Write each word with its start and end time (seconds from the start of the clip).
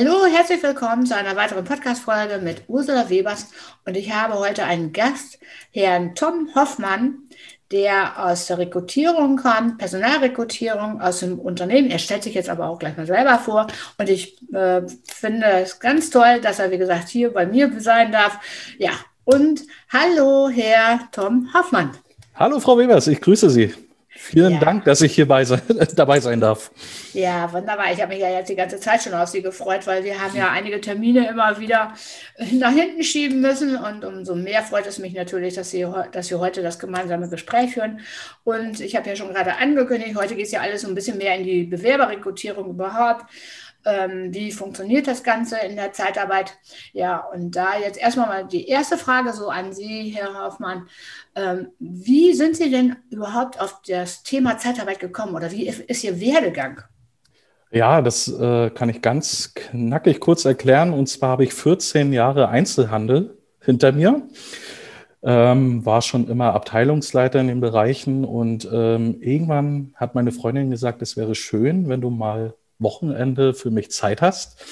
Hallo, 0.00 0.26
herzlich 0.26 0.62
willkommen 0.62 1.06
zu 1.06 1.16
einer 1.16 1.34
weiteren 1.34 1.64
Podcast-Folge 1.64 2.38
mit 2.38 2.62
Ursula 2.68 3.10
Webers. 3.10 3.48
Und 3.84 3.96
ich 3.96 4.12
habe 4.12 4.34
heute 4.34 4.62
einen 4.62 4.92
Gast, 4.92 5.40
Herrn 5.72 6.14
Tom 6.14 6.50
Hoffmann, 6.54 7.24
der 7.72 8.24
aus 8.24 8.46
der 8.46 8.58
Rekrutierung 8.58 9.36
kommt, 9.38 9.78
Personalrekrutierung 9.78 11.00
aus 11.00 11.18
dem 11.18 11.40
Unternehmen. 11.40 11.90
Er 11.90 11.98
stellt 11.98 12.22
sich 12.22 12.34
jetzt 12.34 12.48
aber 12.48 12.68
auch 12.68 12.78
gleich 12.78 12.96
mal 12.96 13.06
selber 13.06 13.40
vor. 13.40 13.66
Und 13.98 14.08
ich 14.08 14.40
äh, 14.52 14.82
finde 15.04 15.46
es 15.64 15.80
ganz 15.80 16.10
toll, 16.10 16.40
dass 16.42 16.60
er, 16.60 16.70
wie 16.70 16.78
gesagt, 16.78 17.08
hier 17.08 17.32
bei 17.32 17.44
mir 17.44 17.68
sein 17.80 18.12
darf. 18.12 18.38
Ja, 18.78 18.92
und 19.24 19.62
hallo, 19.92 20.48
Herr 20.48 21.08
Tom 21.10 21.52
Hoffmann. 21.52 21.90
Hallo, 22.36 22.60
Frau 22.60 22.78
Webers, 22.78 23.08
ich 23.08 23.20
grüße 23.20 23.50
Sie. 23.50 23.74
Vielen 24.20 24.54
ja. 24.54 24.60
Dank, 24.60 24.84
dass 24.84 25.00
ich 25.00 25.14
hier 25.14 25.26
sein, 25.44 25.62
dabei 25.96 26.18
sein 26.18 26.40
darf. 26.40 26.72
Ja, 27.14 27.50
wunderbar. 27.52 27.92
Ich 27.92 28.02
habe 28.02 28.12
mich 28.12 28.20
ja 28.20 28.30
jetzt 28.30 28.48
die 28.48 28.56
ganze 28.56 28.80
Zeit 28.80 29.02
schon 29.02 29.14
auf 29.14 29.28
Sie 29.28 29.42
gefreut, 29.42 29.86
weil 29.86 30.02
wir 30.02 30.20
haben 30.20 30.36
ja 30.36 30.50
einige 30.50 30.80
Termine 30.80 31.28
immer 31.28 31.58
wieder 31.60 31.94
nach 32.52 32.72
hinten 32.72 33.04
schieben 33.04 33.40
müssen. 33.40 33.76
Und 33.76 34.04
umso 34.04 34.34
mehr 34.34 34.62
freut 34.62 34.86
es 34.86 34.98
mich 34.98 35.14
natürlich, 35.14 35.54
dass, 35.54 35.70
Sie, 35.70 35.86
dass 36.12 36.30
wir 36.30 36.40
heute 36.40 36.62
das 36.62 36.80
gemeinsame 36.80 37.28
Gespräch 37.28 37.74
führen. 37.74 38.00
Und 38.42 38.80
ich 38.80 38.96
habe 38.96 39.08
ja 39.08 39.14
schon 39.14 39.32
gerade 39.32 39.56
angekündigt, 39.56 40.16
heute 40.16 40.34
geht 40.34 40.46
es 40.46 40.52
ja 40.52 40.60
alles 40.60 40.82
so 40.82 40.88
ein 40.88 40.94
bisschen 40.94 41.16
mehr 41.16 41.36
in 41.36 41.44
die 41.44 41.64
Bewerberrekrutierung 41.64 42.70
überhaupt 42.70 43.24
ähm, 43.88 44.34
wie 44.34 44.52
funktioniert 44.52 45.06
das 45.06 45.22
Ganze 45.22 45.58
in 45.58 45.76
der 45.76 45.92
Zeitarbeit? 45.92 46.58
Ja, 46.92 47.24
und 47.32 47.56
da 47.56 47.78
jetzt 47.78 47.98
erstmal 47.98 48.28
mal 48.28 48.46
die 48.46 48.68
erste 48.68 48.98
Frage 48.98 49.32
so 49.32 49.48
an 49.48 49.72
Sie, 49.72 50.14
Herr 50.14 50.44
Hoffmann. 50.44 50.88
Ähm, 51.34 51.68
wie 51.78 52.34
sind 52.34 52.56
Sie 52.56 52.70
denn 52.70 52.96
überhaupt 53.10 53.60
auf 53.60 53.80
das 53.86 54.22
Thema 54.22 54.58
Zeitarbeit 54.58 55.00
gekommen 55.00 55.34
oder 55.34 55.50
wie 55.50 55.68
ist 55.68 56.04
Ihr 56.04 56.20
Werdegang? 56.20 56.82
Ja, 57.70 58.00
das 58.00 58.28
äh, 58.28 58.70
kann 58.70 58.88
ich 58.88 59.02
ganz 59.02 59.52
knackig 59.54 60.20
kurz 60.20 60.44
erklären. 60.44 60.92
Und 60.92 61.08
zwar 61.08 61.30
habe 61.30 61.44
ich 61.44 61.52
14 61.52 62.12
Jahre 62.12 62.48
Einzelhandel 62.48 63.38
hinter 63.60 63.92
mir. 63.92 64.22
Ähm, 65.20 65.84
war 65.84 66.00
schon 66.00 66.28
immer 66.28 66.54
Abteilungsleiter 66.54 67.40
in 67.40 67.48
den 67.48 67.60
Bereichen 67.60 68.24
und 68.24 68.68
ähm, 68.72 69.20
irgendwann 69.20 69.92
hat 69.96 70.14
meine 70.14 70.30
Freundin 70.30 70.70
gesagt, 70.70 71.02
es 71.02 71.16
wäre 71.16 71.34
schön, 71.34 71.88
wenn 71.88 72.00
du 72.00 72.08
mal 72.08 72.54
Wochenende 72.78 73.54
für 73.54 73.70
mich 73.70 73.90
Zeit 73.90 74.22
hast. 74.22 74.64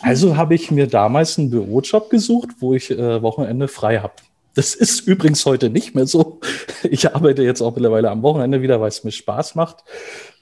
Also 0.00 0.36
habe 0.36 0.54
ich 0.54 0.70
mir 0.70 0.88
damals 0.88 1.38
einen 1.38 1.50
Bürojob 1.50 2.10
gesucht, 2.10 2.48
wo 2.58 2.74
ich 2.74 2.90
äh, 2.90 3.22
Wochenende 3.22 3.68
frei 3.68 3.98
habe. 3.98 4.14
Das 4.54 4.74
ist 4.74 5.00
übrigens 5.00 5.46
heute 5.46 5.70
nicht 5.70 5.94
mehr 5.94 6.06
so. 6.06 6.40
Ich 6.82 7.14
arbeite 7.14 7.42
jetzt 7.42 7.60
auch 7.60 7.74
mittlerweile 7.74 8.10
am 8.10 8.22
Wochenende 8.22 8.62
wieder, 8.62 8.80
weil 8.80 8.88
es 8.88 9.04
mir 9.04 9.12
Spaß 9.12 9.54
macht. 9.54 9.84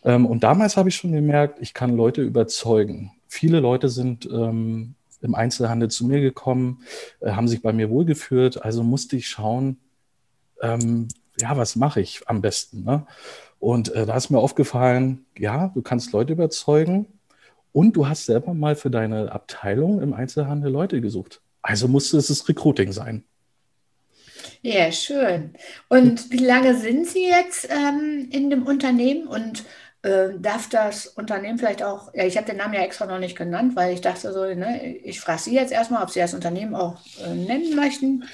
Ähm, 0.04 0.26
und 0.26 0.42
damals 0.42 0.76
habe 0.76 0.88
ich 0.88 0.96
schon 0.96 1.12
gemerkt, 1.12 1.58
ich 1.60 1.74
kann 1.74 1.96
Leute 1.96 2.22
überzeugen. 2.22 3.12
Viele 3.28 3.60
Leute 3.60 3.88
sind 3.88 4.26
ähm, 4.26 4.94
im 5.20 5.34
Einzelhandel 5.34 5.90
zu 5.90 6.06
mir 6.06 6.20
gekommen, 6.20 6.82
äh, 7.20 7.32
haben 7.32 7.48
sich 7.48 7.62
bei 7.62 7.72
mir 7.72 7.90
wohlgeführt. 7.90 8.64
Also 8.64 8.82
musste 8.82 9.16
ich 9.16 9.28
schauen, 9.28 9.78
ähm, 10.62 11.08
ja, 11.38 11.56
was 11.56 11.76
mache 11.76 12.00
ich 12.00 12.22
am 12.26 12.40
besten? 12.40 12.84
Ne? 12.84 13.06
Und 13.60 13.94
äh, 13.94 14.06
da 14.06 14.16
ist 14.16 14.30
mir 14.30 14.38
aufgefallen, 14.38 15.26
ja, 15.38 15.70
du 15.74 15.82
kannst 15.82 16.12
Leute 16.12 16.32
überzeugen 16.32 17.06
und 17.72 17.94
du 17.94 18.08
hast 18.08 18.26
selber 18.26 18.54
mal 18.54 18.74
für 18.74 18.90
deine 18.90 19.30
Abteilung 19.30 20.00
im 20.00 20.14
Einzelhandel 20.14 20.72
Leute 20.72 21.00
gesucht. 21.00 21.42
Also 21.62 21.86
musste 21.86 22.16
es 22.16 22.28
das 22.28 22.48
Recruiting 22.48 22.90
sein. 22.90 23.22
Ja, 24.62 24.90
schön. 24.90 25.52
Und 25.88 26.30
wie 26.30 26.44
lange 26.44 26.74
sind 26.74 27.06
Sie 27.06 27.26
jetzt 27.26 27.68
ähm, 27.70 28.28
in 28.30 28.48
dem 28.48 28.66
Unternehmen 28.66 29.26
und 29.26 29.64
äh, 30.02 30.30
darf 30.38 30.70
das 30.70 31.06
Unternehmen 31.06 31.58
vielleicht 31.58 31.82
auch, 31.82 32.14
ja, 32.14 32.24
ich 32.24 32.38
habe 32.38 32.46
den 32.46 32.56
Namen 32.56 32.72
ja 32.72 32.80
extra 32.80 33.04
noch 33.04 33.18
nicht 33.18 33.36
genannt, 33.36 33.76
weil 33.76 33.92
ich 33.92 34.00
dachte 34.00 34.32
so, 34.32 34.44
ne, 34.46 34.96
ich 34.96 35.20
frage 35.20 35.42
Sie 35.42 35.54
jetzt 35.54 35.72
erstmal, 35.72 36.02
ob 36.02 36.10
Sie 36.10 36.20
das 36.20 36.32
Unternehmen 36.32 36.74
auch 36.74 36.98
äh, 37.22 37.34
nennen 37.34 37.76
möchten. 37.76 38.24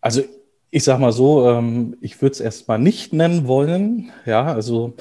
Also 0.00 0.22
ich 0.70 0.84
sag 0.84 0.98
mal 0.98 1.12
so, 1.12 1.48
ähm, 1.48 1.96
ich 2.00 2.20
würde 2.22 2.32
es 2.32 2.40
erstmal 2.40 2.78
nicht 2.78 3.12
nennen 3.12 3.46
wollen. 3.46 4.12
Ja, 4.24 4.44
also 4.44 4.94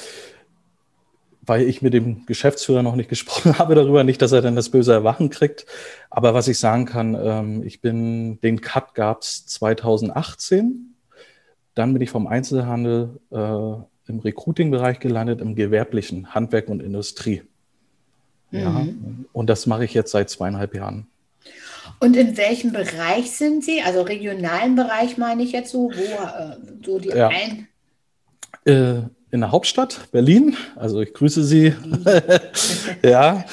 weil 1.50 1.68
ich 1.68 1.82
mit 1.82 1.94
dem 1.94 2.26
Geschäftsführer 2.28 2.84
noch 2.84 2.96
nicht 2.96 3.10
gesprochen 3.10 3.58
habe 3.58 3.76
darüber, 3.76 4.04
nicht, 4.04 4.22
dass 4.22 4.32
er 4.32 4.42
dann 4.42 4.56
das 4.56 4.70
böse 4.70 4.94
Erwachen 4.94 5.30
kriegt. 5.30 5.66
Aber 6.10 6.34
was 6.34 6.48
ich 6.48 6.60
sagen 6.60 6.86
kann, 6.86 7.18
ähm, 7.22 7.64
ich 7.64 7.82
bin, 7.82 8.40
den 8.42 8.62
Cut 8.62 8.94
gab 8.94 9.24
es 9.24 9.46
2018. 9.48 10.96
Dann 11.76 11.94
bin 11.94 12.02
ich 12.02 12.10
vom 12.10 12.28
Einzelhandel 12.28 13.20
äh, 13.32 14.10
im 14.10 14.20
Recruiting-Bereich 14.20 15.00
gelandet, 15.00 15.42
im 15.42 15.56
gewerblichen 15.56 16.34
Handwerk 16.34 16.70
und 16.70 16.82
Industrie. 16.82 17.42
Mhm. 18.52 18.60
Ja, 18.60 18.88
und 19.34 19.50
das 19.50 19.66
mache 19.66 19.86
ich 19.86 19.94
jetzt 19.94 20.12
seit 20.12 20.30
zweieinhalb 20.30 20.76
Jahren. 20.76 21.08
Und 22.00 22.16
in 22.16 22.38
welchem 22.38 22.72
Bereich 22.72 23.32
sind 23.32 23.64
Sie? 23.64 23.82
Also 23.82 24.02
regionalen 24.02 24.76
Bereich 24.76 25.18
meine 25.18 25.44
ich 25.44 25.52
jetzt 25.52 25.72
so, 25.72 25.92
wo 25.92 26.02
äh, 26.02 26.56
so 26.86 27.00
die 27.00 27.10
ja. 27.10 27.28
ein. 27.28 27.68
Äh, 28.66 29.02
in 29.32 29.42
der 29.42 29.52
Hauptstadt 29.52 30.12
Berlin. 30.12 30.56
Also 30.76 31.02
ich 31.02 31.14
grüße 31.14 31.44
Sie. 31.44 31.74
ja, 33.04 33.46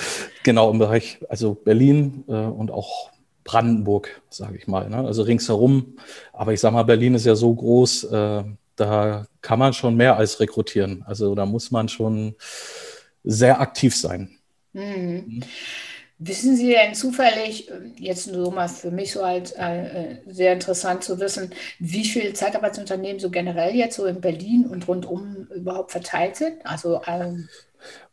genau 0.43 0.71
im 0.71 0.79
Bereich, 0.79 1.19
also 1.29 1.55
Berlin 1.55 2.25
äh, 2.29 2.33
und 2.33 2.71
auch 2.71 3.11
Brandenburg, 3.45 4.21
sage 4.31 4.57
ich 4.57 4.67
mal. 4.67 4.89
Ne? 4.89 4.99
Also 4.99 5.23
ringsherum. 5.23 5.97
Aber 6.33 6.53
ich 6.53 6.61
sage 6.61 6.75
mal, 6.75 6.85
Berlin 6.85 7.15
ist 7.15 7.27
ja 7.27 7.35
so 7.35 7.55
groß, 7.55 8.05
äh, 8.05 8.45
da 8.77 9.27
kann 9.41 9.59
man 9.59 9.73
schon 9.73 9.97
mehr 9.97 10.17
als 10.17 10.41
rekrutieren. 10.41 11.03
Also 11.07 11.35
da 11.35 11.47
muss 11.47 11.71
man 11.71 11.89
schon 11.89 12.35
sehr 13.25 13.61
aktiv 13.61 13.97
sein. 13.97 14.31
Mhm. 14.73 15.43
Wissen 16.19 16.57
Sie 16.57 16.71
denn 16.71 16.95
zufällig, 16.95 17.71
jetzt 17.99 18.33
nur 18.33 18.51
mal 18.51 18.69
für 18.69 18.91
mich 18.91 19.13
so 19.13 19.23
als 19.23 19.53
äh, 19.53 20.17
sehr 20.27 20.55
interessant 20.55 21.05
zu 21.05 21.21
wissen, 21.21 21.51
wie 21.79 22.05
viele 22.05 22.33
Zeitarbeitsunternehmen 22.33 23.21
so 23.21 23.29
generell 23.29 23.75
jetzt 23.75 23.97
so 23.97 24.07
in 24.07 24.23
Berlin 24.23 24.67
und 24.67 24.89
rundum 24.89 25.47
überhaupt 25.55 25.93
verteilt 25.93 26.37
sind? 26.37 26.65
Also, 26.65 27.03
ähm, 27.07 27.49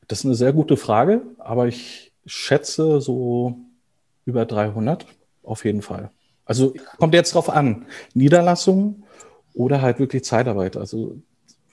das 0.07 0.19
ist 0.19 0.25
eine 0.25 0.35
sehr 0.35 0.51
gute 0.51 0.75
Frage, 0.75 1.21
aber 1.37 1.67
ich 1.67 2.11
schätze 2.25 2.99
so 2.99 3.55
über 4.25 4.45
300 4.45 5.05
auf 5.41 5.63
jeden 5.63 5.81
Fall. 5.81 6.11
Also 6.45 6.73
kommt 6.97 7.13
jetzt 7.13 7.35
drauf 7.35 7.49
an, 7.49 7.85
Niederlassungen 8.13 9.05
oder 9.53 9.81
halt 9.81 9.99
wirklich 9.99 10.25
Zeitarbeit. 10.25 10.75
Also 10.75 11.21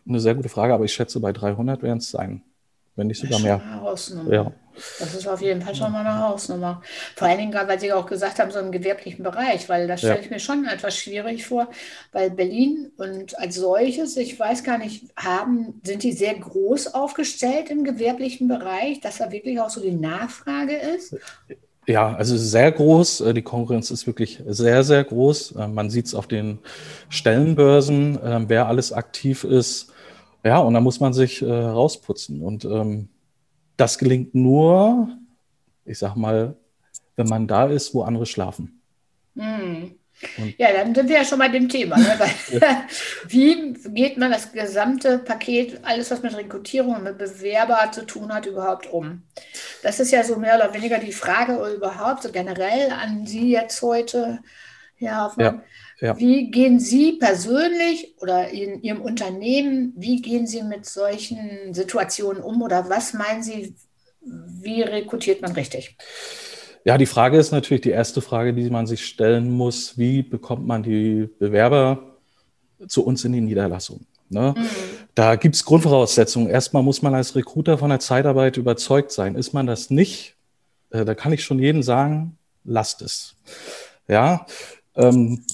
eine 0.08 0.20
sehr 0.20 0.36
gute 0.36 0.48
Frage, 0.48 0.74
aber 0.74 0.84
ich 0.84 0.92
schätze 0.92 1.19
bei 1.19 1.32
300 1.32 1.82
werden 1.82 1.98
es 1.98 2.10
sein, 2.10 2.42
wenn 2.96 3.06
nicht 3.06 3.20
sogar 3.20 3.40
mehr. 3.40 3.60
Ja. 4.30 4.52
Das 4.98 5.14
ist 5.14 5.26
auf 5.26 5.42
jeden 5.42 5.62
Fall 5.62 5.74
schon 5.74 5.92
mal 5.92 6.06
eine 6.06 6.20
Hausnummer. 6.20 6.80
Vor 7.16 7.28
allen 7.28 7.38
Dingen, 7.38 7.52
weil 7.52 7.78
Sie 7.80 7.92
auch 7.92 8.06
gesagt 8.06 8.38
haben, 8.38 8.50
so 8.50 8.58
im 8.60 8.72
gewerblichen 8.72 9.24
Bereich, 9.24 9.68
weil 9.68 9.86
das 9.86 10.00
stelle 10.00 10.16
ja. 10.16 10.20
ich 10.20 10.30
mir 10.30 10.38
schon 10.38 10.64
etwas 10.64 10.96
schwierig 10.96 11.46
vor, 11.46 11.68
weil 12.12 12.30
Berlin 12.30 12.90
und 12.96 13.38
als 13.38 13.56
solches, 13.56 14.16
ich 14.16 14.38
weiß 14.38 14.64
gar 14.64 14.78
nicht, 14.78 15.06
haben, 15.16 15.80
sind 15.82 16.02
die 16.02 16.12
sehr 16.12 16.34
groß 16.34 16.94
aufgestellt 16.94 17.70
im 17.70 17.84
gewerblichen 17.84 18.48
Bereich, 18.48 19.00
dass 19.00 19.18
da 19.18 19.30
wirklich 19.32 19.60
auch 19.60 19.70
so 19.70 19.80
die 19.80 19.94
Nachfrage 19.94 20.76
ist? 20.76 21.16
Ja, 21.86 22.14
also 22.14 22.36
sehr 22.36 22.70
groß. 22.70 23.22
Äh, 23.22 23.34
die 23.34 23.42
Konkurrenz 23.42 23.90
ist 23.90 24.06
wirklich 24.06 24.42
sehr, 24.46 24.84
sehr 24.84 25.02
groß. 25.02 25.56
Äh, 25.56 25.68
man 25.68 25.90
sieht 25.90 26.06
es 26.06 26.14
auf 26.14 26.26
den 26.26 26.58
Stellenbörsen, 27.08 28.22
äh, 28.22 28.40
wer 28.46 28.68
alles 28.68 28.92
aktiv 28.92 29.44
ist. 29.44 29.92
Ja, 30.42 30.58
und 30.58 30.74
da 30.74 30.80
muss 30.80 31.00
man 31.00 31.12
sich 31.12 31.42
rausputzen. 31.42 32.42
Und 32.42 32.64
ähm, 32.64 33.08
das 33.76 33.98
gelingt 33.98 34.34
nur, 34.34 35.08
ich 35.84 35.98
sag 35.98 36.16
mal, 36.16 36.56
wenn 37.16 37.28
man 37.28 37.46
da 37.46 37.66
ist, 37.66 37.94
wo 37.94 38.02
andere 38.02 38.26
schlafen. 38.26 38.80
Hm. 39.36 39.94
Ja, 40.58 40.72
dann 40.72 40.94
sind 40.94 41.08
wir 41.08 41.16
ja 41.16 41.24
schon 41.24 41.38
bei 41.38 41.48
dem 41.48 41.68
Thema. 41.68 41.96
Ne? 41.96 42.18
Wie 43.26 43.72
geht 43.72 44.18
man 44.18 44.30
das 44.30 44.52
gesamte 44.52 45.18
Paket, 45.18 45.80
alles 45.82 46.10
was 46.10 46.22
mit 46.22 46.36
Rekrutierung 46.36 46.96
und 46.96 47.04
mit 47.04 47.18
Bewerber 47.18 47.90
zu 47.92 48.04
tun 48.04 48.32
hat, 48.32 48.46
überhaupt 48.46 48.86
um? 48.92 49.22
Das 49.82 49.98
ist 49.98 50.10
ja 50.10 50.22
so 50.22 50.36
mehr 50.36 50.56
oder 50.56 50.74
weniger 50.74 50.98
die 50.98 51.12
Frage 51.12 51.56
überhaupt, 51.75 52.22
so 52.22 52.31
generell 52.31 52.90
an 52.90 53.26
Sie 53.26 53.50
jetzt 53.50 53.81
heute, 53.81 54.40
Herr 54.96 55.25
Hoffmann. 55.25 55.56
Ja, 55.56 55.62
ja. 56.00 56.19
Wie 56.19 56.50
gehen 56.50 56.81
Sie 56.81 57.12
persönlich 57.12 58.14
oder 58.20 58.49
in 58.49 58.82
Ihrem 58.82 59.02
Unternehmen, 59.02 59.93
wie 59.97 60.23
gehen 60.23 60.47
Sie 60.47 60.62
mit 60.62 60.87
solchen 60.87 61.75
Situationen 61.75 62.43
um 62.43 62.62
oder 62.62 62.88
was 62.88 63.12
meinen 63.12 63.43
Sie, 63.43 63.75
wie 64.20 64.82
rekrutiert 64.82 65.43
man 65.43 65.52
richtig? 65.52 65.97
Ja, 66.85 66.97
die 66.97 67.06
Frage 67.06 67.37
ist 67.37 67.52
natürlich 67.52 67.82
die 67.82 67.91
erste 67.91 68.23
Frage, 68.23 68.55
die 68.55 68.70
man 68.70 68.87
sich 68.87 69.05
stellen 69.05 69.50
muss. 69.50 69.99
Wie 69.99 70.23
bekommt 70.23 70.67
man 70.67 70.82
die 70.82 71.29
Bewerber 71.38 72.17
zu 72.88 73.05
uns 73.05 73.25
in 73.25 73.32
die 73.32 73.43
Niederlassung? 73.43 74.06
Ne? 74.31 74.55
Mhm. 74.56 74.67
Da 75.14 75.37
gibt 75.37 75.56
es 75.56 75.64
Grundvoraussetzungen. 75.64 76.49
Erstmal 76.49 76.82
muss 76.82 77.03
man 77.03 77.14
als 77.14 77.37
Recruiter 77.37 77.76
von 77.76 77.91
der 77.91 78.00
Zeitarbeit 78.00 78.56
überzeugt 78.56 79.12
sein. 79.12 79.35
Ist 79.35 79.53
man 79.53 79.67
das 79.67 79.91
nicht, 79.91 80.37
äh, 80.91 81.05
da 81.05 81.14
kann 81.14 81.32
ich 81.32 81.44
schon 81.44 81.58
jedem 81.58 81.82
sagen, 81.82 82.38
lasst 82.64 83.03
es. 83.03 83.35
Ja, 84.08 84.46
ähm, 84.94 85.44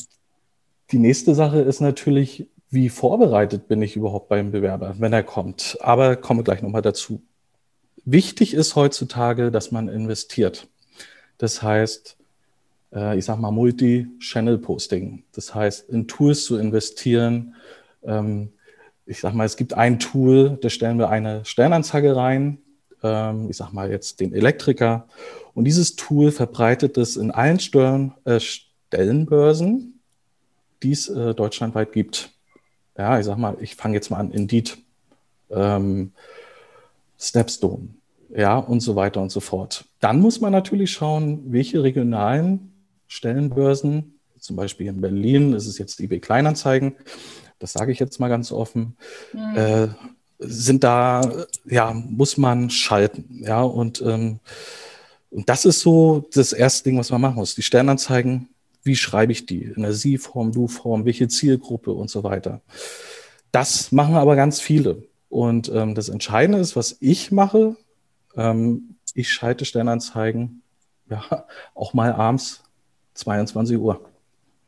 die 0.92 0.98
nächste 0.98 1.34
Sache 1.34 1.60
ist 1.60 1.80
natürlich, 1.80 2.48
wie 2.70 2.88
vorbereitet 2.88 3.68
bin 3.68 3.82
ich 3.82 3.96
überhaupt 3.96 4.28
beim 4.28 4.50
Bewerber, 4.50 4.94
wenn 4.98 5.12
er 5.12 5.22
kommt. 5.22 5.78
Aber 5.80 6.16
komme 6.16 6.42
gleich 6.42 6.62
nochmal 6.62 6.82
dazu. 6.82 7.22
Wichtig 8.04 8.54
ist 8.54 8.76
heutzutage, 8.76 9.50
dass 9.50 9.72
man 9.72 9.88
investiert. 9.88 10.68
Das 11.38 11.62
heißt, 11.62 12.16
äh, 12.94 13.18
ich 13.18 13.24
sag 13.24 13.38
mal 13.38 13.50
Multi-Channel-Posting. 13.50 15.24
Das 15.32 15.54
heißt, 15.54 15.88
in 15.90 16.06
Tools 16.06 16.44
zu 16.44 16.56
investieren. 16.56 17.54
Ähm, 18.04 18.52
ich 19.06 19.20
sag 19.20 19.34
mal, 19.34 19.44
es 19.44 19.56
gibt 19.56 19.74
ein 19.74 19.98
Tool, 19.98 20.58
da 20.60 20.68
stellen 20.68 20.98
wir 20.98 21.10
eine 21.10 21.44
Stellenanzeige 21.44 22.16
rein. 22.16 22.58
Ähm, 23.02 23.48
ich 23.50 23.56
sag 23.56 23.72
mal 23.72 23.90
jetzt 23.90 24.20
den 24.20 24.32
Elektriker. 24.32 25.08
Und 25.54 25.64
dieses 25.64 25.96
Tool 25.96 26.32
verbreitet 26.32 26.96
es 26.98 27.16
in 27.16 27.30
allen 27.30 27.58
äh, 28.24 28.40
Stellenbörsen, 28.40 29.95
die 30.86 30.92
es 30.92 31.08
äh, 31.08 31.34
deutschlandweit 31.34 31.92
gibt. 31.92 32.30
Ja, 32.96 33.18
ich 33.18 33.26
sag 33.26 33.36
mal, 33.38 33.56
ich 33.60 33.74
fange 33.74 33.94
jetzt 33.94 34.10
mal 34.10 34.18
an, 34.18 34.30
Indeed, 34.30 34.78
ähm, 35.50 36.12
Stepstone, 37.18 37.88
ja, 38.30 38.56
und 38.56 38.80
so 38.80 38.94
weiter 38.94 39.20
und 39.20 39.30
so 39.30 39.40
fort. 39.40 39.84
Dann 40.00 40.20
muss 40.20 40.40
man 40.40 40.52
natürlich 40.52 40.92
schauen, 40.92 41.42
welche 41.52 41.82
regionalen 41.82 42.72
Stellenbörsen, 43.08 44.14
zum 44.38 44.54
Beispiel 44.54 44.86
in 44.86 45.00
Berlin 45.00 45.54
ist 45.54 45.66
es 45.66 45.78
jetzt 45.78 45.98
eBay 45.98 46.20
Kleinanzeigen, 46.20 46.94
das 47.58 47.72
sage 47.72 47.90
ich 47.90 47.98
jetzt 47.98 48.20
mal 48.20 48.28
ganz 48.28 48.52
offen, 48.52 48.96
mhm. 49.32 49.56
äh, 49.56 49.88
sind 50.38 50.84
da, 50.84 51.46
ja, 51.64 51.92
muss 51.92 52.36
man 52.36 52.70
schalten, 52.70 53.40
ja, 53.42 53.62
und, 53.62 54.02
ähm, 54.02 54.38
und 55.30 55.48
das 55.48 55.64
ist 55.64 55.80
so 55.80 56.28
das 56.32 56.52
erste 56.52 56.84
Ding, 56.84 56.96
was 56.96 57.10
man 57.10 57.20
machen 57.20 57.36
muss. 57.36 57.56
Die 57.56 57.62
Stellenanzeigen, 57.62 58.48
wie 58.86 58.96
schreibe 58.96 59.32
ich 59.32 59.46
die? 59.46 59.64
In 59.64 59.82
der 59.82 59.92
Sie-Form, 59.92 60.52
Du-Form, 60.52 61.04
welche 61.04 61.28
Zielgruppe 61.28 61.92
und 61.92 62.10
so 62.10 62.22
weiter. 62.22 62.62
Das 63.52 63.92
machen 63.92 64.14
aber 64.14 64.36
ganz 64.36 64.60
viele. 64.60 65.02
Und 65.28 65.70
ähm, 65.74 65.94
das 65.94 66.08
Entscheidende 66.08 66.58
ist, 66.58 66.76
was 66.76 66.96
ich 67.00 67.32
mache, 67.32 67.76
ähm, 68.36 68.96
ich 69.14 69.32
schalte 69.32 69.64
Stellenanzeigen 69.64 70.62
ja, 71.10 71.46
auch 71.74 71.94
mal 71.94 72.12
abends 72.12 72.62
22 73.14 73.78
Uhr. 73.78 74.08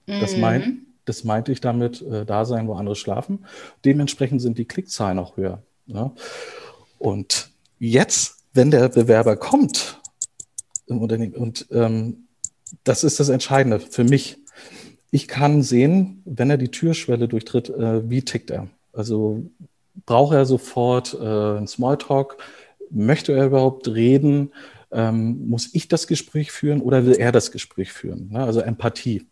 Mhm. 0.06 0.20
Das, 0.20 0.36
meint, 0.36 0.78
das 1.04 1.24
meinte 1.24 1.52
ich 1.52 1.60
damit, 1.60 2.02
äh, 2.02 2.24
da 2.24 2.44
sein, 2.44 2.66
wo 2.68 2.74
andere 2.74 2.96
schlafen. 2.96 3.46
Dementsprechend 3.84 4.42
sind 4.42 4.58
die 4.58 4.64
Klickzahlen 4.64 5.18
auch 5.18 5.36
höher. 5.36 5.62
Ja? 5.86 6.12
Und 6.98 7.50
jetzt, 7.78 8.44
wenn 8.52 8.70
der 8.70 8.88
Bewerber 8.88 9.36
kommt 9.36 10.00
im 10.86 11.00
Unternehmen, 11.02 11.34
und 11.34 11.66
ähm, 11.70 12.27
das 12.84 13.04
ist 13.04 13.20
das 13.20 13.28
Entscheidende 13.28 13.80
für 13.80 14.04
mich, 14.04 14.38
ich 15.10 15.28
kann 15.28 15.62
sehen, 15.62 16.22
wenn 16.24 16.50
er 16.50 16.58
die 16.58 16.70
Türschwelle 16.70 17.28
durchtritt, 17.28 17.70
äh, 17.70 18.08
wie 18.08 18.22
tickt 18.22 18.50
er. 18.50 18.68
Also 18.92 19.42
braucht 20.06 20.34
er 20.34 20.44
sofort 20.44 21.14
äh, 21.14 21.24
einen 21.24 21.66
Smalltalk? 21.66 22.36
Möchte 22.90 23.32
er 23.32 23.46
überhaupt 23.46 23.88
reden? 23.88 24.52
Ähm, 24.90 25.48
muss 25.48 25.74
ich 25.74 25.88
das 25.88 26.06
Gespräch 26.06 26.50
führen 26.52 26.80
oder 26.80 27.04
will 27.06 27.14
er 27.14 27.32
das 27.32 27.52
Gespräch 27.52 27.92
führen? 27.92 28.30
Ne? 28.32 28.42
Also 28.42 28.60
Empathie. 28.60 29.26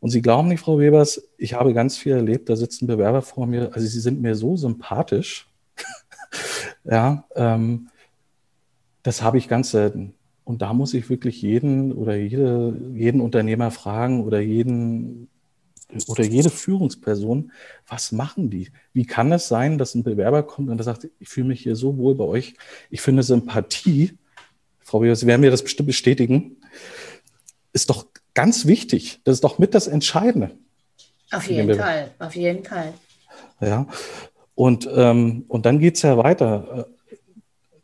Und 0.00 0.10
Sie 0.10 0.22
glauben 0.22 0.48
nicht, 0.48 0.60
Frau 0.60 0.78
Webers, 0.78 1.28
ich 1.38 1.54
habe 1.54 1.72
ganz 1.72 1.96
viel 1.96 2.12
erlebt, 2.12 2.48
da 2.48 2.56
sitzen 2.56 2.86
Bewerber 2.86 3.22
vor 3.22 3.46
mir, 3.46 3.72
also 3.72 3.86
sie 3.86 4.00
sind 4.00 4.20
mir 4.20 4.34
so 4.34 4.56
sympathisch. 4.56 5.48
ja, 6.84 7.24
ähm, 7.34 7.88
das 9.02 9.22
habe 9.22 9.38
ich 9.38 9.48
ganz 9.48 9.70
selten. 9.70 10.13
Und 10.44 10.60
da 10.60 10.72
muss 10.74 10.92
ich 10.94 11.08
wirklich 11.08 11.40
jeden 11.40 11.92
oder 11.92 12.16
jede, 12.16 12.76
jeden 12.94 13.20
Unternehmer 13.20 13.70
fragen 13.70 14.22
oder 14.22 14.40
jeden 14.40 15.28
oder 16.08 16.24
jede 16.24 16.50
Führungsperson, 16.50 17.52
was 17.86 18.12
machen 18.12 18.50
die? 18.50 18.70
Wie 18.92 19.06
kann 19.06 19.32
es 19.32 19.48
sein, 19.48 19.78
dass 19.78 19.94
ein 19.94 20.02
Bewerber 20.02 20.42
kommt 20.42 20.68
und 20.68 20.76
der 20.76 20.84
sagt, 20.84 21.08
ich 21.18 21.28
fühle 21.28 21.48
mich 21.48 21.62
hier 21.62 21.76
so 21.76 21.96
wohl 21.98 22.14
bei 22.14 22.24
euch, 22.24 22.54
ich 22.90 23.00
finde 23.00 23.22
Sympathie, 23.22 24.18
Frau 24.80 25.02
Weber, 25.02 25.16
Sie 25.16 25.26
werden 25.26 25.40
mir 25.40 25.50
das 25.50 25.62
bestimmt 25.62 25.86
bestätigen, 25.86 26.56
ist 27.72 27.90
doch 27.90 28.06
ganz 28.34 28.66
wichtig. 28.66 29.20
Das 29.24 29.34
ist 29.34 29.44
doch 29.44 29.58
mit 29.58 29.74
das 29.74 29.86
Entscheidende. 29.86 30.50
Auf 31.30 31.48
jeden 31.48 31.74
Fall, 31.78 32.10
auf 32.18 32.34
jeden 32.34 32.64
Fall. 32.64 32.92
Ja, 33.60 33.86
und, 34.54 34.88
ähm, 34.92 35.44
und 35.48 35.66
dann 35.66 35.78
geht 35.78 35.96
es 35.96 36.02
ja 36.02 36.16
weiter. 36.16 36.88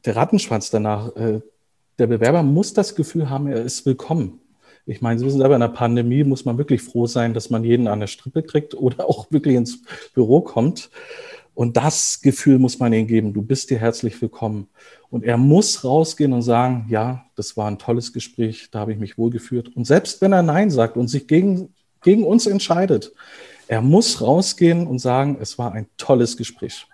Der 0.05 0.17
Rattenschwanz 0.17 0.71
danach. 0.71 1.15
Äh, 1.17 1.41
der 2.01 2.07
Bewerber 2.07 2.43
muss 2.43 2.73
das 2.73 2.95
Gefühl 2.95 3.29
haben, 3.29 3.47
er 3.47 3.63
ist 3.63 3.85
willkommen. 3.85 4.41
Ich 4.87 5.03
meine, 5.03 5.21
Sie 5.21 5.27
wissen 5.27 5.39
selber, 5.39 5.55
in 5.55 5.61
der 5.61 5.69
Pandemie 5.69 6.25
muss 6.25 6.47
man 6.47 6.57
wirklich 6.57 6.81
froh 6.83 7.07
sein, 7.07 7.35
dass 7.35 7.51
man 7.51 7.63
jeden 7.63 7.87
an 7.87 8.01
der 8.01 8.07
Strippe 8.07 8.43
kriegt 8.43 8.75
oder 8.75 9.05
auch 9.09 9.31
wirklich 9.31 9.55
ins 9.55 9.83
Büro 10.15 10.41
kommt. 10.41 10.91
Und 11.55 11.77
das 11.77 12.21
Gefühl 12.23 12.59
muss 12.59 12.79
man 12.79 12.93
ihm 12.95 13.07
geben, 13.07 13.35
du 13.35 13.43
bist 13.43 13.69
dir 13.69 13.79
herzlich 13.79 14.21
willkommen. 14.23 14.69
Und 15.11 15.25
er 15.25 15.37
muss 15.37 15.85
rausgehen 15.85 16.33
und 16.33 16.41
sagen, 16.41 16.87
ja, 16.89 17.27
das 17.37 17.57
war 17.57 17.69
ein 17.69 17.79
tolles 17.79 18.15
Gespräch, 18.15 18.69
da 18.71 18.81
habe 18.81 18.93
ich 18.93 18.99
mich 18.99 19.19
wohlgeführt. 19.19 19.77
Und 19.77 19.85
selbst 19.87 20.23
wenn 20.23 20.33
er 20.33 20.43
Nein 20.43 20.71
sagt 20.71 20.97
und 20.97 21.09
sich 21.09 21.27
gegen, 21.27 21.75
gegen 22.01 22.25
uns 22.25 22.47
entscheidet, 22.47 23.13
er 23.69 23.83
muss 23.83 24.23
rausgehen 24.23 24.87
und 24.87 25.01
sagen, 25.01 25.37
es 25.39 25.59
war 25.59 25.73
ein 25.73 25.87
tolles 25.99 26.39
Gespräch. 26.39 26.87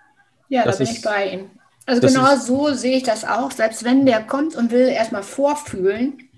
Ja, 0.49 0.65
das 0.65 0.77
da 0.77 0.83
bin 0.83 0.91
ist, 0.91 0.97
ich 0.97 1.03
bei 1.03 1.29
ihm. 1.31 1.49
Also 1.87 2.05
genau 2.05 2.35
so 2.35 2.73
sehe 2.73 2.97
ich 2.97 3.03
das 3.03 3.23
auch. 3.23 3.51
Selbst 3.51 3.83
wenn 3.83 4.05
der 4.05 4.21
kommt 4.21 4.55
und 4.55 4.71
will 4.71 4.87
erstmal 4.87 5.23
vorfühlen, 5.23 6.29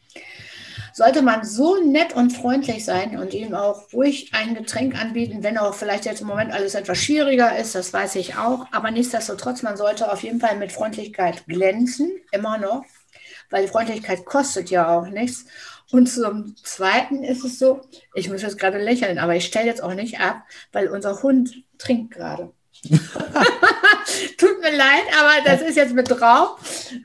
sollte 0.93 1.21
man 1.21 1.43
so 1.43 1.81
nett 1.83 2.13
und 2.13 2.31
freundlich 2.31 2.85
sein 2.85 3.17
und 3.17 3.33
ihm 3.33 3.55
auch 3.55 3.91
ruhig 3.91 4.31
ein 4.33 4.53
Getränk 4.53 4.99
anbieten, 4.99 5.41
wenn 5.41 5.57
auch 5.57 5.73
vielleicht 5.73 6.05
jetzt 6.05 6.21
im 6.21 6.27
Moment 6.27 6.51
alles 6.51 6.75
etwas 6.75 6.99
schwieriger 6.99 7.57
ist, 7.57 7.73
das 7.73 7.91
weiß 7.93 8.15
ich 8.15 8.35
auch. 8.35 8.67
Aber 8.71 8.91
nichtsdestotrotz, 8.91 9.63
man 9.63 9.77
sollte 9.77 10.11
auf 10.11 10.21
jeden 10.21 10.39
Fall 10.39 10.57
mit 10.57 10.71
Freundlichkeit 10.71 11.47
glänzen, 11.47 12.11
immer 12.31 12.57
noch, 12.57 12.83
weil 13.49 13.67
Freundlichkeit 13.67 14.25
kostet 14.25 14.69
ja 14.69 14.95
auch 14.95 15.07
nichts. 15.07 15.45
Und 15.91 16.07
zum 16.07 16.55
Zweiten 16.57 17.23
ist 17.23 17.43
es 17.43 17.57
so, 17.57 17.81
ich 18.13 18.29
muss 18.29 18.43
jetzt 18.43 18.59
gerade 18.59 18.77
lächeln, 18.77 19.17
aber 19.17 19.35
ich 19.35 19.45
stelle 19.45 19.65
jetzt 19.65 19.81
auch 19.81 19.95
nicht 19.95 20.19
ab, 20.19 20.43
weil 20.71 20.89
unser 20.89 21.23
Hund 21.23 21.63
trinkt 21.79 22.13
gerade. 22.13 22.51
Tut 24.37 24.61
mir 24.61 24.75
leid, 24.75 25.03
aber 25.19 25.43
das 25.45 25.61
ist 25.61 25.75
jetzt 25.75 25.93
mit 25.93 26.09
drauf. 26.09 26.59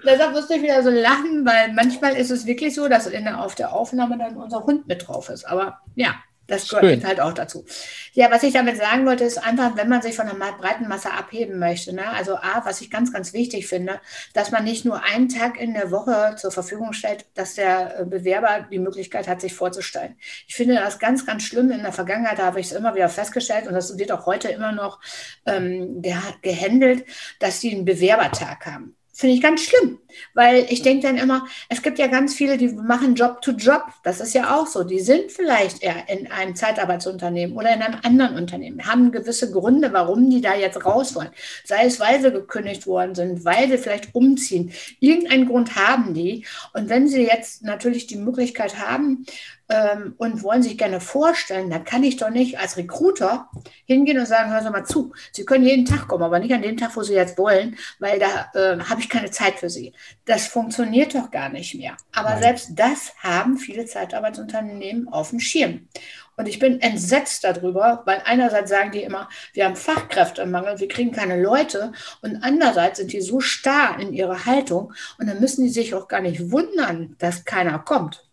Deshalb 0.05 0.33
musste 0.33 0.55
ich 0.55 0.63
wieder 0.63 0.83
so 0.83 0.91
lachen, 0.91 1.45
weil 1.45 1.73
manchmal 1.73 2.17
ist 2.17 2.31
es 2.31 2.47
wirklich 2.47 2.75
so, 2.75 2.89
dass 2.89 3.07
auf 3.41 3.55
der 3.55 3.73
Aufnahme 3.73 4.17
dann 4.19 4.37
unser 4.37 4.65
Hund 4.65 4.87
mit 4.87 5.07
drauf 5.07 5.29
ist. 5.29 5.45
Aber 5.45 5.81
ja, 5.95 6.15
das 6.47 6.69
gehört 6.69 7.05
halt 7.05 7.21
auch 7.21 7.33
dazu. 7.33 7.65
Ja, 8.13 8.31
was 8.31 8.43
ich 8.43 8.53
damit 8.53 8.77
sagen 8.77 9.07
wollte, 9.07 9.25
ist 9.25 9.39
einfach, 9.39 9.77
wenn 9.77 9.89
man 9.89 10.03
sich 10.03 10.15
von 10.15 10.27
der 10.27 10.35
breiten 10.35 10.89
Masse 10.89 11.11
abheben 11.13 11.59
möchte, 11.59 11.95
ne? 11.95 12.09
also 12.11 12.37
A, 12.37 12.63
was 12.65 12.81
ich 12.81 12.91
ganz, 12.91 13.13
ganz 13.13 13.33
wichtig 13.33 13.67
finde, 13.67 14.01
dass 14.35 14.51
man 14.51 14.65
nicht 14.65 14.85
nur 14.85 15.03
einen 15.03 15.29
Tag 15.29 15.59
in 15.59 15.75
der 15.75 15.91
Woche 15.91 16.37
zur 16.37 16.51
Verfügung 16.51 16.93
stellt, 16.93 17.27
dass 17.35 17.55
der 17.55 18.01
äh, 18.01 18.05
Bewerber 18.05 18.67
die 18.71 18.79
Möglichkeit 18.79 19.27
hat, 19.27 19.41
sich 19.41 19.55
vorzustellen. 19.55 20.17
Ich 20.47 20.55
finde 20.55 20.75
das 20.75 20.99
ganz, 20.99 21.25
ganz 21.25 21.43
schlimm. 21.45 21.71
In 21.71 21.83
der 21.83 21.93
Vergangenheit 21.93 22.39
habe 22.39 22.61
ich 22.61 22.67
es 22.67 22.73
immer 22.73 22.95
wieder 22.95 23.09
festgestellt 23.09 23.67
und 23.67 23.75
das 23.75 23.97
wird 23.99 24.13
auch 24.13 24.27
heute 24.27 24.49
immer 24.49 24.73
noch 24.73 25.01
ähm, 25.47 26.03
gehandelt, 26.43 27.05
dass 27.41 27.61
die 27.61 27.75
einen 27.75 27.85
Bewerbertag 27.85 28.67
haben. 28.67 28.97
Finde 29.17 29.37
ich 29.37 29.43
ganz 29.43 29.63
schlimm, 29.63 30.01
weil 30.35 30.67
ich 30.71 30.83
denke 30.83 31.07
dann 31.07 31.17
immer, 31.17 31.47
es 31.69 31.83
gibt 31.83 32.01
ja 32.01 32.09
ganz 32.09 32.35
viele, 32.35 32.59
die 32.59 32.67
machen 32.67 33.15
Job 33.15 33.41
to 33.43 33.53
Job. 33.53 33.85
Das 34.03 34.21
ist 34.21 34.35
ja 34.35 34.57
auch 34.57 34.67
so. 34.67 34.83
Die 34.83 34.99
sind 34.99 35.31
vielleicht 35.31 35.85
eher 35.85 36.09
in 36.09 36.33
einem 36.33 36.57
Zeitarbeitsunternehmen 36.57 37.57
oder 37.57 37.73
in 37.73 37.81
einem 37.81 38.01
anderen 38.03 38.37
Unternehmen, 38.37 38.85
haben 38.89 39.13
gewisse 39.13 39.53
Gründe, 39.53 39.93
warum 39.93 40.31
die 40.31 40.41
da 40.41 40.57
jetzt 40.57 40.85
raus 40.85 41.15
wollen. 41.15 41.31
Sei 41.65 41.85
es, 41.85 42.01
weil 42.01 42.21
sie 42.21 42.33
gekündigt 42.33 42.89
worden 42.89 43.15
sind, 43.15 43.45
weil 43.45 43.69
sie 43.69 43.79
vielleicht 43.79 44.17
umziehen. 44.17 44.73
Irgendeinen 44.99 45.47
Grund 45.47 45.77
haben 45.77 46.13
die. 46.13 46.45
Und 46.73 46.89
wenn 46.89 47.07
sie 47.07 47.23
jetzt 47.23 47.63
natürlich 47.63 48.09
die 48.09 48.17
Möglichkeit 48.17 48.81
haben, 48.81 49.27
ähm, 49.75 50.15
und 50.19 50.43
wollen 50.43 50.63
sich 50.63 50.79
gerne 50.79 51.01
vorstellen, 51.01 51.69
dann 51.71 51.85
kann 51.85 52.05
ich 52.05 52.17
doch 52.17 52.31
nicht 52.31 52.59
als 52.59 52.77
Recruiter 52.77 53.49
hingehen 53.87 54.19
und 54.19 54.27
sagen, 54.27 54.53
hören 54.53 54.63
Sie 54.63 54.71
mal 54.71 54.85
zu, 54.85 55.13
Sie 55.33 55.45
können 55.45 55.65
jeden 55.65 55.85
Tag 55.85 56.07
kommen, 56.07 56.23
aber 56.23 56.39
nicht 56.39 56.55
an 56.55 56.63
dem 56.63 56.77
Tag, 56.77 56.95
wo 56.95 57.03
Sie 57.03 57.15
jetzt 57.15 57.37
wollen, 57.39 57.77
weil 57.99 58.21
da 58.21 58.51
äh, 58.55 58.79
habe 58.79 59.01
ich 59.01 59.09
keine 59.09 59.31
Zeit 59.31 59.59
für 59.59 59.71
Sie. 59.71 59.93
Das 60.27 60.47
funktioniert 60.47 61.15
doch 61.15 61.31
gar 61.31 61.49
nicht 61.49 61.75
mehr. 61.75 61.97
Aber 62.13 62.31
Nein. 62.31 62.43
selbst 62.43 62.71
das 62.77 63.13
haben 63.19 63.59
viele 63.59 63.87
Zeitarbeitsunternehmen 63.87 65.09
auf 65.09 65.31
dem 65.31 65.41
Schirm. 65.41 65.89
Und 66.37 66.47
ich 66.47 66.59
bin 66.59 66.81
entsetzt 66.81 67.45
darüber, 67.45 68.03
weil 68.07 68.23
einerseits 68.25 68.71
sagen 68.71 68.91
die 68.91 69.03
immer, 69.03 69.29
wir 69.53 69.67
haben 69.67 69.77
Fachkräftemangel, 69.77 70.81
wir 70.81 70.89
kriegen 70.89 71.13
keine 71.13 71.41
Leute. 71.41 71.93
Und 72.23 72.43
andererseits 72.43 72.99
sind 72.99 73.13
die 73.13 73.21
so 73.21 73.41
starr 73.41 73.99
in 74.01 74.13
ihrer 74.13 74.45
Haltung 74.45 74.93
und 75.19 75.29
dann 75.29 75.41
müssen 75.41 75.65
die 75.65 75.71
sich 75.71 75.95
auch 75.95 76.09
gar 76.09 76.21
nicht 76.21 76.51
wundern, 76.51 77.15
dass 77.19 77.45
keiner 77.45 77.79
kommt. 77.79 78.25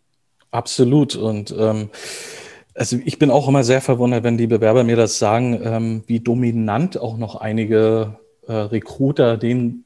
Absolut. 0.51 1.15
Und 1.15 1.55
ähm, 1.57 1.89
also 2.75 2.97
ich 3.03 3.19
bin 3.19 3.31
auch 3.31 3.47
immer 3.47 3.63
sehr 3.63 3.81
verwundert, 3.81 4.23
wenn 4.23 4.37
die 4.37 4.47
Bewerber 4.47 4.83
mir 4.83 4.95
das 4.95 5.17
sagen, 5.19 5.59
ähm, 5.63 6.03
wie 6.07 6.19
dominant 6.19 6.97
auch 6.97 7.17
noch 7.17 7.35
einige 7.35 8.19
äh, 8.47 8.53
Recruiter 8.53 9.37
den 9.37 9.85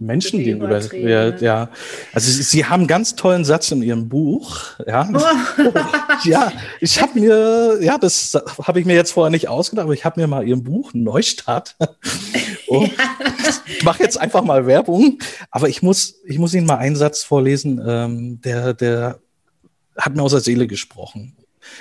Menschen 0.00 0.42
gegenüber. 0.42 0.80
Ja, 0.94 1.26
ne? 1.26 1.36
ja, 1.40 1.68
also 2.12 2.30
sie, 2.30 2.42
sie, 2.42 2.64
haben 2.64 2.80
einen 2.80 2.88
ganz 2.88 3.16
tollen 3.16 3.44
Satz 3.44 3.70
in 3.70 3.82
ihrem 3.82 4.08
Buch. 4.08 4.58
Ja, 4.86 5.06
oh. 5.12 5.68
ja 6.24 6.50
ich 6.80 7.00
habe 7.02 7.20
mir, 7.20 7.78
ja, 7.82 7.98
das 7.98 8.36
habe 8.62 8.80
ich 8.80 8.86
mir 8.86 8.94
jetzt 8.94 9.12
vorher 9.12 9.30
nicht 9.30 9.48
ausgedacht, 9.48 9.84
aber 9.84 9.92
ich 9.92 10.06
habe 10.06 10.18
mir 10.18 10.26
mal 10.26 10.46
ihrem 10.46 10.64
Buch 10.64 10.92
Neustart. 10.94 11.76
oh, 12.68 12.82
ja. 12.84 12.88
Ich 13.66 13.84
mache 13.84 14.02
jetzt 14.02 14.18
einfach 14.18 14.42
mal 14.42 14.66
Werbung, 14.66 15.18
aber 15.50 15.68
ich 15.68 15.82
muss, 15.82 16.14
ich 16.24 16.38
muss 16.38 16.54
Ihnen 16.54 16.66
mal 16.66 16.78
einen 16.78 16.96
Satz 16.96 17.22
vorlesen, 17.22 17.80
ähm, 17.86 18.40
der, 18.40 18.72
der 18.72 19.20
hat 20.00 20.16
mir 20.16 20.22
aus 20.22 20.32
der 20.32 20.40
Seele 20.40 20.66
gesprochen. 20.66 21.36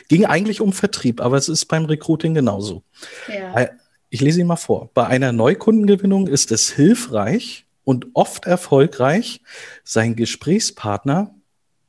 Ging 0.07 0.25
eigentlich 0.25 0.61
um 0.61 0.73
Vertrieb, 0.73 1.21
aber 1.21 1.38
es 1.38 1.49
ist 1.49 1.65
beim 1.65 1.85
Recruiting 1.85 2.33
genauso. 2.33 2.83
Ja. 3.27 3.69
Ich 4.09 4.21
lese 4.21 4.41
ihn 4.41 4.47
mal 4.47 4.55
vor. 4.55 4.89
Bei 4.93 5.07
einer 5.07 5.31
Neukundengewinnung 5.31 6.27
ist 6.27 6.51
es 6.51 6.71
hilfreich 6.71 7.65
und 7.83 8.07
oft 8.13 8.45
erfolgreich, 8.45 9.41
seinen 9.83 10.15
Gesprächspartner 10.15 11.33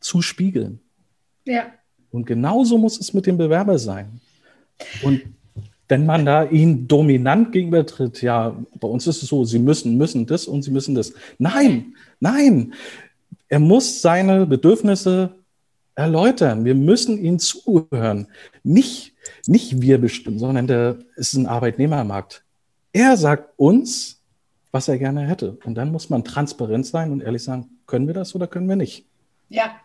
zu 0.00 0.22
spiegeln. 0.22 0.80
Ja. 1.44 1.66
Und 2.10 2.26
genauso 2.26 2.78
muss 2.78 2.98
es 2.98 3.12
mit 3.12 3.26
dem 3.26 3.38
Bewerber 3.38 3.78
sein. 3.78 4.20
Und 5.02 5.22
wenn 5.88 6.06
man 6.06 6.24
da 6.24 6.44
ihn 6.44 6.86
dominant 6.86 7.52
gegenübertritt, 7.52 8.22
ja, 8.22 8.56
bei 8.78 8.88
uns 8.88 9.06
ist 9.06 9.22
es 9.22 9.28
so, 9.28 9.44
sie 9.44 9.58
müssen, 9.58 9.96
müssen 9.96 10.26
das 10.26 10.46
und 10.46 10.62
sie 10.62 10.70
müssen 10.70 10.94
das. 10.94 11.12
Nein, 11.38 11.94
nein. 12.20 12.74
Er 13.48 13.58
muss 13.58 14.00
seine 14.00 14.46
Bedürfnisse 14.46 15.34
erläutern. 15.94 16.64
Wir 16.64 16.74
müssen 16.74 17.18
ihm 17.18 17.38
zuhören. 17.38 18.28
Nicht, 18.62 19.14
nicht 19.46 19.80
wir 19.80 19.98
bestimmen, 19.98 20.38
sondern 20.38 20.66
der 20.66 20.98
ist 21.16 21.34
ein 21.34 21.46
Arbeitnehmermarkt. 21.46 22.44
Er 22.92 23.16
sagt 23.16 23.52
uns, 23.56 24.20
was 24.72 24.88
er 24.88 24.98
gerne 24.98 25.26
hätte. 25.26 25.58
Und 25.64 25.74
dann 25.74 25.92
muss 25.92 26.10
man 26.10 26.24
transparent 26.24 26.86
sein 26.86 27.10
und 27.12 27.22
ehrlich 27.22 27.42
sagen, 27.42 27.68
können 27.86 28.06
wir 28.06 28.14
das 28.14 28.34
oder 28.34 28.46
können 28.46 28.68
wir 28.68 28.76
nicht? 28.76 29.06
Ja, 29.48 29.80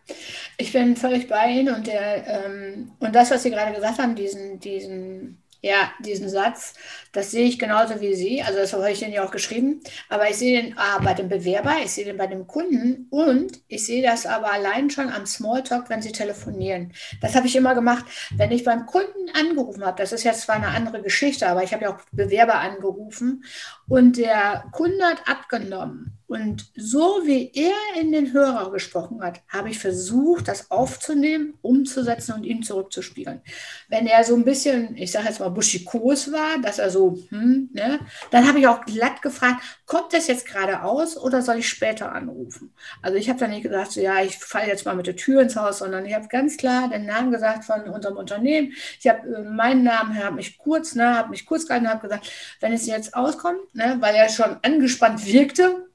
ich 0.57 0.71
bin 0.71 0.95
völlig 0.95 1.27
bei 1.27 1.49
Ihnen 1.49 1.73
und, 1.73 1.87
der, 1.87 2.45
ähm, 2.45 2.91
und 2.99 3.15
das, 3.15 3.31
was 3.31 3.41
Sie 3.41 3.49
gerade 3.49 3.73
gesagt 3.73 3.97
haben, 3.97 4.15
diesen, 4.15 4.59
diesen 4.59 5.41
ja, 5.65 5.91
diesen 5.99 6.29
Satz, 6.29 6.75
das 7.11 7.31
sehe 7.31 7.47
ich 7.47 7.57
genauso 7.57 7.99
wie 7.99 8.13
Sie. 8.13 8.43
Also 8.43 8.59
das 8.59 8.71
habe 8.71 8.91
ich 8.91 8.99
den 8.99 9.11
ja 9.11 9.25
auch 9.25 9.31
geschrieben. 9.31 9.81
Aber 10.09 10.29
ich 10.29 10.35
sehe 10.35 10.61
den 10.61 10.77
ah, 10.77 10.99
bei 10.99 11.15
dem 11.15 11.27
Bewerber, 11.27 11.77
ich 11.83 11.91
sehe 11.91 12.05
den 12.05 12.17
bei 12.17 12.27
dem 12.27 12.45
Kunden 12.45 13.07
und 13.09 13.61
ich 13.67 13.83
sehe 13.83 14.03
das 14.03 14.27
aber 14.27 14.51
allein 14.53 14.91
schon 14.91 15.09
am 15.09 15.25
Smalltalk, 15.25 15.89
wenn 15.89 16.03
Sie 16.03 16.11
telefonieren. 16.11 16.93
Das 17.19 17.35
habe 17.35 17.47
ich 17.47 17.55
immer 17.55 17.73
gemacht, 17.73 18.05
wenn 18.37 18.51
ich 18.51 18.63
beim 18.63 18.85
Kunden 18.85 19.31
angerufen 19.33 19.83
habe. 19.83 19.97
Das 19.97 20.11
ist 20.11 20.23
jetzt 20.23 20.41
zwar 20.41 20.57
eine 20.57 20.67
andere 20.67 21.01
Geschichte, 21.01 21.47
aber 21.47 21.63
ich 21.63 21.73
habe 21.73 21.85
ja 21.85 21.95
auch 21.95 21.99
Bewerber 22.11 22.59
angerufen 22.59 23.43
und 23.87 24.17
der 24.17 24.65
Kunde 24.71 25.03
hat 25.03 25.27
abgenommen. 25.27 26.14
Und 26.27 26.71
so 26.75 27.21
wie 27.25 27.51
er 27.53 28.01
in 28.01 28.11
den 28.11 28.33
Hörer 28.33 28.71
gesprochen 28.71 29.21
hat, 29.21 29.41
habe 29.47 29.69
ich 29.69 29.77
versucht, 29.77 30.47
das 30.47 30.71
aufzunehmen, 30.71 31.53
umzusetzen 31.61 32.33
und 32.33 32.45
ihm 32.45 32.63
zurückzuspielen. 32.63 33.41
Wenn 33.89 34.07
er 34.07 34.23
so 34.23 34.35
ein 34.35 34.43
bisschen, 34.43 34.97
ich 34.97 35.11
sage 35.11 35.27
jetzt 35.27 35.39
mal, 35.39 35.49
buschikos 35.49 36.31
war, 36.31 36.59
dass 36.63 36.79
er 36.79 36.89
so, 36.89 37.19
hm, 37.29 37.69
ne, 37.73 37.99
dann 38.31 38.47
habe 38.47 38.59
ich 38.59 38.67
auch 38.67 38.83
glatt 38.85 39.21
gefragt, 39.21 39.61
kommt 39.85 40.13
das 40.13 40.27
jetzt 40.27 40.47
gerade 40.47 40.81
aus 40.81 41.15
oder 41.15 41.43
soll 41.43 41.57
ich 41.57 41.69
später 41.69 42.11
anrufen? 42.11 42.73
Also 43.03 43.17
ich 43.17 43.29
habe 43.29 43.39
dann 43.39 43.51
nicht 43.51 43.63
gesagt, 43.63 43.91
so, 43.91 44.01
ja, 44.01 44.23
ich 44.23 44.37
falle 44.37 44.67
jetzt 44.67 44.85
mal 44.85 44.95
mit 44.95 45.05
der 45.05 45.15
Tür 45.15 45.41
ins 45.41 45.55
Haus, 45.55 45.77
sondern 45.79 46.05
ich 46.05 46.15
habe 46.15 46.27
ganz 46.27 46.57
klar 46.57 46.89
den 46.89 47.05
Namen 47.05 47.31
gesagt 47.31 47.65
von 47.65 47.83
unserem 47.83 48.17
Unternehmen. 48.17 48.73
Ich 48.99 49.07
habe 49.07 49.27
äh, 49.27 49.43
meinen 49.43 49.83
Namen, 49.83 50.17
habe 50.17 50.37
mich 50.37 50.57
kurz, 50.57 50.95
ne, 50.95 51.15
habe 51.15 51.29
mich 51.29 51.45
kurz 51.45 51.67
gehalten, 51.67 51.87
habe 51.87 52.07
gesagt, 52.07 52.31
wenn 52.61 52.73
es 52.73 52.87
jetzt 52.87 53.13
auskommt, 53.13 53.75
ne, 53.75 53.97
weil 53.99 54.15
er 54.15 54.29
schon 54.29 54.57
angespannt 54.63 55.23
wirkte, 55.25 55.85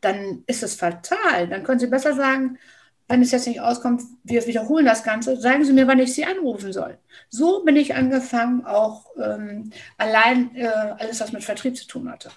dann 0.00 0.42
ist 0.46 0.62
es 0.62 0.74
fatal. 0.74 1.48
Dann 1.48 1.62
können 1.62 1.78
Sie 1.78 1.86
besser 1.86 2.14
sagen, 2.14 2.58
wenn 3.08 3.22
es 3.22 3.30
jetzt 3.30 3.46
nicht 3.46 3.60
auskommt, 3.60 4.02
wir 4.24 4.46
wiederholen 4.46 4.84
das 4.84 5.04
Ganze, 5.04 5.36
sagen 5.36 5.64
Sie 5.64 5.72
mir, 5.72 5.86
wann 5.86 6.00
ich 6.00 6.14
Sie 6.14 6.24
anrufen 6.24 6.72
soll. 6.72 6.98
So 7.28 7.62
bin 7.64 7.76
ich 7.76 7.94
angefangen, 7.94 8.64
auch 8.64 9.06
ähm, 9.22 9.70
allein 9.96 10.54
äh, 10.56 10.66
alles, 10.66 11.20
was 11.20 11.32
mit 11.32 11.44
Vertrieb 11.44 11.76
zu 11.76 11.86
tun 11.86 12.10
hatte. 12.10 12.30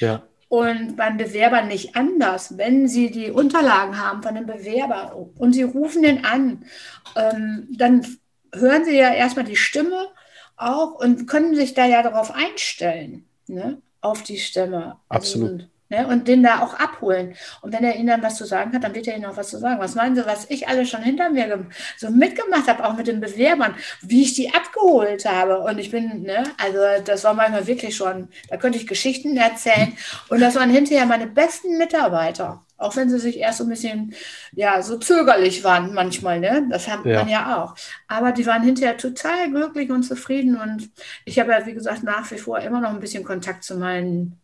Ja. 0.00 0.22
Und 0.48 0.96
beim 0.96 1.18
Bewerber 1.18 1.62
nicht 1.62 1.94
anders. 1.94 2.56
Wenn 2.56 2.88
Sie 2.88 3.10
die 3.10 3.30
Unterlagen 3.30 4.00
haben 4.00 4.22
von 4.22 4.34
dem 4.34 4.46
Bewerber 4.46 5.14
und 5.36 5.52
Sie 5.52 5.62
rufen 5.62 6.02
den 6.02 6.24
an, 6.24 6.64
ähm, 7.14 7.68
dann 7.70 8.04
hören 8.52 8.84
Sie 8.84 8.96
ja 8.96 9.12
erstmal 9.12 9.44
die 9.44 9.56
Stimme 9.56 10.08
auch 10.56 10.94
und 10.94 11.28
können 11.28 11.54
sich 11.54 11.74
da 11.74 11.84
ja 11.84 12.02
darauf 12.02 12.32
einstellen, 12.34 13.26
ne? 13.46 13.80
auf 14.00 14.22
die 14.22 14.38
Stimme. 14.38 14.96
Absolut. 15.08 15.52
Also, 15.52 15.64
Ne, 15.90 16.06
und 16.06 16.28
den 16.28 16.42
da 16.42 16.60
auch 16.60 16.74
abholen. 16.74 17.34
Und 17.62 17.72
wenn 17.72 17.82
er 17.82 17.96
ihnen 17.96 18.08
dann 18.08 18.22
was 18.22 18.36
zu 18.36 18.44
sagen 18.44 18.74
hat, 18.74 18.84
dann 18.84 18.94
wird 18.94 19.06
er 19.06 19.16
ihnen 19.16 19.24
auch 19.24 19.38
was 19.38 19.48
zu 19.48 19.58
sagen. 19.58 19.80
Was 19.80 19.94
meinen 19.94 20.16
Sie, 20.16 20.26
was 20.26 20.50
ich 20.50 20.68
alles 20.68 20.90
schon 20.90 21.02
hinter 21.02 21.30
mir 21.30 21.66
so 21.96 22.10
mitgemacht 22.10 22.68
habe, 22.68 22.84
auch 22.84 22.94
mit 22.94 23.06
den 23.06 23.20
Bewerbern, 23.20 23.74
wie 24.02 24.22
ich 24.22 24.34
die 24.34 24.52
abgeholt 24.52 25.24
habe. 25.24 25.60
Und 25.60 25.78
ich 25.78 25.90
bin, 25.90 26.22
ne, 26.24 26.44
also 26.62 26.78
das 27.04 27.24
war 27.24 27.32
manchmal 27.32 27.66
wirklich 27.66 27.96
schon, 27.96 28.28
da 28.50 28.58
könnte 28.58 28.76
ich 28.78 28.86
Geschichten 28.86 29.36
erzählen. 29.38 29.96
Und 30.28 30.40
das 30.40 30.56
waren 30.56 30.70
hinterher 30.70 31.06
meine 31.06 31.26
besten 31.26 31.78
Mitarbeiter. 31.78 32.62
Auch 32.78 32.94
wenn 32.94 33.10
sie 33.10 33.18
sich 33.18 33.38
erst 33.38 33.58
so 33.58 33.64
ein 33.64 33.70
bisschen, 33.70 34.14
ja, 34.52 34.80
so 34.82 34.96
zögerlich 34.98 35.64
waren 35.64 35.92
manchmal, 35.94 36.38
ne? 36.38 36.66
Das 36.70 36.88
hat 36.88 37.04
ja. 37.04 37.18
man 37.18 37.28
ja 37.28 37.62
auch. 37.62 37.74
Aber 38.06 38.30
die 38.30 38.46
waren 38.46 38.62
hinterher 38.62 38.96
total 38.96 39.50
glücklich 39.50 39.90
und 39.90 40.04
zufrieden. 40.04 40.56
Und 40.56 40.88
ich 41.24 41.40
habe 41.40 41.50
ja, 41.50 41.66
wie 41.66 41.74
gesagt, 41.74 42.04
nach 42.04 42.30
wie 42.30 42.38
vor 42.38 42.60
immer 42.60 42.80
noch 42.80 42.90
ein 42.90 43.00
bisschen 43.00 43.24
Kontakt 43.24 43.64
zu 43.64 43.76
meinen, 43.76 44.40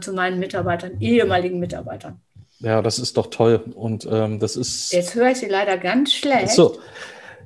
zu 0.00 0.12
meinen 0.12 0.38
Mitarbeitern, 0.38 1.00
ehemaligen 1.00 1.58
Mitarbeitern. 1.58 2.20
Ja, 2.58 2.82
das 2.82 2.98
ist 2.98 3.16
doch 3.16 3.28
toll. 3.28 3.64
Und 3.74 4.06
ähm, 4.08 4.38
das 4.38 4.54
ist. 4.56 4.92
Jetzt 4.92 5.14
höre 5.14 5.30
ich 5.30 5.38
Sie 5.38 5.48
leider 5.48 5.78
ganz 5.78 6.12
schlecht. 6.12 6.50
So, 6.50 6.78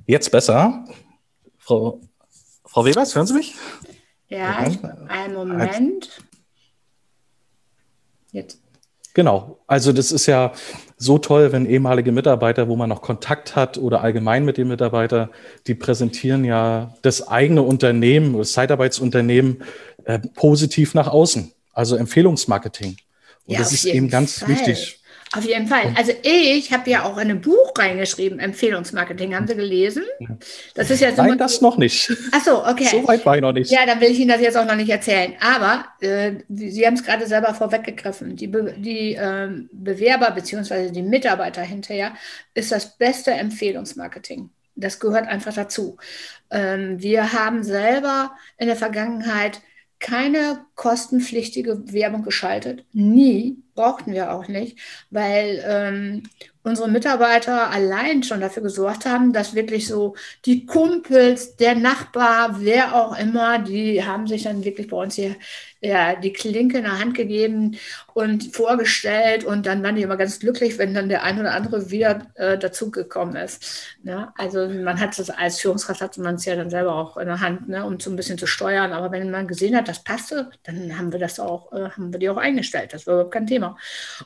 jetzt 0.06 0.30
besser. 0.30 0.84
Frau, 1.56 2.00
Frau 2.64 2.84
Webers, 2.84 3.14
hören 3.14 3.26
Sie 3.26 3.34
mich? 3.34 3.54
Ja, 4.28 4.66
einen 5.08 5.34
Moment. 5.34 6.20
Jetzt. 8.32 8.60
Genau. 9.16 9.58
Also 9.66 9.94
das 9.94 10.12
ist 10.12 10.26
ja 10.26 10.52
so 10.98 11.16
toll, 11.16 11.50
wenn 11.50 11.64
ehemalige 11.64 12.12
Mitarbeiter, 12.12 12.68
wo 12.68 12.76
man 12.76 12.90
noch 12.90 13.00
Kontakt 13.00 13.56
hat 13.56 13.78
oder 13.78 14.02
allgemein 14.02 14.44
mit 14.44 14.58
den 14.58 14.68
Mitarbeitern, 14.68 15.30
die 15.66 15.74
präsentieren 15.74 16.44
ja 16.44 16.94
das 17.00 17.26
eigene 17.26 17.62
Unternehmen, 17.62 18.36
das 18.36 18.52
Zeitarbeitsunternehmen 18.52 19.62
äh, 20.04 20.18
positiv 20.18 20.92
nach 20.92 21.08
außen. 21.08 21.50
Also 21.72 21.96
Empfehlungsmarketing. 21.96 22.98
Und 23.46 23.54
ja, 23.54 23.58
das 23.58 23.72
ist 23.72 23.86
eben 23.86 24.10
ganz 24.10 24.40
Fall. 24.40 24.50
wichtig. 24.50 25.00
Auf 25.34 25.44
jeden 25.44 25.66
Fall. 25.66 25.92
Also 25.96 26.12
ich 26.22 26.72
habe 26.72 26.88
ja 26.88 27.04
auch 27.04 27.18
in 27.18 27.30
ein 27.30 27.40
Buch 27.40 27.72
reingeschrieben, 27.76 28.38
Empfehlungsmarketing. 28.38 29.34
Haben 29.34 29.48
Sie 29.48 29.56
gelesen? 29.56 30.04
Das 30.74 30.90
ist 30.90 31.00
ja 31.00 31.10
so 31.14 31.22
Nein, 31.22 31.36
das 31.36 31.60
noch 31.60 31.76
nicht. 31.78 32.12
Ach 32.32 32.44
so, 32.44 32.64
okay. 32.64 32.88
So 32.90 33.06
weit 33.08 33.26
war 33.26 33.34
ich 33.34 33.42
noch 33.42 33.52
nicht. 33.52 33.70
Ja, 33.70 33.84
dann 33.86 34.00
will 34.00 34.10
ich 34.10 34.20
Ihnen 34.20 34.28
das 34.28 34.40
jetzt 34.40 34.56
auch 34.56 34.64
noch 34.64 34.76
nicht 34.76 34.88
erzählen. 34.88 35.34
Aber 35.40 35.86
äh, 36.00 36.34
Sie 36.48 36.86
haben 36.86 36.94
es 36.94 37.02
gerade 37.02 37.26
selber 37.26 37.54
vorweggegriffen. 37.54 38.36
Die, 38.36 38.46
Be 38.46 38.74
die 38.78 39.14
äh, 39.14 39.48
Bewerber 39.72 40.30
bzw. 40.30 40.90
die 40.90 41.02
Mitarbeiter 41.02 41.62
hinterher 41.62 42.12
ist 42.54 42.70
das 42.70 42.96
beste 42.96 43.32
Empfehlungsmarketing. 43.32 44.50
Das 44.76 45.00
gehört 45.00 45.26
einfach 45.26 45.54
dazu. 45.54 45.96
Ähm, 46.50 47.02
wir 47.02 47.32
haben 47.32 47.64
selber 47.64 48.32
in 48.58 48.68
der 48.68 48.76
Vergangenheit 48.76 49.60
keine 49.98 50.65
kostenpflichtige 50.76 51.92
Werbung 51.92 52.22
geschaltet. 52.22 52.84
Nie, 52.92 53.56
brauchten 53.74 54.12
wir 54.12 54.32
auch 54.32 54.46
nicht, 54.46 54.78
weil 55.10 55.64
ähm, 55.66 56.22
unsere 56.62 56.90
Mitarbeiter 56.90 57.70
allein 57.70 58.22
schon 58.22 58.40
dafür 58.40 58.62
gesorgt 58.62 59.06
haben, 59.06 59.32
dass 59.32 59.54
wirklich 59.54 59.86
so 59.86 60.16
die 60.44 60.66
Kumpels, 60.66 61.56
der 61.56 61.76
Nachbar, 61.76 62.60
wer 62.60 62.94
auch 62.94 63.16
immer, 63.18 63.58
die 63.58 64.04
haben 64.04 64.26
sich 64.26 64.42
dann 64.42 64.64
wirklich 64.64 64.88
bei 64.88 64.96
uns 64.96 65.14
hier 65.14 65.36
ja, 65.80 66.16
die 66.16 66.32
Klinke 66.32 66.78
in 66.78 66.84
der 66.84 66.98
Hand 66.98 67.14
gegeben 67.14 67.76
und 68.14 68.54
vorgestellt 68.54 69.44
und 69.44 69.66
dann 69.66 69.82
waren 69.82 69.94
die 69.94 70.02
immer 70.02 70.16
ganz 70.16 70.40
glücklich, 70.40 70.78
wenn 70.78 70.94
dann 70.94 71.08
der 71.08 71.22
ein 71.22 71.38
oder 71.38 71.52
andere 71.52 71.90
wieder 71.90 72.26
äh, 72.34 72.58
dazugekommen 72.58 73.36
ist. 73.36 73.96
Ne? 74.02 74.32
Also 74.36 74.68
man 74.68 74.98
hat 74.98 75.18
das 75.18 75.30
als 75.30 75.60
Führungskraft 75.60 76.00
hat 76.00 76.18
man 76.18 76.36
es 76.36 76.44
ja 76.46 76.56
dann 76.56 76.70
selber 76.70 76.94
auch 76.94 77.16
in 77.18 77.26
der 77.26 77.40
Hand, 77.40 77.68
ne? 77.68 77.84
um 77.84 78.00
so 78.00 78.10
ein 78.10 78.16
bisschen 78.16 78.38
zu 78.38 78.46
steuern. 78.46 78.92
Aber 78.92 79.12
wenn 79.12 79.30
man 79.30 79.46
gesehen 79.46 79.76
hat, 79.76 79.86
das 79.86 80.02
passte, 80.02 80.50
dann 80.66 80.98
haben 80.98 81.12
wir 81.12 81.18
das 81.18 81.38
auch, 81.38 81.72
äh, 81.72 81.90
haben 81.90 82.12
wir 82.12 82.18
die 82.18 82.28
auch 82.28 82.36
eingestellt. 82.36 82.92
Das 82.92 83.06
war 83.06 83.14
überhaupt 83.14 83.32
kein 83.32 83.46
Thema. 83.46 83.76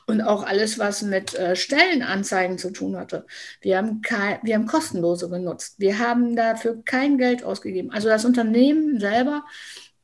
Und 0.07 0.21
auch 0.21 0.43
alles, 0.43 0.79
was 0.79 1.01
mit 1.01 1.35
äh, 1.35 1.55
Stellenanzeigen 1.55 2.57
zu 2.57 2.71
tun 2.71 2.97
hatte. 2.97 3.25
Wir 3.61 3.77
haben, 3.77 4.01
wir 4.43 4.55
haben 4.55 4.65
kostenlose 4.65 5.29
genutzt. 5.29 5.75
Wir 5.77 5.99
haben 5.99 6.35
dafür 6.35 6.81
kein 6.83 7.17
Geld 7.17 7.43
ausgegeben. 7.43 7.91
Also 7.91 8.09
das 8.09 8.25
Unternehmen 8.25 8.99
selber 8.99 9.43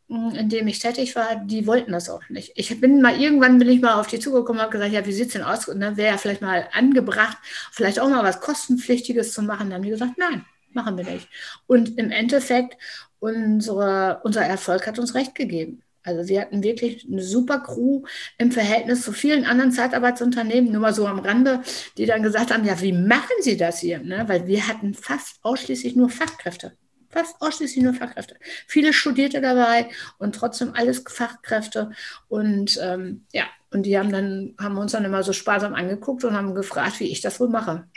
in 0.09 0.47
dem 0.47 0.67
ich 0.67 0.79
tätig 0.79 1.17
war, 1.17 1.35
die 1.35 1.67
wollten 1.67 1.91
das 1.91 2.09
auch 2.09 2.29
nicht. 2.29 2.53
Ich 2.55 2.79
bin 2.79 3.01
mal, 3.01 3.19
irgendwann 3.19 3.59
bin 3.59 3.67
ich 3.67 3.81
mal 3.81 3.99
auf 3.99 4.07
die 4.07 4.19
zugekommen 4.19 4.59
und 4.59 4.61
habe 4.61 4.71
gesagt, 4.71 4.93
ja, 4.93 5.05
wie 5.05 5.11
sieht 5.11 5.27
es 5.27 5.33
denn 5.33 5.43
aus? 5.43 5.67
Und 5.67 5.81
wäre 5.81 6.13
ja 6.13 6.17
vielleicht 6.17 6.41
mal 6.41 6.69
angebracht, 6.71 7.37
vielleicht 7.73 7.99
auch 7.99 8.07
mal 8.07 8.23
was 8.23 8.39
Kostenpflichtiges 8.39 9.33
zu 9.33 9.41
machen. 9.41 9.69
Dann 9.69 9.75
haben 9.75 9.83
die 9.83 9.89
gesagt, 9.89 10.17
nein, 10.17 10.45
machen 10.71 10.97
wir 10.97 11.03
nicht. 11.03 11.27
Und 11.67 11.97
im 11.97 12.09
Endeffekt, 12.11 12.77
unsere, 13.19 14.21
unser 14.23 14.45
Erfolg 14.45 14.87
hat 14.87 14.97
uns 14.97 15.13
recht 15.13 15.35
gegeben. 15.35 15.83
Also 16.07 16.23
sie 16.23 16.39
hatten 16.39 16.63
wirklich 16.63 17.07
eine 17.09 17.21
super 17.21 17.59
Crew 17.59 18.03
im 18.37 18.51
Verhältnis 18.51 19.03
zu 19.03 19.11
vielen 19.11 19.45
anderen 19.45 19.71
Zeitarbeitsunternehmen, 19.71 20.71
nur 20.71 20.81
mal 20.81 20.93
so 20.93 21.05
am 21.05 21.19
Rande, 21.19 21.61
die 21.97 22.05
dann 22.05 22.23
gesagt 22.23 22.53
haben, 22.53 22.65
ja, 22.65 22.79
wie 22.81 22.93
machen 22.93 23.35
Sie 23.41 23.57
das 23.57 23.79
hier? 23.79 23.99
Ne? 23.99 24.23
Weil 24.27 24.47
wir 24.47 24.67
hatten 24.67 24.93
fast 24.93 25.39
ausschließlich 25.43 25.95
nur 25.95 26.09
Fachkräfte 26.09 26.73
fast 27.09 27.41
ausschließlich 27.41 27.83
nur 27.83 27.93
Fachkräfte. 27.93 28.35
Viele 28.67 28.93
Studierte 28.93 29.41
dabei 29.41 29.89
und 30.19 30.35
trotzdem 30.35 30.73
alles 30.75 31.03
Fachkräfte. 31.07 31.91
Und 32.27 32.79
ähm, 32.81 33.25
ja, 33.33 33.45
und 33.71 33.83
die 33.83 33.97
haben 33.97 34.11
dann, 34.11 34.55
haben 34.59 34.77
uns 34.77 34.91
dann 34.91 35.05
immer 35.05 35.23
so 35.23 35.33
sparsam 35.33 35.73
angeguckt 35.73 36.23
und 36.23 36.33
haben 36.33 36.55
gefragt, 36.55 36.99
wie 36.99 37.11
ich 37.11 37.21
das 37.21 37.39
wohl 37.39 37.49
mache. 37.49 37.87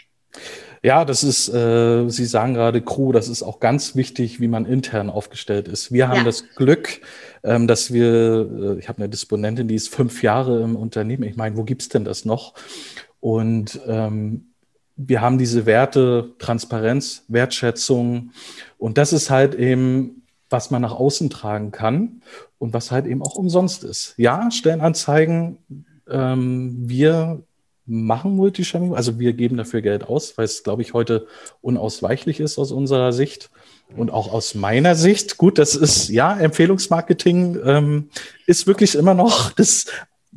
Ja, 0.82 1.04
das 1.04 1.22
ist, 1.22 1.48
äh, 1.48 2.08
Sie 2.08 2.24
sagen 2.24 2.54
gerade 2.54 2.80
Crew, 2.80 3.12
das 3.12 3.28
ist 3.28 3.42
auch 3.42 3.60
ganz 3.60 3.96
wichtig, 3.96 4.40
wie 4.40 4.48
man 4.48 4.64
intern 4.64 5.10
aufgestellt 5.10 5.68
ist. 5.68 5.92
Wir 5.92 6.08
haben 6.08 6.18
ja. 6.18 6.24
das 6.24 6.48
Glück, 6.54 7.02
ähm, 7.42 7.66
dass 7.66 7.92
wir, 7.92 8.76
äh, 8.76 8.78
ich 8.78 8.88
habe 8.88 8.98
eine 8.98 9.10
Disponentin, 9.10 9.68
die 9.68 9.74
ist 9.74 9.94
fünf 9.94 10.22
Jahre 10.22 10.62
im 10.62 10.76
Unternehmen. 10.76 11.24
Ich 11.24 11.36
meine, 11.36 11.56
wo 11.56 11.64
gibt's 11.64 11.90
denn 11.90 12.04
das 12.04 12.24
noch? 12.24 12.54
Und 13.20 13.78
ähm, 13.86 14.46
wir 14.96 15.20
haben 15.20 15.36
diese 15.36 15.66
Werte, 15.66 16.32
Transparenz, 16.38 17.24
Wertschätzung. 17.28 18.30
Und 18.78 18.96
das 18.96 19.12
ist 19.12 19.28
halt 19.28 19.54
eben, 19.54 20.22
was 20.48 20.70
man 20.70 20.82
nach 20.82 20.92
außen 20.92 21.28
tragen 21.30 21.72
kann 21.72 22.22
und 22.58 22.72
was 22.72 22.90
halt 22.90 23.06
eben 23.06 23.22
auch 23.22 23.36
umsonst 23.36 23.84
ist. 23.84 24.14
Ja, 24.16 24.50
Stellenanzeigen, 24.50 25.58
ähm, 26.08 26.74
wir 26.88 27.42
machen 27.90 28.36
Multisharing, 28.36 28.94
also 28.94 29.18
wir 29.18 29.32
geben 29.32 29.56
dafür 29.56 29.82
Geld 29.82 30.04
aus, 30.04 30.38
weil 30.38 30.44
es, 30.44 30.62
glaube 30.62 30.82
ich, 30.82 30.94
heute 30.94 31.26
unausweichlich 31.60 32.38
ist 32.38 32.56
aus 32.56 32.70
unserer 32.70 33.12
Sicht 33.12 33.50
und 33.96 34.10
auch 34.10 34.32
aus 34.32 34.54
meiner 34.54 34.94
Sicht. 34.94 35.38
Gut, 35.38 35.58
das 35.58 35.74
ist, 35.74 36.08
ja, 36.08 36.38
Empfehlungsmarketing 36.38 37.58
ähm, 37.64 38.10
ist 38.46 38.68
wirklich 38.68 38.94
immer 38.94 39.14
noch 39.14 39.50
das 39.56 39.86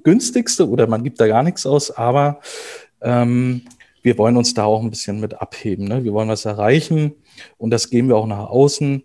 günstigste 0.04 0.68
oder 0.68 0.88
man 0.88 1.04
gibt 1.04 1.22
da 1.22 1.28
gar 1.28 1.44
nichts 1.44 1.68
aus, 1.68 1.92
aber 1.92 2.42
ähm, 3.02 3.62
wir 4.02 4.18
wollen 4.18 4.36
uns 4.36 4.56
da 4.56 4.64
auch 4.66 4.82
ein 4.82 4.90
bisschen 4.90 5.20
mit 5.20 5.40
abheben. 5.40 5.88
Ne? 5.88 6.04
Wir 6.04 6.14
wollen 6.14 6.30
was 6.30 6.46
erreichen 6.46 7.14
und 7.58 7.70
das 7.70 7.92
geben 7.92 8.10
wir 8.10 8.18
auch 8.18 8.28
nach 8.28 8.50
außen, 8.50 9.04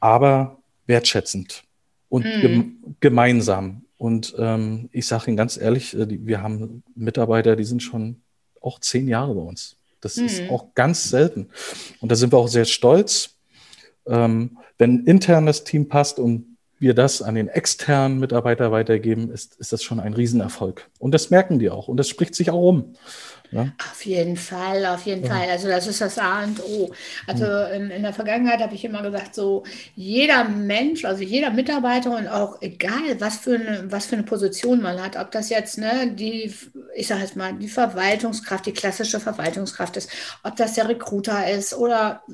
aber 0.00 0.58
wertschätzend 0.86 1.64
und 2.08 2.24
mm. 2.24 2.40
gem 2.40 2.76
gemeinsam. 3.00 3.83
Und 4.04 4.34
ähm, 4.36 4.90
ich 4.92 5.06
sage 5.06 5.28
Ihnen 5.28 5.38
ganz 5.38 5.56
ehrlich, 5.56 5.96
äh, 5.96 6.06
wir 6.26 6.42
haben 6.42 6.82
Mitarbeiter, 6.94 7.56
die 7.56 7.64
sind 7.64 7.82
schon 7.82 8.20
auch 8.60 8.78
zehn 8.78 9.08
Jahre 9.08 9.34
bei 9.34 9.40
uns. 9.40 9.78
Das 10.02 10.18
mm. 10.18 10.24
ist 10.26 10.42
mhm. 10.42 10.50
auch 10.50 10.74
ganz 10.74 11.04
selten. 11.04 11.48
Und 12.02 12.12
da 12.12 12.14
sind 12.14 12.30
wir 12.30 12.36
auch 12.36 12.48
sehr 12.48 12.66
stolz. 12.66 13.30
Ähm, 14.06 14.58
wenn 14.76 15.06
intern 15.06 15.46
das 15.46 15.64
Team 15.64 15.88
passt 15.88 16.18
und 16.18 16.58
wir 16.78 16.92
das 16.92 17.22
an 17.22 17.34
den 17.34 17.48
externen 17.48 18.20
Mitarbeiter 18.20 18.70
weitergeben, 18.70 19.30
ist, 19.30 19.56
ist 19.56 19.72
das 19.72 19.82
schon 19.82 20.00
ein 20.00 20.12
Riesenerfolg. 20.12 20.90
Und 20.98 21.12
das 21.12 21.30
merken 21.30 21.58
die 21.58 21.70
auch. 21.70 21.88
Und 21.88 21.96
das 21.96 22.10
spricht 22.10 22.34
sich 22.34 22.50
auch 22.50 22.60
um. 22.60 22.92
Ja? 23.54 23.68
Auf 23.78 24.04
jeden 24.04 24.36
Fall, 24.36 24.84
auf 24.86 25.06
jeden 25.06 25.24
ja. 25.24 25.30
Fall. 25.30 25.48
Also 25.48 25.68
das 25.68 25.86
ist 25.86 26.00
das 26.00 26.18
A 26.18 26.42
und 26.42 26.60
O. 26.64 26.92
Also 27.28 27.44
in, 27.72 27.90
in 27.90 28.02
der 28.02 28.12
Vergangenheit 28.12 28.58
habe 28.60 28.74
ich 28.74 28.84
immer 28.84 29.00
gesagt, 29.02 29.36
so 29.36 29.62
jeder 29.94 30.42
Mensch, 30.42 31.04
also 31.04 31.22
jeder 31.22 31.50
Mitarbeiter 31.50 32.16
und 32.16 32.26
auch 32.26 32.60
egal, 32.62 33.20
was 33.20 33.38
für 33.38 33.54
eine, 33.54 33.84
was 33.92 34.06
für 34.06 34.16
eine 34.16 34.24
Position 34.24 34.82
man 34.82 35.00
hat, 35.00 35.16
ob 35.16 35.30
das 35.30 35.50
jetzt 35.50 35.78
ne, 35.78 36.10
die, 36.12 36.52
ich 36.96 37.06
sage 37.06 37.20
jetzt 37.20 37.36
mal, 37.36 37.52
die 37.52 37.68
Verwaltungskraft, 37.68 38.66
die 38.66 38.72
klassische 38.72 39.20
Verwaltungskraft 39.20 39.96
ist, 39.98 40.10
ob 40.42 40.56
das 40.56 40.74
der 40.74 40.88
Recruiter 40.88 41.48
ist 41.48 41.74
oder 41.74 42.24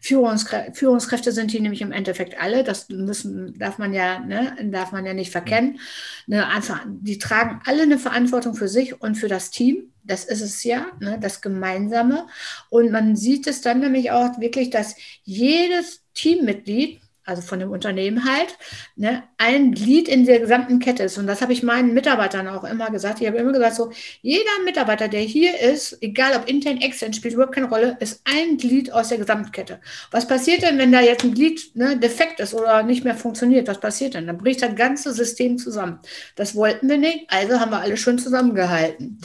Führungskrä 0.00 0.72
Führungskräfte 0.74 1.32
sind 1.32 1.52
die 1.52 1.60
nämlich 1.60 1.82
im 1.82 1.90
Endeffekt 1.90 2.40
alle. 2.40 2.62
Das 2.62 2.88
müssen, 2.88 3.58
darf 3.58 3.78
man 3.78 3.92
ja, 3.92 4.20
ne, 4.20 4.56
darf 4.70 4.92
man 4.92 5.04
ja 5.04 5.12
nicht 5.12 5.32
verkennen. 5.32 5.80
Ne, 6.28 6.46
einfach, 6.46 6.84
die 6.86 7.18
tragen 7.18 7.60
alle 7.64 7.82
eine 7.82 7.98
Verantwortung 7.98 8.54
für 8.54 8.68
sich 8.68 9.00
und 9.00 9.16
für 9.16 9.28
das 9.28 9.50
Team. 9.50 9.90
Das 10.06 10.24
ist 10.24 10.40
es 10.40 10.62
ja, 10.64 10.86
ne, 11.00 11.18
das 11.20 11.40
Gemeinsame. 11.40 12.26
Und 12.70 12.90
man 12.90 13.16
sieht 13.16 13.46
es 13.46 13.60
dann 13.60 13.80
nämlich 13.80 14.10
auch 14.10 14.38
wirklich, 14.40 14.70
dass 14.70 14.96
jedes 15.24 16.02
Teammitglied 16.14 17.00
also 17.26 17.42
von 17.42 17.58
dem 17.58 17.70
Unternehmen 17.70 18.24
halt, 18.24 18.56
ne, 18.94 19.24
ein 19.36 19.72
Glied 19.72 20.08
in 20.08 20.24
der 20.24 20.38
gesamten 20.38 20.78
Kette 20.78 21.02
ist. 21.02 21.18
Und 21.18 21.26
das 21.26 21.42
habe 21.42 21.52
ich 21.52 21.62
meinen 21.62 21.92
Mitarbeitern 21.92 22.46
auch 22.46 22.64
immer 22.64 22.90
gesagt. 22.90 23.20
Ich 23.20 23.26
habe 23.26 23.36
immer 23.36 23.52
gesagt, 23.52 23.74
so, 23.74 23.90
jeder 24.22 24.62
Mitarbeiter, 24.64 25.08
der 25.08 25.20
hier 25.20 25.60
ist, 25.60 25.98
egal 26.00 26.36
ob 26.36 26.48
intern, 26.48 26.78
extern, 26.78 27.12
spielt 27.12 27.34
überhaupt 27.34 27.54
keine 27.54 27.68
Rolle, 27.68 27.96
ist 28.00 28.22
ein 28.24 28.56
Glied 28.56 28.92
aus 28.92 29.08
der 29.08 29.18
Gesamtkette. 29.18 29.80
Was 30.12 30.28
passiert 30.28 30.62
denn, 30.62 30.78
wenn 30.78 30.92
da 30.92 31.00
jetzt 31.00 31.24
ein 31.24 31.34
Glied 31.34 31.74
ne, 31.74 31.98
defekt 31.98 32.38
ist 32.38 32.54
oder 32.54 32.84
nicht 32.84 33.04
mehr 33.04 33.16
funktioniert? 33.16 33.66
Was 33.66 33.80
passiert 33.80 34.14
denn? 34.14 34.26
Dann 34.28 34.38
bricht 34.38 34.62
das 34.62 34.76
ganze 34.76 35.12
System 35.12 35.58
zusammen. 35.58 35.98
Das 36.36 36.54
wollten 36.54 36.88
wir 36.88 36.98
nicht, 36.98 37.26
also 37.28 37.58
haben 37.58 37.72
wir 37.72 37.80
alle 37.80 37.96
schön 37.96 38.18
zusammengehalten. 38.18 39.20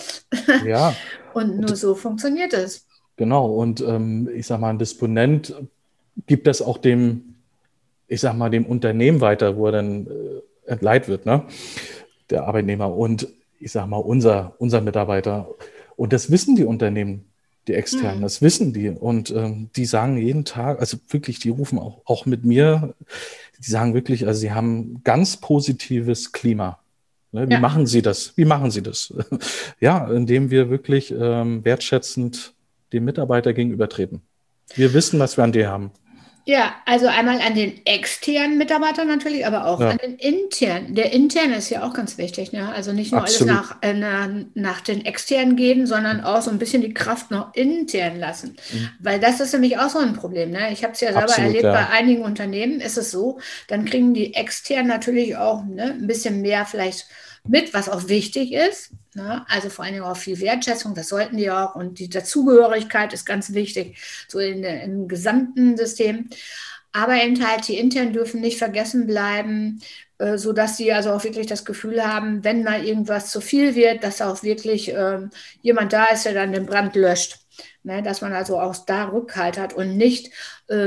Ja. 0.66 0.96
Und 1.34 1.60
nur 1.60 1.76
so 1.76 1.96
funktioniert 1.96 2.54
es. 2.54 2.88
Genau, 3.16 3.46
und 3.54 3.82
ähm, 3.82 4.30
ich 4.34 4.48
sage 4.48 4.62
mal, 4.62 4.72
ein 4.72 4.80
Disponent 4.80 5.54
gibt 6.28 6.48
das 6.48 6.62
auch 6.62 6.78
dem 6.78 7.31
ich 8.12 8.20
sag 8.20 8.36
mal, 8.36 8.50
dem 8.50 8.66
Unternehmen 8.66 9.22
weiter, 9.22 9.56
wo 9.56 9.68
er 9.68 9.72
dann 9.72 10.06
äh, 10.06 10.70
entleiht 10.70 11.08
wird, 11.08 11.26
ne? 11.26 11.46
der 12.30 12.44
Arbeitnehmer 12.44 12.94
und 12.94 13.30
ich 13.60 13.72
sag 13.72 13.88
mal, 13.88 13.98
unser, 13.98 14.54
unser 14.58 14.82
Mitarbeiter. 14.82 15.48
Und 15.96 16.12
das 16.12 16.30
wissen 16.30 16.58
die 16.58 16.66
Unternehmen, 16.66 17.26
die 17.68 17.74
externen, 17.74 18.18
mhm. 18.18 18.24
das 18.24 18.42
wissen 18.42 18.74
die. 18.74 18.90
Und 18.90 19.32
ähm, 19.32 19.70
die 19.78 19.86
sagen 19.86 20.18
jeden 20.18 20.44
Tag, 20.44 20.82
also 20.82 20.98
wirklich, 21.10 21.40
die 21.40 21.50
rufen 21.50 21.80
auch, 21.80 22.02
auch 22.04 22.26
mit 22.26 22.44
mir, 22.44 22.96
die 23.58 23.70
sagen 23.70 23.94
wirklich, 23.94 24.28
also 24.28 24.42
sie 24.42 24.52
haben 24.52 25.02
ganz 25.06 25.38
positives 25.38 26.34
Klima. 26.34 26.80
Ne? 27.32 27.48
Wie 27.48 27.54
ja. 27.54 27.60
machen 27.62 27.86
sie 27.86 28.02
das? 28.02 28.36
Wie 28.36 28.46
machen 28.46 28.72
sie 28.72 28.82
das? 28.82 29.14
ja, 29.80 30.06
indem 30.12 30.52
wir 30.52 30.70
wirklich 30.70 31.16
ähm, 31.18 31.64
wertschätzend 31.64 32.54
dem 32.92 33.06
Mitarbeiter 33.06 33.54
gegenübertreten. 33.54 34.22
Wir 34.76 34.94
wissen, 34.94 35.18
was 35.18 35.38
wir 35.38 35.46
an 35.46 35.54
dir 35.54 35.70
haben. 35.70 35.92
Ja, 36.52 36.76
also 36.86 37.08
einmal 37.08 37.40
an 37.40 37.56
den 37.56 37.86
externen 37.86 38.58
Mitarbeitern 38.58 39.08
natürlich, 39.08 39.48
aber 39.48 39.68
auch 39.68 39.80
ja. 39.80 39.92
an 39.92 39.98
den 40.00 40.16
internen. 40.16 40.96
Der 40.96 41.14
interne 41.14 41.56
ist 41.56 41.70
ja 41.70 41.82
auch 41.82 41.94
ganz 41.94 42.18
wichtig. 42.18 42.52
Ne? 42.52 42.70
Also 42.74 42.92
nicht 42.92 43.14
nur 43.14 43.22
Absolut. 43.22 43.56
alles 43.56 43.70
nach, 43.70 43.78
äh, 43.82 44.44
nach 44.54 44.82
den 44.82 45.06
externen 45.06 45.56
gehen, 45.56 45.88
sondern 45.88 46.20
auch 46.20 46.42
so 46.42 46.52
ein 46.52 46.60
bisschen 46.60 46.82
die 46.82 46.94
Kraft 46.94 47.32
noch 47.32 47.56
intern 47.56 48.20
lassen. 48.20 48.58
Mhm. 48.74 48.90
Weil 49.00 49.22
das 49.22 49.40
ist 49.40 49.54
nämlich 49.54 49.78
auch 49.78 49.88
so 49.88 50.00
ein 50.00 50.12
Problem. 50.12 50.52
Ne? 50.52 50.74
Ich 50.74 50.84
habe 50.84 50.92
es 50.92 51.00
ja 51.00 51.14
selber 51.14 51.24
Absolut, 51.24 51.48
erlebt, 51.48 51.64
ja. 51.64 51.72
bei 51.72 51.88
einigen 51.88 52.24
Unternehmen 52.24 52.82
ist 52.82 52.98
es 52.98 53.12
so, 53.12 53.40
dann 53.70 53.86
kriegen 53.86 54.14
die 54.14 54.34
externen 54.34 54.88
natürlich 54.88 55.38
auch 55.38 55.64
ne, 55.64 55.84
ein 55.84 56.06
bisschen 56.06 56.42
mehr 56.42 56.66
vielleicht 56.66 57.06
mit, 57.48 57.74
was 57.74 57.90
auch 57.90 58.08
wichtig 58.08 58.54
ist. 58.54 58.92
Ne? 59.14 59.46
Also 59.50 59.70
vor 59.70 59.84
allen 59.84 59.94
Dingen 59.94 60.06
auch 60.06 60.18
viel 60.18 60.40
Wertschätzung, 60.40 60.94
das 60.94 61.10
sollten 61.10 61.38
die 61.38 61.50
auch. 61.52 61.76
Und 61.76 62.00
die 62.00 62.10
Dazugehörigkeit 62.10 63.14
ist 63.14 63.26
ganz 63.26 63.54
wichtig, 63.54 63.98
so 64.28 64.40
in, 64.40 64.64
im 64.64 65.08
gesamten 65.08 65.78
System. 65.78 66.30
Aber 66.94 67.16
eben 67.16 67.46
halt, 67.48 67.68
die 67.68 67.78
intern 67.78 68.14
dürfen 68.14 68.42
nicht 68.42 68.58
vergessen 68.58 69.08
bleiben, 69.08 69.82
äh, 70.18 70.38
sodass 70.38 70.78
sie 70.78 70.92
also 70.92 71.12
auch 71.12 71.24
wirklich 71.24 71.48
das 71.48 71.66
Gefühl 71.66 72.06
haben, 72.06 72.44
wenn 72.44 72.64
mal 72.64 72.86
irgendwas 72.86 73.32
zu 73.32 73.42
viel 73.42 73.76
wird, 73.76 74.04
dass 74.04 74.22
auch 74.22 74.44
wirklich 74.44 74.94
äh, 74.94 75.20
jemand 75.62 75.94
da 75.94 76.06
ist, 76.06 76.26
der 76.26 76.34
dann 76.34 76.54
den 76.54 76.66
Brand 76.66 76.96
löscht. 76.96 77.40
Ne, 77.84 78.04
dass 78.04 78.22
man 78.22 78.32
also 78.34 78.60
auch 78.60 78.76
da 78.86 79.06
Rückhalt 79.06 79.58
hat 79.58 79.74
und 79.74 79.98
nicht, 79.98 80.32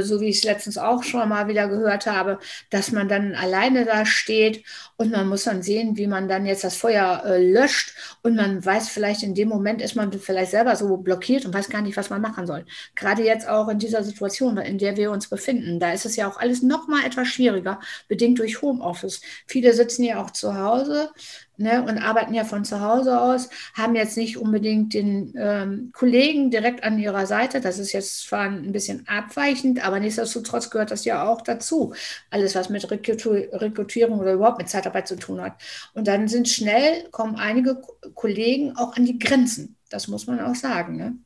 so 0.03 0.21
wie 0.21 0.29
ich 0.29 0.39
es 0.39 0.45
letztens 0.45 0.79
auch 0.79 1.03
schon 1.03 1.29
mal 1.29 1.49
wieder 1.49 1.69
gehört 1.69 2.07
habe, 2.07 2.39
dass 2.71 2.93
man 2.93 3.09
dann 3.09 3.35
alleine 3.35 3.85
da 3.85 4.07
steht 4.07 4.65
und 4.97 5.11
man 5.11 5.29
muss 5.29 5.45
dann 5.45 5.63
sehen, 5.63 5.97
wie 5.97 6.07
man 6.07 6.29
dann 6.29 6.47
jetzt 6.47 6.65
das 6.65 6.77
Feuer 6.77 7.23
äh, 7.27 7.53
löscht 7.53 7.95
und 8.23 8.37
man 8.37 8.65
weiß 8.65 8.89
vielleicht 8.89 9.23
in 9.23 9.35
dem 9.35 9.49
Moment 9.49 9.83
ist 9.83 9.97
man 9.97 10.13
vielleicht 10.13 10.53
selber 10.53 10.77
so 10.77 10.97
blockiert 10.97 11.45
und 11.45 11.55
weiß 11.55 11.69
gar 11.69 11.83
nicht, 11.83 11.97
was 11.97 12.11
man 12.11 12.21
machen 12.21 12.47
soll. 12.47 12.65
Gerade 12.95 13.25
jetzt 13.25 13.49
auch 13.49 13.69
in 13.69 13.79
dieser 13.79 14.03
Situation, 14.03 14.57
in 14.59 14.79
der 14.79 14.97
wir 14.97 15.11
uns 15.11 15.29
befinden, 15.29 15.81
da 15.81 15.93
ist 15.93 16.07
es 16.07 16.17
ja 16.17 16.29
auch 16.29 16.39
alles 16.39 16.63
noch 16.63 16.89
mal 16.89 17.05
etwas 17.05 17.29
schwieriger, 17.29 17.81
bedingt 18.09 18.39
durch 18.39 18.63
Homeoffice. 18.63 19.21
Viele 19.47 19.73
sitzen 19.75 20.05
ja 20.05 20.23
auch 20.23 20.31
zu 20.31 20.55
Hause, 20.57 21.11
ne, 21.57 21.83
und 21.83 21.99
arbeiten 21.99 22.35
ja 22.35 22.45
von 22.45 22.65
zu 22.65 22.81
Hause 22.81 23.21
aus, 23.21 23.49
haben 23.75 23.95
jetzt 23.95 24.17
nicht 24.17 24.37
unbedingt 24.37 24.95
den 24.95 25.35
ähm, 25.37 25.91
Kollegen 25.93 26.51
direkt 26.51 26.85
an 26.85 26.99
ihrer 26.99 27.27
Seite. 27.27 27.61
Das 27.61 27.79
ist 27.79 27.93
jetzt 27.93 28.27
zwar 28.27 28.45
ein 28.45 28.73
bisschen 28.73 29.07
abweichend, 29.07 29.74
aber 29.83 30.01
nichtsdestotrotz 30.01 30.71
gehört 30.71 30.91
das 30.91 31.05
ja 31.05 31.27
auch 31.27 31.41
dazu. 31.41 31.95
Alles, 32.31 32.55
was 32.55 32.69
mit 32.69 32.91
Rekrutierung 32.91 34.19
oder 34.19 34.35
überhaupt 34.35 34.59
mit 34.59 34.69
Zeitarbeit 34.69 35.09
zu 35.09 35.17
tun 35.17 35.41
hat. 35.41 35.55
Und 35.95 36.07
dann 36.09 36.29
sind 36.29 36.49
schnell, 36.49 37.09
kommen 37.11 37.37
einige 37.37 37.81
Kollegen 38.15 38.77
auch 38.77 38.97
an 38.97 39.05
die 39.05 39.19
Grenzen. 39.19 39.77
Das 39.91 40.09
muss 40.09 40.27
man 40.27 40.41
auch 40.41 40.55
sagen. 40.55 40.97
Ne? 40.97 41.17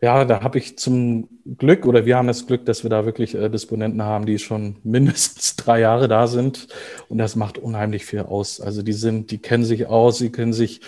Ja, 0.00 0.24
da 0.24 0.42
habe 0.42 0.58
ich 0.58 0.78
zum 0.78 1.28
Glück 1.58 1.84
oder 1.84 2.06
wir 2.06 2.16
haben 2.16 2.28
das 2.28 2.46
Glück, 2.46 2.64
dass 2.66 2.84
wir 2.84 2.90
da 2.90 3.04
wirklich 3.04 3.34
äh, 3.34 3.48
Disponenten 3.48 4.02
haben, 4.02 4.26
die 4.26 4.38
schon 4.38 4.76
mindestens 4.84 5.56
drei 5.56 5.80
Jahre 5.80 6.08
da 6.08 6.26
sind. 6.26 6.68
Und 7.08 7.18
das 7.18 7.34
macht 7.36 7.58
unheimlich 7.58 8.04
viel 8.04 8.20
aus. 8.20 8.60
Also 8.60 8.82
die 8.82 8.92
sind, 8.92 9.30
die 9.30 9.38
kennen 9.38 9.64
sich 9.64 9.86
aus, 9.86 10.18
sie 10.18 10.30
kennen 10.30 10.52
sich 10.52 10.80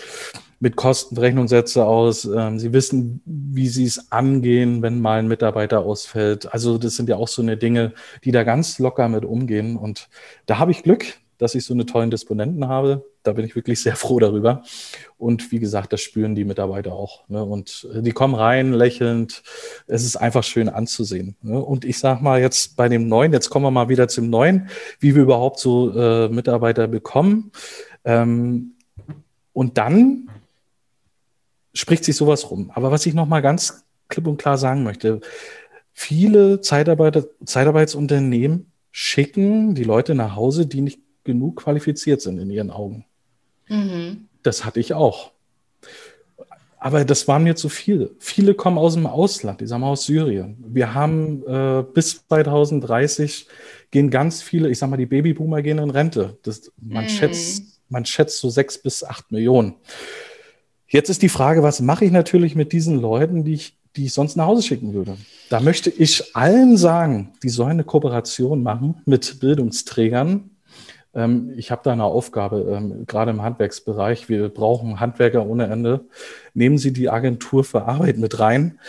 mit 0.61 0.75
Kostenberechnungssätze 0.75 1.85
aus. 1.85 2.23
Ähm, 2.23 2.59
sie 2.59 2.71
wissen, 2.71 3.21
wie 3.25 3.67
sie 3.67 3.85
es 3.85 4.11
angehen, 4.11 4.81
wenn 4.81 5.01
mal 5.01 5.19
ein 5.19 5.27
Mitarbeiter 5.27 5.79
ausfällt. 5.79 6.53
Also 6.53 6.77
das 6.77 6.95
sind 6.95 7.09
ja 7.09 7.17
auch 7.17 7.27
so 7.27 7.41
eine 7.41 7.57
Dinge, 7.57 7.93
die 8.23 8.31
da 8.31 8.43
ganz 8.43 8.77
locker 8.79 9.09
mit 9.09 9.25
umgehen. 9.25 9.75
Und 9.75 10.07
da 10.45 10.59
habe 10.59 10.71
ich 10.71 10.83
Glück, 10.83 11.05
dass 11.39 11.55
ich 11.55 11.65
so 11.65 11.73
eine 11.73 11.87
tollen 11.87 12.11
Disponenten 12.11 12.67
habe. 12.67 13.03
Da 13.23 13.33
bin 13.33 13.43
ich 13.43 13.55
wirklich 13.55 13.81
sehr 13.81 13.95
froh 13.97 14.19
darüber. 14.19 14.61
Und 15.17 15.51
wie 15.51 15.57
gesagt, 15.57 15.93
das 15.93 16.01
spüren 16.01 16.35
die 16.35 16.45
Mitarbeiter 16.45 16.93
auch. 16.93 17.27
Ne? 17.27 17.43
Und 17.43 17.87
äh, 17.95 18.03
die 18.03 18.11
kommen 18.11 18.35
rein, 18.35 18.71
lächelnd. 18.71 19.41
Es 19.87 20.05
ist 20.05 20.15
einfach 20.15 20.43
schön 20.43 20.69
anzusehen. 20.69 21.37
Ne? 21.41 21.59
Und 21.59 21.85
ich 21.85 21.97
sage 21.97 22.23
mal 22.23 22.39
jetzt 22.39 22.75
bei 22.75 22.87
dem 22.87 23.07
Neuen, 23.07 23.33
jetzt 23.33 23.49
kommen 23.49 23.65
wir 23.65 23.71
mal 23.71 23.89
wieder 23.89 24.07
zum 24.07 24.29
Neuen, 24.29 24.69
wie 24.99 25.15
wir 25.15 25.23
überhaupt 25.23 25.59
so 25.59 25.91
äh, 25.91 26.29
Mitarbeiter 26.29 26.87
bekommen. 26.87 27.51
Ähm, 28.05 28.75
und 29.53 29.79
dann 29.79 30.29
spricht 31.73 32.03
sich 32.03 32.15
sowas 32.15 32.49
rum. 32.51 32.71
Aber 32.73 32.91
was 32.91 33.05
ich 33.05 33.13
noch 33.13 33.27
mal 33.27 33.41
ganz 33.41 33.85
klipp 34.11 34.27
und 34.27 34.37
klar 34.37 34.59
sagen 34.59 34.83
möchte. 34.83 35.21
Viele 35.93 36.61
Zeitarbeiter, 36.61 37.25
Zeitarbeitsunternehmen 37.43 38.71
schicken 38.91 39.73
die 39.73 39.83
Leute 39.83 40.13
nach 40.13 40.35
Hause, 40.35 40.67
die 40.67 40.81
nicht 40.81 40.99
genug 41.23 41.63
qualifiziert 41.63 42.21
sind 42.21 42.37
in 42.37 42.51
ihren 42.51 42.69
Augen. 42.69 43.05
Mhm. 43.67 44.27
Das 44.43 44.65
hatte 44.65 44.79
ich 44.79 44.93
auch. 44.93 45.31
Aber 46.77 47.05
das 47.05 47.27
waren 47.27 47.43
mir 47.43 47.55
zu 47.55 47.69
viele. 47.69 48.11
Viele 48.17 48.55
kommen 48.55 48.79
aus 48.79 48.95
dem 48.95 49.05
Ausland, 49.05 49.61
die 49.61 49.67
sagen 49.67 49.83
aus 49.83 50.05
Syrien. 50.05 50.57
Wir 50.67 50.95
haben 50.95 51.43
äh, 51.45 51.83
bis 51.83 52.25
2030 52.27 53.47
gehen 53.91 54.09
ganz 54.09 54.41
viele, 54.41 54.67
ich 54.69 54.79
sag 54.79 54.89
mal, 54.89 54.97
die 54.97 55.05
Babyboomer 55.05 55.61
gehen 55.61 55.77
in 55.77 55.91
Rente. 55.91 56.37
Das, 56.41 56.71
man, 56.81 57.05
mm. 57.05 57.09
schätzt, 57.09 57.81
man 57.87 58.05
schätzt 58.05 58.39
so 58.39 58.49
sechs 58.49 58.81
bis 58.81 59.03
acht 59.03 59.31
Millionen. 59.31 59.75
Jetzt 60.91 61.09
ist 61.09 61.21
die 61.21 61.29
Frage, 61.29 61.63
was 61.63 61.79
mache 61.79 62.03
ich 62.03 62.11
natürlich 62.11 62.53
mit 62.53 62.73
diesen 62.73 62.99
Leuten, 62.99 63.45
die 63.45 63.53
ich, 63.53 63.77
die 63.95 64.05
ich 64.05 64.13
sonst 64.13 64.35
nach 64.35 64.45
Hause 64.45 64.61
schicken 64.61 64.93
würde? 64.93 65.15
Da 65.49 65.61
möchte 65.61 65.89
ich 65.89 66.35
allen 66.35 66.75
sagen, 66.75 67.31
die 67.43 67.49
sollen 67.49 67.71
eine 67.71 67.85
Kooperation 67.85 68.61
machen 68.61 69.01
mit 69.05 69.39
Bildungsträgern, 69.39 70.51
ähm, 71.13 71.53
ich 71.55 71.71
habe 71.71 71.81
da 71.83 71.91
eine 71.91 72.03
Aufgabe, 72.03 72.61
ähm, 72.75 73.05
gerade 73.05 73.31
im 73.31 73.41
Handwerksbereich. 73.41 74.29
Wir 74.29 74.49
brauchen 74.49 74.99
Handwerker 74.99 75.45
ohne 75.45 75.67
Ende. 75.67 76.05
Nehmen 76.53 76.77
Sie 76.77 76.93
die 76.93 77.09
Agentur 77.09 77.63
für 77.63 77.83
Arbeit 77.83 78.17
mit 78.17 78.39
rein 78.39 78.79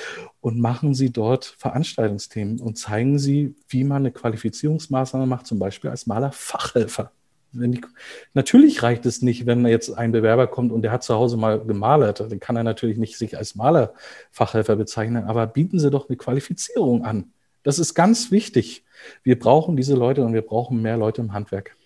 und 0.40 0.60
machen 0.60 0.94
Sie 0.94 1.10
dort 1.10 1.44
Veranstaltungsthemen 1.58 2.60
und 2.60 2.78
zeigen 2.78 3.18
Sie, 3.18 3.56
wie 3.68 3.84
man 3.84 3.98
eine 3.98 4.12
Qualifizierungsmaßnahme 4.12 5.26
macht, 5.26 5.46
zum 5.46 5.58
Beispiel 5.58 5.90
als 5.90 6.06
Malerfachhelfer. 6.06 7.10
Die, 7.52 7.80
natürlich 8.34 8.82
reicht 8.82 9.06
es 9.06 9.22
nicht, 9.22 9.46
wenn 9.46 9.66
jetzt 9.66 9.90
ein 9.90 10.12
Bewerber 10.12 10.46
kommt 10.46 10.72
und 10.72 10.82
der 10.82 10.92
hat 10.92 11.02
zu 11.02 11.14
Hause 11.14 11.36
mal 11.36 11.60
gemalert. 11.60 12.20
Dann 12.20 12.40
kann 12.40 12.56
er 12.56 12.64
natürlich 12.64 12.98
nicht 12.98 13.18
sich 13.18 13.36
als 13.36 13.54
Malerfachhelfer 13.54 14.76
bezeichnen, 14.76 15.24
aber 15.24 15.46
bieten 15.46 15.78
Sie 15.78 15.90
doch 15.90 16.08
eine 16.08 16.16
Qualifizierung 16.16 17.04
an. 17.04 17.32
Das 17.62 17.78
ist 17.78 17.94
ganz 17.94 18.30
wichtig. 18.30 18.84
Wir 19.22 19.38
brauchen 19.38 19.76
diese 19.76 19.94
Leute 19.94 20.24
und 20.24 20.32
wir 20.32 20.42
brauchen 20.42 20.82
mehr 20.82 20.96
Leute 20.96 21.20
im 21.20 21.32
Handwerk. 21.32 21.76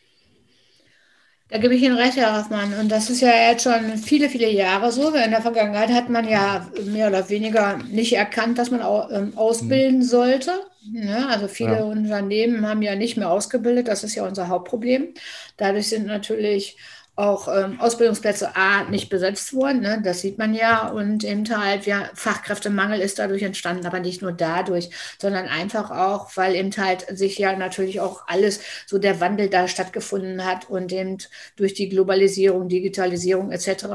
Da 1.49 1.59
gebe 1.59 1.75
ich 1.77 1.83
Ihnen 1.83 1.97
recht, 1.97 2.17
Herr 2.17 2.37
Hoffmann. 2.39 2.75
Und 2.75 2.91
das 2.91 3.09
ist 3.09 3.21
ja 3.21 3.29
jetzt 3.29 3.63
schon 3.63 3.97
viele, 3.99 4.29
viele 4.29 4.51
Jahre 4.51 4.91
so. 4.91 5.09
In 5.15 5.31
der 5.31 5.43
Vergangenheit 5.43 5.91
hat 5.91 6.09
man 6.09 6.29
ja 6.29 6.69
mehr 6.85 7.09
oder 7.09 7.29
weniger 7.29 7.79
nicht 7.79 8.15
erkannt, 8.17 8.59
dass 8.59 8.71
man 8.73 8.81
ähm, 9.13 9.33
ausbilden 9.37 10.03
sollte. 10.03 10.51
Ja, 10.93 11.27
also 11.29 11.49
viele 11.49 11.79
ja. 11.79 11.85
Unternehmen 11.85 12.69
haben 12.69 12.83
ja 12.83 12.97
nicht 12.97 13.17
mehr 13.17 13.31
ausgebildet. 13.31 13.89
Das 13.89 14.03
ist 14.03 14.15
ja 14.17 14.27
unser 14.27 14.49
Hauptproblem. 14.49 15.15
Dadurch 15.57 15.89
sind 15.89 16.07
natürlich 16.07 16.77
auch 17.17 17.49
ähm, 17.49 17.81
Ausbildungsplätze 17.81 18.55
A 18.57 18.85
nicht 18.85 19.09
besetzt 19.09 19.55
wurden, 19.55 19.81
ne? 19.81 20.03
das 20.05 20.21
sieht 20.21 20.37
man 20.37 20.53
ja, 20.53 20.89
und 20.89 21.25
eben 21.25 21.45
halt, 21.49 21.87
ja, 21.87 22.11
Fachkräftemangel 22.13 23.01
ist 23.01 23.19
dadurch 23.19 23.43
entstanden, 23.43 23.87
aber 23.87 24.01
nicht 24.01 24.21
nur 24.21 24.33
dadurch, 24.33 24.91
sondern 25.19 25.49
einfach 25.49 25.91
auch, 25.91 26.37
weil 26.37 26.55
eben 26.55 26.71
halt 26.77 27.07
sich 27.17 27.39
ja 27.39 27.57
natürlich 27.57 28.01
auch 28.01 28.25
alles, 28.27 28.61
so 28.85 28.99
der 28.99 29.19
Wandel 29.19 29.49
da 29.49 29.67
stattgefunden 29.67 30.45
hat 30.45 30.69
und 30.69 30.93
eben 30.93 31.17
durch 31.57 31.73
die 31.73 31.89
Globalisierung, 31.89 32.69
Digitalisierung 32.69 33.51
etc. 33.51 33.87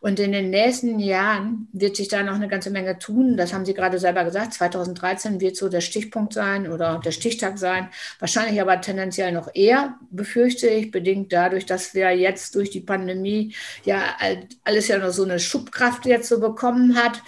Und 0.00 0.20
in 0.20 0.32
den 0.32 0.50
nächsten 0.50 0.98
Jahren 0.98 1.68
wird 1.72 1.96
sich 1.96 2.08
da 2.08 2.22
noch 2.22 2.34
eine 2.34 2.48
ganze 2.48 2.70
Menge 2.70 2.98
tun, 2.98 3.38
das 3.38 3.54
haben 3.54 3.64
Sie 3.64 3.72
gerade 3.72 3.98
selber 3.98 4.24
gesagt, 4.24 4.52
2013 4.52 5.40
wird 5.40 5.56
so 5.56 5.70
der 5.70 5.80
Stichpunkt 5.80 6.34
sein 6.34 6.70
oder 6.70 7.00
der 7.02 7.12
Stichtag 7.12 7.56
sein, 7.56 7.88
wahrscheinlich 8.18 8.60
aber 8.60 8.78
tendenziell 8.82 9.32
noch 9.32 9.48
eher, 9.54 9.94
befürchte 10.10 10.68
ich, 10.68 10.90
bedingt 10.90 11.32
dadurch, 11.32 11.64
dass 11.64 11.94
wir 11.94 12.10
jetzt 12.10 12.54
durch 12.54 12.65
durch 12.66 12.70
die 12.70 12.80
Pandemie 12.80 13.54
ja 13.84 14.16
alles 14.64 14.88
ja 14.88 14.98
noch 14.98 15.10
so 15.10 15.24
eine 15.24 15.38
Schubkraft 15.38 16.06
jetzt 16.06 16.28
so 16.28 16.40
bekommen 16.40 16.96
hat. 16.96 17.22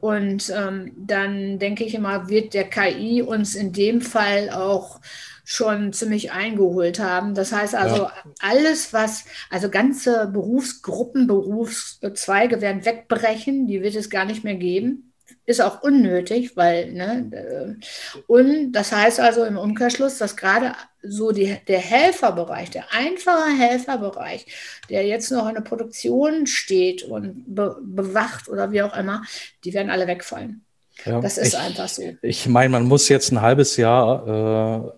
Und 0.00 0.52
ähm, 0.54 0.92
dann 0.96 1.58
denke 1.58 1.84
ich 1.84 1.94
immer, 1.94 2.28
wird 2.28 2.54
der 2.54 2.64
KI 2.64 3.22
uns 3.22 3.54
in 3.54 3.72
dem 3.72 4.00
Fall 4.00 4.50
auch 4.50 5.00
schon 5.44 5.92
ziemlich 5.92 6.32
eingeholt 6.32 7.00
haben. 7.00 7.34
Das 7.34 7.52
heißt 7.52 7.74
also, 7.74 8.04
ja. 8.04 8.12
alles, 8.40 8.92
was, 8.92 9.24
also 9.50 9.68
ganze 9.68 10.28
Berufsgruppen, 10.32 11.26
Berufszweige 11.26 12.60
werden 12.60 12.84
wegbrechen, 12.84 13.66
die 13.66 13.82
wird 13.82 13.94
es 13.94 14.08
gar 14.08 14.24
nicht 14.24 14.44
mehr 14.44 14.54
geben 14.54 15.13
ist 15.46 15.60
auch 15.60 15.82
unnötig, 15.82 16.56
weil, 16.56 16.92
ne, 16.92 17.30
äh, 17.32 18.22
und 18.26 18.72
das 18.72 18.92
heißt 18.92 19.20
also 19.20 19.44
im 19.44 19.58
Umkehrschluss, 19.58 20.18
dass 20.18 20.36
gerade 20.36 20.72
so 21.02 21.32
die, 21.32 21.56
der 21.68 21.80
Helferbereich, 21.80 22.70
der 22.70 22.92
einfache 22.92 23.50
Helferbereich, 23.50 24.46
der 24.88 25.06
jetzt 25.06 25.30
noch 25.30 25.48
in 25.48 25.54
der 25.54 25.60
Produktion 25.60 26.46
steht 26.46 27.02
und 27.02 27.44
be, 27.46 27.76
bewacht 27.82 28.48
oder 28.48 28.72
wie 28.72 28.82
auch 28.82 28.96
immer, 28.96 29.22
die 29.64 29.74
werden 29.74 29.90
alle 29.90 30.06
wegfallen. 30.06 30.64
Ja, 31.04 31.20
das 31.20 31.38
ist 31.38 31.54
ich, 31.54 31.58
einfach 31.58 31.88
so. 31.88 32.02
Ich 32.22 32.46
meine, 32.46 32.70
man 32.70 32.84
muss 32.84 33.08
jetzt 33.08 33.32
ein 33.32 33.42
halbes 33.42 33.76
Jahr, 33.76 34.94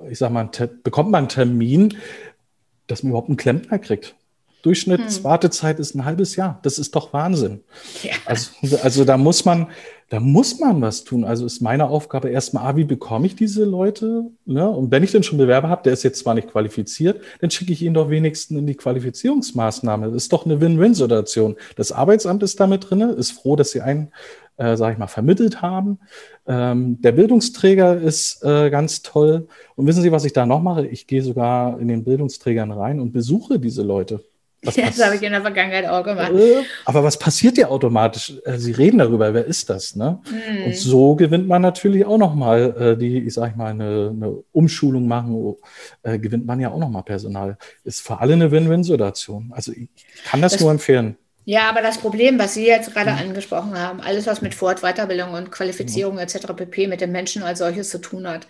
äh, 0.00 0.10
ich 0.10 0.18
sag 0.18 0.30
mal, 0.30 0.50
bekommt 0.82 1.10
man 1.10 1.20
einen 1.20 1.28
Termin, 1.28 1.98
dass 2.86 3.02
man 3.02 3.10
überhaupt 3.10 3.28
einen 3.28 3.36
Klempner 3.36 3.78
kriegt. 3.78 4.16
Durchschnittswartezeit 4.62 5.76
hm. 5.76 5.82
ist 5.82 5.94
ein 5.94 6.04
halbes 6.04 6.36
Jahr. 6.36 6.58
Das 6.62 6.78
ist 6.78 6.94
doch 6.94 7.12
Wahnsinn. 7.12 7.60
Ja. 8.02 8.12
Also, 8.26 8.50
also 8.82 9.04
da 9.04 9.16
muss 9.16 9.44
man, 9.44 9.68
da 10.10 10.20
muss 10.20 10.58
man 10.58 10.80
was 10.80 11.04
tun. 11.04 11.24
Also 11.24 11.44
ist 11.44 11.60
meine 11.60 11.88
Aufgabe 11.88 12.30
erstmal, 12.30 12.64
ah, 12.64 12.76
wie 12.76 12.84
bekomme 12.84 13.26
ich 13.26 13.36
diese 13.36 13.64
Leute? 13.64 14.24
Ne? 14.46 14.68
Und 14.68 14.90
wenn 14.90 15.02
ich 15.02 15.12
denn 15.12 15.22
schon 15.22 15.38
Bewerber 15.38 15.68
habe, 15.68 15.82
der 15.82 15.92
ist 15.92 16.02
jetzt 16.02 16.20
zwar 16.20 16.34
nicht 16.34 16.50
qualifiziert, 16.50 17.20
dann 17.40 17.50
schicke 17.50 17.72
ich 17.72 17.82
ihn 17.82 17.94
doch 17.94 18.08
wenigstens 18.08 18.58
in 18.58 18.66
die 18.66 18.74
Qualifizierungsmaßnahme. 18.74 20.06
Das 20.06 20.14
ist 20.14 20.32
doch 20.32 20.46
eine 20.46 20.60
Win-Win-Situation. 20.60 21.56
Das 21.76 21.92
Arbeitsamt 21.92 22.42
ist 22.42 22.58
damit 22.58 22.88
drin, 22.88 23.00
ist 23.00 23.32
froh, 23.32 23.54
dass 23.54 23.70
sie 23.70 23.82
einen, 23.82 24.10
äh, 24.56 24.76
sage 24.76 24.94
ich 24.94 24.98
mal, 24.98 25.08
vermittelt 25.08 25.60
haben. 25.60 25.98
Ähm, 26.46 27.00
der 27.02 27.12
Bildungsträger 27.12 28.00
ist 28.00 28.42
äh, 28.42 28.70
ganz 28.70 29.02
toll. 29.02 29.46
Und 29.76 29.86
wissen 29.86 30.02
Sie, 30.02 30.10
was 30.10 30.24
ich 30.24 30.32
da 30.32 30.46
noch 30.46 30.62
mache? 30.62 30.86
Ich 30.86 31.06
gehe 31.06 31.22
sogar 31.22 31.78
in 31.78 31.88
den 31.88 32.04
Bildungsträgern 32.04 32.72
rein 32.72 32.98
und 32.98 33.12
besuche 33.12 33.60
diese 33.60 33.82
Leute. 33.82 34.24
Was 34.62 34.74
ja, 34.74 34.86
das 34.86 35.04
habe 35.04 35.14
ich 35.14 35.22
in 35.22 35.30
der 35.30 35.40
Vergangenheit 35.40 35.86
auch 35.86 36.02
gemacht. 36.02 36.32
Äh, 36.32 36.64
aber 36.84 37.04
was 37.04 37.16
passiert 37.16 37.56
ja 37.58 37.68
automatisch? 37.68 38.32
Äh, 38.44 38.58
Sie 38.58 38.72
reden 38.72 38.98
darüber, 38.98 39.32
wer 39.32 39.44
ist 39.44 39.70
das? 39.70 39.94
Ne? 39.94 40.20
Mm. 40.28 40.66
Und 40.66 40.76
so 40.76 41.14
gewinnt 41.14 41.46
man 41.46 41.62
natürlich 41.62 42.04
auch 42.04 42.18
nochmal 42.18 42.74
äh, 42.76 42.96
die, 42.96 43.18
ich 43.18 43.34
sage 43.34 43.56
mal, 43.56 43.70
eine, 43.70 44.12
eine, 44.12 44.42
Umschulung 44.50 45.06
machen, 45.06 45.54
äh, 46.02 46.18
gewinnt 46.18 46.44
man 46.44 46.58
ja 46.58 46.70
auch 46.70 46.78
nochmal 46.78 47.04
Personal. 47.04 47.56
Ist 47.84 48.02
für 48.02 48.18
alle 48.18 48.32
eine 48.32 48.50
Win-Win-Situation. 48.50 49.52
Also 49.54 49.70
ich 49.70 49.88
kann 50.24 50.42
das, 50.42 50.52
das, 50.52 50.60
nur 50.60 50.72
empfehlen. 50.72 51.16
Ja, 51.44 51.70
aber 51.70 51.80
das 51.80 51.98
Problem, 51.98 52.38
was 52.38 52.54
Sie 52.54 52.66
jetzt 52.66 52.92
gerade 52.92 53.12
mhm. 53.12 53.18
angesprochen 53.30 53.78
haben, 53.78 54.00
alles, 54.00 54.26
was 54.26 54.42
mit 54.42 54.54
Fort-, 54.54 54.82
Weiterbildung 54.82 55.34
und 55.34 55.52
Qualifizierung 55.52 56.14
mhm. 56.14 56.20
etc. 56.20 56.48
pp. 56.56 56.88
mit 56.88 57.00
den 57.00 57.12
Menschen 57.12 57.44
als 57.44 57.60
solches 57.60 57.90
zu 57.90 57.98
tun 57.98 58.26
hat, 58.26 58.48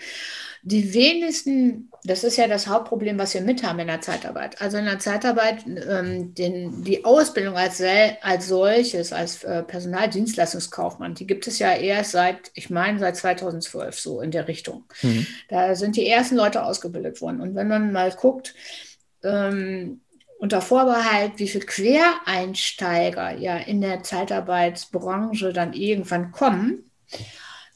die 0.63 0.93
wenigsten, 0.93 1.91
das 2.05 2.25
ist 2.25 2.37
ja 2.37 2.49
das 2.49 2.67
Hauptproblem, 2.67 3.19
was 3.19 3.35
wir 3.35 3.41
mit 3.41 3.63
haben 3.63 3.79
in 3.79 3.87
der 3.87 4.01
Zeitarbeit. 4.01 4.61
Also 4.61 4.77
in 4.77 4.85
der 4.85 4.99
Zeitarbeit, 4.99 5.65
ähm, 5.67 6.35
den, 6.35 6.85
die 6.85 7.05
Ausbildung 7.05 7.57
als, 7.57 7.83
als 8.23 8.49
solches, 8.49 9.13
als 9.13 9.45
äh, 9.45 9.63
Personaldienstleistungskaufmann, 9.63 11.15
die 11.15 11.27
gibt 11.27 11.47
es 11.47 11.59
ja 11.59 11.73
erst 11.73 12.13
seit, 12.13 12.51
ich 12.55 12.71
meine, 12.71 12.99
seit 12.99 13.17
2012 13.17 13.99
so 13.99 14.21
in 14.21 14.31
der 14.31 14.49
Richtung. 14.49 14.85
Mhm. 15.03 15.27
Da 15.49 15.75
sind 15.75 15.97
die 15.97 16.09
ersten 16.09 16.37
Leute 16.37 16.65
ausgebildet 16.65 17.21
worden. 17.21 17.41
Und 17.41 17.55
wenn 17.55 17.69
man 17.69 17.93
mal 17.93 18.11
guckt, 18.13 18.55
ähm, 19.23 20.01
unter 20.39 20.61
Vorbehalt, 20.61 21.33
wie 21.37 21.49
viele 21.49 21.67
Quereinsteiger 21.67 23.37
ja 23.37 23.57
in 23.57 23.81
der 23.81 24.03
Zeitarbeitsbranche 24.03 25.53
dann 25.53 25.73
irgendwann 25.73 26.31
kommen, 26.31 26.91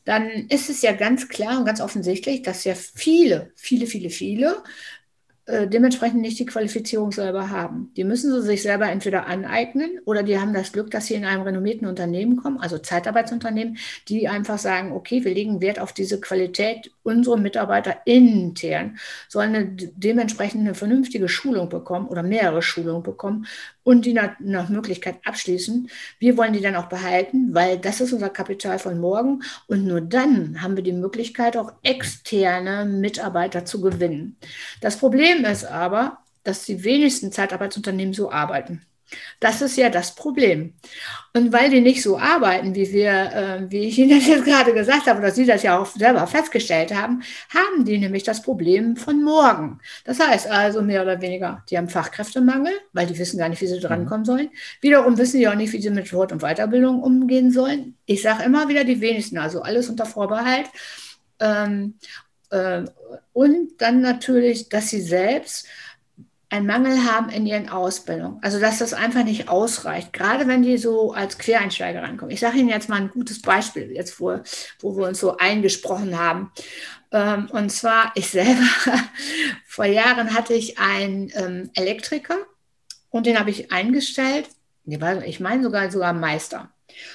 dann 0.05 0.29
ist 0.49 0.69
es 0.71 0.83
ja 0.83 0.93
ganz 0.93 1.29
klar 1.29 1.59
und 1.59 1.65
ganz 1.65 1.81
offensichtlich, 1.81 2.43
dass 2.43 2.65
ja 2.65 2.75
viele, 2.75 3.53
viele, 3.55 3.87
viele, 3.87 4.11
viele 4.11 4.63
äh, 5.47 5.67
dementsprechend 5.67 6.21
nicht 6.21 6.39
die 6.39 6.47
Qualifizierung 6.47 7.11
selber 7.11 7.51
haben. 7.51 7.93
Die 7.97 8.05
müssen 8.05 8.33
sie 8.33 8.43
sich 8.43 8.63
selber 8.63 8.89
entweder 8.89 9.27
aneignen 9.27 9.99
oder 10.05 10.23
die 10.23 10.39
haben 10.39 10.55
das 10.55 10.71
Glück, 10.73 10.91
dass 10.93 11.07
sie 11.07 11.15
in 11.15 11.25
einem 11.25 11.43
renommierten 11.43 11.89
Unternehmen 11.89 12.37
kommen, 12.37 12.59
also 12.59 12.79
Zeitarbeitsunternehmen, 12.79 13.77
die 14.09 14.29
einfach 14.29 14.59
sagen, 14.59 14.93
okay, 14.93 15.25
wir 15.25 15.35
legen 15.35 15.61
Wert 15.61 15.81
auf 15.81 15.93
diese 15.93 16.21
Qualität. 16.21 16.93
Unsere 17.03 17.39
Mitarbeiter 17.39 17.97
intern 18.05 18.99
sollen 19.29 19.55
eine, 19.55 19.67
dementsprechend 19.67 20.61
eine 20.61 20.75
vernünftige 20.75 21.29
Schulung 21.29 21.69
bekommen 21.69 22.07
oder 22.07 22.23
mehrere 22.23 22.63
Schulungen 22.63 23.03
bekommen 23.03 23.47
und 23.83 24.05
die 24.05 24.13
nach, 24.13 24.39
nach 24.39 24.69
Möglichkeit 24.69 25.17
abschließen. 25.25 25.89
Wir 26.19 26.37
wollen 26.37 26.53
die 26.53 26.61
dann 26.61 26.77
auch 26.77 26.89
behalten, 26.89 27.55
weil 27.55 27.79
das 27.79 28.01
ist 28.01 28.13
unser 28.13 28.31
Kapital 28.31 28.79
von 28.79 28.99
morgen 29.01 29.43
und 29.67 29.85
nur 29.85 30.01
dann 30.01 30.63
haben 30.63 30.77
wir 30.77 30.85
die 30.85 30.93
Möglichkeit, 30.93 31.57
auch 31.57 31.73
externe 31.83 32.85
Mitarbeiter 32.85 33.65
zu 33.65 33.81
gewinnen. 33.81 34.37
Das 34.81 34.97
Problem 34.97 35.45
ist 35.45 35.65
aber, 35.65 36.19
dass 36.45 36.65
die 36.65 36.85
wenigsten 36.85 37.33
Zeitarbeitsunternehmen 37.33 38.15
so 38.15 38.31
arbeiten. 38.31 38.83
Das 39.41 39.61
ist 39.61 39.77
ja 39.77 39.91
das 39.91 40.15
Problem. 40.15 40.75
Und 41.35 41.53
weil 41.53 41.71
die 41.71 41.81
nicht 41.81 42.03
so 42.03 42.19
arbeiten, 42.19 42.75
wie 42.75 42.93
wir, 42.93 43.11
äh, 43.11 43.71
wie 43.71 43.89
ich 43.89 43.99
Ihnen 43.99 44.11
das 44.19 44.27
jetzt 44.27 44.45
gerade 44.45 44.73
gesagt 44.73 45.07
habe, 45.07 45.19
oder 45.19 45.31
Sie 45.31 45.47
das 45.47 45.63
ja 45.63 45.79
auch 45.79 45.87
selber 45.87 46.27
festgestellt 46.27 46.95
haben, 46.95 47.23
haben 47.49 47.85
die 47.85 47.99
nämlich 47.99 48.23
das 48.23 48.43
Problem 48.43 48.97
von 48.97 49.23
morgen. 49.23 49.81
Das 50.05 50.21
heißt 50.21 50.49
also 50.49 50.83
mehr 50.83 51.03
oder 51.03 51.21
weniger, 51.21 51.63
die 51.71 51.79
haben 51.79 51.89
Fachkräftemangel, 51.89 52.73
weil 52.93 53.07
die 53.07 53.19
wissen 53.19 53.39
gar 53.39 53.49
nicht, 53.49 53.61
wie 53.61 53.67
sie 53.67 53.81
drankommen 53.81 54.25
sollen. 54.25 54.51
Wiederum 54.81 55.19
wissen 55.19 55.39
die 55.39 55.49
auch 55.49 55.55
nicht, 55.55 55.73
wie 55.73 55.83
sie 55.83 55.91
mit 55.91 56.09
Fort- 56.09 56.33
und 56.33 56.43
Weiterbildung 56.43 57.03
umgehen 57.03 57.51
sollen. 57.51 57.97
Ich 58.07 58.23
sage 58.23 58.45
immer 58.45 58.69
wieder 58.69 58.85
die 58.85 59.01
wenigsten, 59.01 59.39
also 59.39 59.63
alles 59.63 59.89
unter 59.89 60.07
Vorbehalt. 60.07 60.67
Ähm, 61.41 61.95
äh, 62.51 62.85
und 63.33 63.81
dann 63.81 64.01
natürlich, 64.01 64.69
dass 64.69 64.91
sie 64.91 65.01
selbst 65.01 65.67
einen 66.53 66.67
Mangel 66.67 67.05
haben 67.05 67.31
in 67.31 67.47
ihren 67.47 67.71
Ausbildungen. 67.71 68.39
Also 68.43 68.61
dass 68.61 68.79
das 68.79 68.93
einfach 68.93 69.25
nicht 69.25 69.49
ausreicht, 69.49 70.13
gerade 70.13 70.47
wenn 70.47 70.63
die 70.63 70.77
so 70.77 71.13
als 71.13 71.39
Quereinsteiger 71.39 72.03
rankommen. 72.03 72.33
Ich 72.33 72.41
sage 72.41 72.59
Ihnen 72.59 72.69
jetzt 72.69 72.91
mal 72.91 73.01
ein 73.01 73.11
gutes 73.11 73.41
Beispiel, 73.41 73.91
jetzt 73.91 74.21
wo, 74.21 74.39
wo 74.81 74.97
wir 74.97 75.09
uns 75.09 75.19
so 75.19 75.39
eingesprochen 75.39 76.19
haben. 76.19 76.53
Ähm, 77.11 77.49
und 77.53 77.71
zwar, 77.71 78.13
ich 78.15 78.29
selber, 78.29 78.67
vor 79.67 79.87
Jahren 79.87 80.35
hatte 80.35 80.53
ich 80.53 80.79
einen 80.79 81.33
ähm, 81.35 81.71
Elektriker 81.75 82.37
und 83.09 83.25
den 83.25 83.39
habe 83.39 83.51
ich 83.51 83.73
eingestellt. 83.73 84.49
Ich 84.85 85.41
meine 85.41 85.63
sogar 85.63 85.91
sogar 85.91 86.13
Meister. 86.13 86.71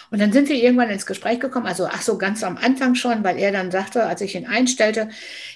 Und 0.09 0.19
dann 0.19 0.33
sind 0.33 0.49
wir 0.49 0.55
irgendwann 0.55 0.89
ins 0.89 1.05
Gespräch 1.05 1.39
gekommen, 1.39 1.67
also 1.67 1.85
ach 1.85 2.01
so, 2.01 2.17
ganz 2.17 2.43
am 2.43 2.57
Anfang 2.57 2.95
schon, 2.95 3.23
weil 3.23 3.37
er 3.37 3.51
dann 3.51 3.69
sagte, 3.69 4.05
als 4.05 4.21
ich 4.21 4.33
ihn 4.33 4.47
einstellte, 4.47 5.09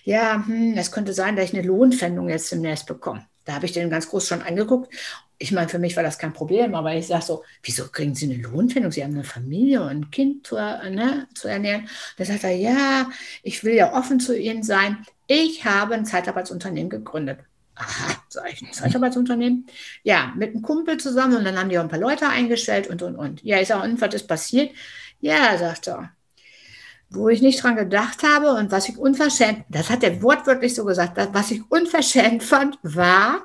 ja, 0.04 0.44
hm, 0.46 0.76
es 0.78 0.92
könnte 0.92 1.14
sein, 1.14 1.36
dass 1.36 1.46
ich 1.46 1.58
eine 1.58 1.66
Lohnpfändung 1.66 2.30
jetzt 2.30 2.52
demnächst 2.52 2.86
bekomme. 2.86 3.26
Da 3.46 3.54
habe 3.54 3.66
ich 3.66 3.72
den 3.72 3.90
ganz 3.90 4.10
groß 4.10 4.28
schon 4.28 4.42
angeguckt. 4.42 4.94
Ich 5.38 5.52
meine, 5.52 5.70
für 5.70 5.80
mich 5.80 5.96
war 5.96 6.04
das 6.04 6.20
kein 6.20 6.34
Problem, 6.34 6.76
aber 6.76 6.94
ich 6.94 7.08
sage 7.08 7.26
so, 7.26 7.44
wieso 7.64 7.88
kriegen 7.88 8.14
Sie 8.14 8.32
eine 8.32 8.42
Lohnfindung? 8.42 8.92
Sie 8.92 9.04
haben 9.04 9.14
eine 9.14 9.24
Familie 9.24 9.82
und 9.82 9.90
ein 9.90 10.12
Kind 10.12 10.46
zu, 10.46 10.56
ne, 10.56 11.28
zu 11.34 11.48
ernähren. 11.48 11.90
Da 12.18 12.26
sagt 12.26 12.44
er, 12.44 12.52
ja, 12.52 13.10
ich 13.42 13.64
will 13.64 13.74
ja 13.74 13.94
offen 13.98 14.20
zu 14.20 14.38
Ihnen 14.38 14.62
sein. 14.62 15.04
Ich 15.26 15.66
habe 15.66 15.96
ein 15.96 16.06
Zeitarbeitsunternehmen 16.06 16.90
gegründet. 16.92 17.40
Aha, 17.76 18.22
sag 18.30 18.54
ich, 18.54 18.62
ein 18.62 18.74
Zeitarbeitsunternehmen? 18.74 19.66
Ja, 20.04 20.34
mit 20.38 20.52
einem 20.52 20.62
Kumpel 20.62 20.98
zusammen 20.98 21.38
und 21.38 21.46
dann 21.46 21.58
haben 21.58 21.70
die 21.70 21.80
auch 21.80 21.84
ein 21.84 21.90
paar 21.90 22.00
Leute 22.00 22.28
eingestellt 22.30 22.88
und, 22.88 23.02
und, 23.02 23.16
und. 23.16 23.44
Ja, 23.44 23.60
ich 23.60 23.68
sage, 23.70 23.90
und 23.90 24.00
was 24.00 24.14
ist 24.14 24.28
passiert? 24.28 24.72
Ja, 25.20 25.58
sagt 25.58 25.88
er, 25.88 26.12
wo 27.12 27.30
ich 27.30 27.42
nicht 27.42 27.62
dran 27.62 27.76
gedacht 27.76 28.24
habe 28.24 28.54
und 28.54 28.72
was 28.72 28.88
ich 28.88 28.98
unverschämt, 28.98 29.66
das 29.70 29.90
hat 29.90 30.04
er 30.04 30.22
wortwörtlich 30.24 30.74
so 30.74 30.86
gesagt, 30.86 31.18
was 31.34 31.52
ich 31.52 31.62
unverschämt 31.70 32.44
fand, 32.44 32.80
war, 32.84 33.44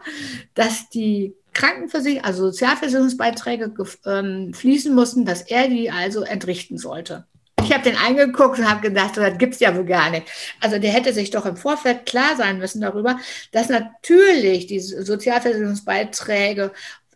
dass 0.55 0.89
die 0.89 1.35
Krankenversicherung, 1.53 2.25
also 2.25 2.45
Sozialversicherungsbeiträge 2.47 3.73
ähm, 4.07 4.53
fließen 4.55 4.95
mussten, 4.95 5.25
dass 5.25 5.43
er 5.43 5.69
die 5.69 5.91
also 5.91 6.23
entrichten 6.23 6.79
sollte. 6.79 7.27
Ich 7.63 7.73
habe 7.73 7.83
den 7.83 7.97
angeguckt 7.97 8.59
und 8.59 8.71
habe 8.71 8.83
gedacht, 8.83 9.17
das 9.17 9.39
gibt 9.39 9.55
es 9.55 9.61
ja 9.61 9.75
wohl 9.75 9.87
gar 9.87 10.11
nicht. 10.11 10.27
Also 10.61 10.79
der 10.79 10.93
hätte 10.93 11.13
sich 11.13 11.31
doch 11.31 11.47
im 11.47 11.57
Vorfeld 11.57 12.07
klar 12.07 12.37
sein 12.37 12.59
müssen 12.59 12.83
darüber, 12.83 13.19
dass 13.51 13.69
natürlich 13.69 14.67
die 14.67 14.79
Sozialversicherungsbeiträge 14.79 16.71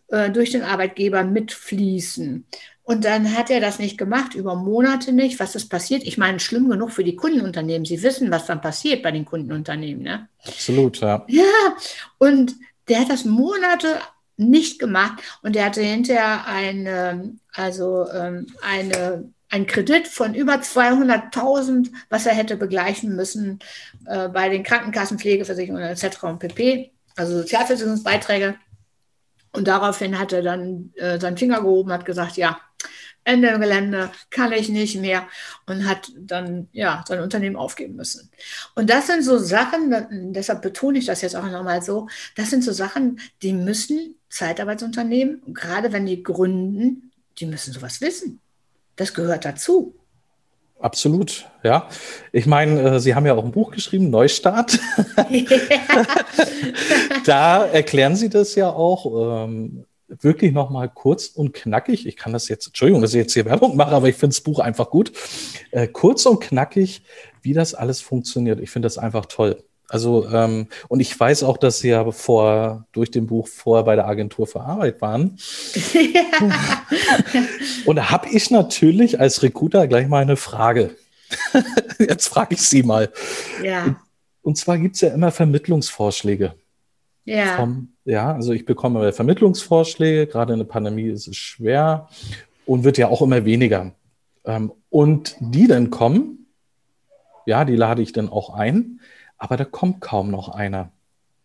äh, 0.09 0.29
durch 0.29 0.49
den 0.49 0.63
Arbeitgeber 0.63 1.23
mitfließen. 1.23 2.45
Und 2.83 3.05
dann 3.05 3.37
hat 3.37 3.49
er 3.49 3.59
das 3.59 3.79
nicht 3.79 3.97
gemacht, 3.97 4.33
über 4.33 4.55
Monate 4.55 5.11
nicht. 5.11 5.39
Was 5.39 5.55
ist 5.55 5.69
passiert? 5.69 6.03
Ich 6.03 6.17
meine, 6.17 6.39
schlimm 6.39 6.69
genug 6.69 6.91
für 6.91 7.03
die 7.03 7.15
Kundenunternehmen. 7.15 7.85
Sie 7.85 8.01
wissen, 8.01 8.31
was 8.31 8.47
dann 8.47 8.61
passiert 8.61 9.03
bei 9.03 9.11
den 9.11 9.25
Kundenunternehmen. 9.25 10.03
Ne? 10.03 10.27
Absolut, 10.45 10.99
ja. 10.99 11.23
Ja, 11.27 11.75
und 12.17 12.55
der 12.87 13.01
hat 13.01 13.09
das 13.09 13.23
Monate 13.23 13.99
nicht 14.37 14.79
gemacht 14.79 15.21
und 15.43 15.55
der 15.55 15.65
hatte 15.65 15.81
hinterher 15.81 16.47
eine, 16.47 17.37
also 17.53 18.09
ähm, 18.11 18.47
eine, 18.61 19.29
einen 19.49 19.67
Kredit 19.67 20.07
von 20.07 20.33
über 20.33 20.55
200.000, 20.55 21.91
was 22.09 22.25
er 22.25 22.33
hätte 22.33 22.57
begleichen 22.57 23.15
müssen 23.15 23.59
äh, 24.07 24.27
bei 24.29 24.49
den 24.49 24.63
Krankenkassen, 24.63 25.19
Pflegeversicherungen 25.19 25.83
etc. 25.83 26.23
und 26.23 26.39
pp. 26.39 26.91
Also 27.15 27.37
Sozialversicherungsbeiträge. 27.37 28.55
Und 29.51 29.67
daraufhin 29.67 30.17
hat 30.17 30.33
er 30.33 30.41
dann 30.41 30.93
äh, 30.95 31.19
seinen 31.19 31.37
Finger 31.37 31.61
gehoben, 31.61 31.91
hat 31.91 32.05
gesagt, 32.05 32.37
ja, 32.37 32.59
Ende 33.23 33.49
im 33.49 33.61
Gelände, 33.61 34.11
kann 34.31 34.51
ich 34.51 34.69
nicht 34.69 34.99
mehr 34.99 35.27
und 35.67 35.87
hat 35.87 36.11
dann 36.17 36.67
ja 36.71 37.03
sein 37.07 37.19
Unternehmen 37.19 37.55
aufgeben 37.55 37.95
müssen. 37.95 38.31
Und 38.73 38.89
das 38.89 39.07
sind 39.07 39.23
so 39.23 39.37
Sachen, 39.37 40.33
deshalb 40.33 40.61
betone 40.63 40.97
ich 40.97 41.05
das 41.05 41.21
jetzt 41.21 41.35
auch 41.35 41.45
nochmal 41.45 41.83
so, 41.83 42.07
das 42.35 42.49
sind 42.49 42.63
so 42.63 42.71
Sachen, 42.71 43.19
die 43.43 43.53
müssen 43.53 44.15
Zeitarbeitsunternehmen, 44.29 45.53
gerade 45.53 45.91
wenn 45.91 46.05
die 46.05 46.23
gründen, 46.23 47.11
die 47.37 47.45
müssen 47.45 47.73
sowas 47.73 48.01
wissen. 48.01 48.39
Das 48.95 49.13
gehört 49.13 49.45
dazu. 49.45 49.95
Absolut, 50.81 51.45
ja. 51.63 51.87
Ich 52.31 52.47
meine, 52.47 52.95
äh, 52.95 52.99
Sie 52.99 53.13
haben 53.13 53.25
ja 53.25 53.35
auch 53.35 53.45
ein 53.45 53.51
Buch 53.51 53.71
geschrieben, 53.71 54.09
Neustart. 54.09 54.79
da 57.25 57.65
erklären 57.65 58.15
Sie 58.15 58.29
das 58.29 58.55
ja 58.55 58.69
auch. 58.69 59.45
Ähm, 59.45 59.85
wirklich 60.19 60.51
nochmal 60.51 60.89
kurz 60.89 61.27
und 61.27 61.53
knackig. 61.53 62.05
Ich 62.05 62.17
kann 62.17 62.33
das 62.33 62.49
jetzt, 62.49 62.67
Entschuldigung, 62.67 63.01
dass 63.01 63.13
ich 63.13 63.19
jetzt 63.19 63.33
hier 63.33 63.45
Werbung 63.45 63.77
mache, 63.77 63.91
aber 63.91 64.09
ich 64.09 64.15
finde 64.15 64.35
das 64.35 64.41
Buch 64.41 64.59
einfach 64.59 64.89
gut. 64.89 65.13
Äh, 65.71 65.87
kurz 65.87 66.25
und 66.25 66.41
knackig, 66.41 67.03
wie 67.41 67.53
das 67.53 67.73
alles 67.73 68.01
funktioniert. 68.01 68.59
Ich 68.59 68.71
finde 68.71 68.87
das 68.87 68.97
einfach 68.97 69.25
toll. 69.27 69.63
Also, 69.91 70.25
ähm, 70.29 70.67
und 70.87 71.01
ich 71.01 71.19
weiß 71.19 71.43
auch, 71.43 71.57
dass 71.57 71.79
Sie 71.79 71.89
ja 71.89 72.09
vor, 72.11 72.85
durch 72.93 73.11
den 73.11 73.27
Buch 73.27 73.49
vorher 73.49 73.83
bei 73.83 73.97
der 73.97 74.07
Agentur 74.07 74.47
für 74.47 74.61
Arbeit 74.61 75.01
waren. 75.01 75.37
Ja. 75.91 76.85
und 77.85 77.97
da 77.97 78.09
habe 78.09 78.29
ich 78.29 78.49
natürlich 78.51 79.19
als 79.19 79.43
Recruiter 79.43 79.87
gleich 79.87 80.07
mal 80.07 80.21
eine 80.21 80.37
Frage. 80.37 80.95
Jetzt 81.99 82.29
frage 82.29 82.55
ich 82.55 82.61
Sie 82.61 82.83
mal. 82.83 83.09
Ja. 83.61 83.97
Und, 84.41 84.57
zwar 84.57 84.77
gibt 84.77 84.95
es 84.95 85.01
ja 85.01 85.09
immer 85.09 85.29
Vermittlungsvorschläge. 85.29 86.53
Ja. 87.25 87.57
Vom, 87.57 87.89
ja, 88.05 88.33
also 88.33 88.53
ich 88.53 88.63
bekomme 88.63 89.11
Vermittlungsvorschläge, 89.11 90.25
gerade 90.25 90.53
in 90.53 90.59
der 90.59 90.67
Pandemie 90.67 91.09
ist 91.09 91.27
es 91.27 91.35
schwer 91.35 92.07
und 92.65 92.85
wird 92.85 92.97
ja 92.97 93.09
auch 93.09 93.21
immer 93.21 93.43
weniger. 93.43 93.91
Ähm, 94.45 94.71
und 94.89 95.35
die 95.41 95.67
dann 95.67 95.89
kommen, 95.89 96.47
ja, 97.45 97.65
die 97.65 97.75
lade 97.75 98.01
ich 98.01 98.13
dann 98.13 98.29
auch 98.29 98.53
ein, 98.53 99.01
aber 99.41 99.57
da 99.57 99.65
kommt 99.65 100.01
kaum 100.01 100.29
noch 100.29 100.49
einer, 100.49 100.91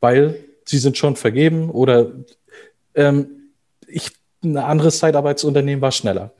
weil 0.00 0.44
sie 0.66 0.76
sind 0.76 0.98
schon 0.98 1.16
vergeben 1.16 1.70
oder 1.70 2.12
ähm, 2.94 3.52
ich, 3.88 4.12
ein 4.44 4.58
anderes 4.58 4.98
Zeitarbeitsunternehmen 4.98 5.80
war 5.80 5.92
schneller. 5.92 6.32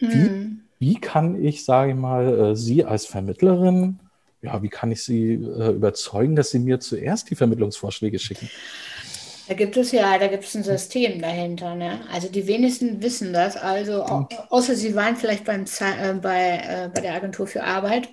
Mhm. 0.00 0.62
Wie, 0.78 0.86
wie 0.86 1.00
kann 1.00 1.44
ich, 1.44 1.64
sage 1.66 1.90
ich 1.90 1.96
mal, 1.96 2.52
äh, 2.52 2.56
Sie 2.56 2.86
als 2.86 3.04
Vermittlerin 3.04 4.00
ja, 4.44 4.62
wie 4.62 4.68
kann 4.68 4.92
ich 4.92 5.02
Sie 5.02 5.32
äh, 5.32 5.70
überzeugen, 5.70 6.36
dass 6.36 6.50
Sie 6.50 6.58
mir 6.58 6.78
zuerst 6.78 7.30
die 7.30 7.34
Vermittlungsvorschläge 7.34 8.18
schicken? 8.18 8.50
Da 9.46 9.54
gibt 9.54 9.76
es 9.76 9.92
ja, 9.92 10.16
da 10.18 10.26
gibt 10.26 10.44
es 10.44 10.54
ein 10.54 10.62
System 10.62 11.20
dahinter. 11.20 11.74
Ne? 11.74 12.00
Also 12.10 12.28
die 12.28 12.46
wenigsten 12.46 13.02
wissen 13.02 13.32
das. 13.32 13.56
Also 13.56 14.02
außer 14.48 14.74
sie 14.74 14.94
waren 14.94 15.16
vielleicht 15.16 15.44
beim, 15.44 15.64
äh, 15.64 16.14
bei, 16.14 16.62
äh, 16.66 16.90
bei 16.94 17.00
der 17.02 17.14
Agentur 17.14 17.46
für 17.46 17.62
Arbeit, 17.62 18.08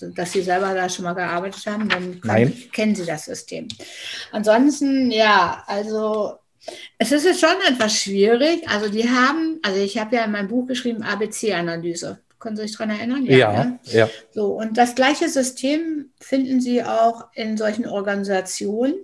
dass 0.00 0.32
sie 0.32 0.40
selber 0.42 0.74
da 0.74 0.88
schon 0.88 1.04
mal 1.04 1.12
gearbeitet 1.14 1.66
haben, 1.66 1.88
dann 1.88 2.20
kann, 2.20 2.52
kennen 2.72 2.94
sie 2.94 3.04
das 3.04 3.26
System. 3.26 3.68
Ansonsten, 4.32 5.10
ja, 5.10 5.62
also 5.66 6.34
es 6.98 7.12
ist 7.12 7.24
jetzt 7.24 7.40
schon 7.40 7.56
etwas 7.68 7.94
schwierig. 7.94 8.66
Also 8.68 8.88
die 8.88 9.08
haben, 9.08 9.60
also 9.62 9.80
ich 9.80 9.98
habe 9.98 10.16
ja 10.16 10.24
in 10.24 10.32
meinem 10.32 10.48
Buch 10.48 10.66
geschrieben 10.66 11.02
ABC-Analyse. 11.02 12.20
Können 12.38 12.56
Sie 12.56 12.62
sich 12.62 12.72
daran 12.72 12.96
erinnern? 12.96 13.26
Ja, 13.26 13.36
ja, 13.36 13.64
ne? 13.64 13.78
ja. 13.84 14.08
So, 14.32 14.54
und 14.54 14.78
das 14.78 14.94
gleiche 14.94 15.28
System 15.28 16.10
finden 16.18 16.62
Sie 16.62 16.82
auch 16.82 17.26
in 17.34 17.58
solchen 17.58 17.86
Organisationen 17.86 18.94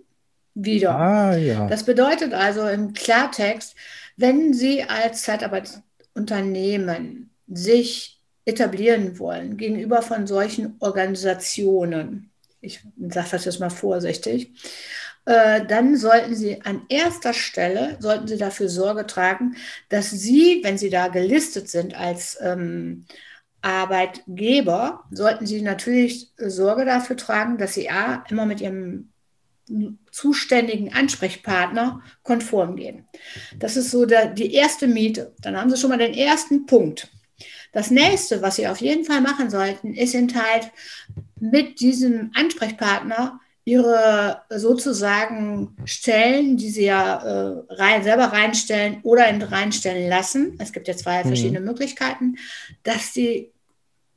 wieder. 0.56 0.96
Ah, 0.96 1.36
ja. 1.36 1.68
Das 1.68 1.84
bedeutet 1.84 2.34
also 2.34 2.66
im 2.66 2.94
Klartext, 2.94 3.76
wenn 4.16 4.54
Sie 4.54 4.82
als 4.82 5.22
Zeitarbeitsunternehmen 5.22 7.30
sich 7.46 8.20
etablieren 8.44 9.18
wollen 9.18 9.56
gegenüber 9.56 10.02
von 10.02 10.26
solchen 10.26 10.76
Organisationen, 10.80 12.30
ich 12.60 12.80
sage 13.08 13.28
das 13.32 13.44
jetzt 13.44 13.60
mal 13.60 13.70
vorsichtig, 13.70 14.52
äh, 15.26 15.66
dann 15.66 15.96
sollten 15.96 16.34
Sie 16.34 16.62
an 16.62 16.82
erster 16.88 17.34
Stelle, 17.34 17.96
sollten 18.00 18.26
Sie 18.26 18.38
dafür 18.38 18.68
Sorge 18.68 19.06
tragen, 19.06 19.56
dass 19.88 20.10
Sie, 20.10 20.60
wenn 20.62 20.78
Sie 20.78 20.88
da 20.88 21.08
gelistet 21.08 21.68
sind 21.68 21.94
als 21.94 22.38
ähm, 22.40 23.04
Arbeitgeber, 23.60 25.04
sollten 25.10 25.46
Sie 25.46 25.60
natürlich 25.60 26.32
Sorge 26.38 26.84
dafür 26.84 27.16
tragen, 27.16 27.58
dass 27.58 27.74
Sie 27.74 27.90
A, 27.90 28.24
immer 28.30 28.46
mit 28.46 28.60
Ihrem 28.60 29.10
zuständigen 30.10 30.92
Ansprechpartner 30.92 32.02
konform 32.22 32.76
gehen. 32.76 33.06
Das 33.58 33.76
ist 33.76 33.90
so 33.90 34.06
der, 34.06 34.26
die 34.28 34.54
erste 34.54 34.86
Miete. 34.86 35.34
Dann 35.40 35.56
haben 35.56 35.70
Sie 35.70 35.76
schon 35.76 35.90
mal 35.90 35.98
den 35.98 36.14
ersten 36.14 36.66
Punkt. 36.66 37.08
Das 37.72 37.90
nächste, 37.90 38.42
was 38.42 38.56
Sie 38.56 38.68
auf 38.68 38.80
jeden 38.80 39.04
Fall 39.04 39.20
machen 39.20 39.50
sollten, 39.50 39.94
ist 39.94 40.14
in 40.14 40.28
Teil 40.28 40.60
mit 41.38 41.80
diesem 41.80 42.30
Ansprechpartner 42.34 43.40
ihre 43.66 44.42
sozusagen 44.48 45.76
Stellen, 45.84 46.56
die 46.56 46.70
sie 46.70 46.84
ja 46.84 47.16
äh, 47.16 47.62
rein, 47.68 48.04
selber 48.04 48.26
reinstellen 48.26 49.00
oder 49.02 49.24
reinstellen 49.50 50.08
lassen, 50.08 50.56
es 50.60 50.72
gibt 50.72 50.86
ja 50.86 50.96
zwei 50.96 51.24
mhm. 51.24 51.28
verschiedene 51.28 51.60
Möglichkeiten, 51.60 52.36
dass 52.84 53.12
sie 53.12 53.52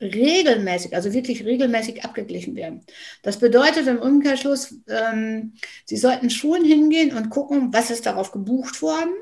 regelmäßig, 0.00 0.94
also 0.94 1.12
wirklich 1.12 1.44
regelmäßig 1.44 2.04
abgeglichen 2.04 2.56
werden. 2.56 2.84
Das 3.22 3.38
bedeutet 3.38 3.86
im 3.86 3.98
Umkehrschluss, 3.98 4.74
ähm, 4.88 5.54
Sie 5.84 5.96
sollten 5.96 6.30
schon 6.30 6.64
hingehen 6.64 7.16
und 7.16 7.30
gucken, 7.30 7.72
was 7.72 7.90
ist 7.90 8.06
darauf 8.06 8.32
gebucht 8.32 8.80
worden. 8.82 9.12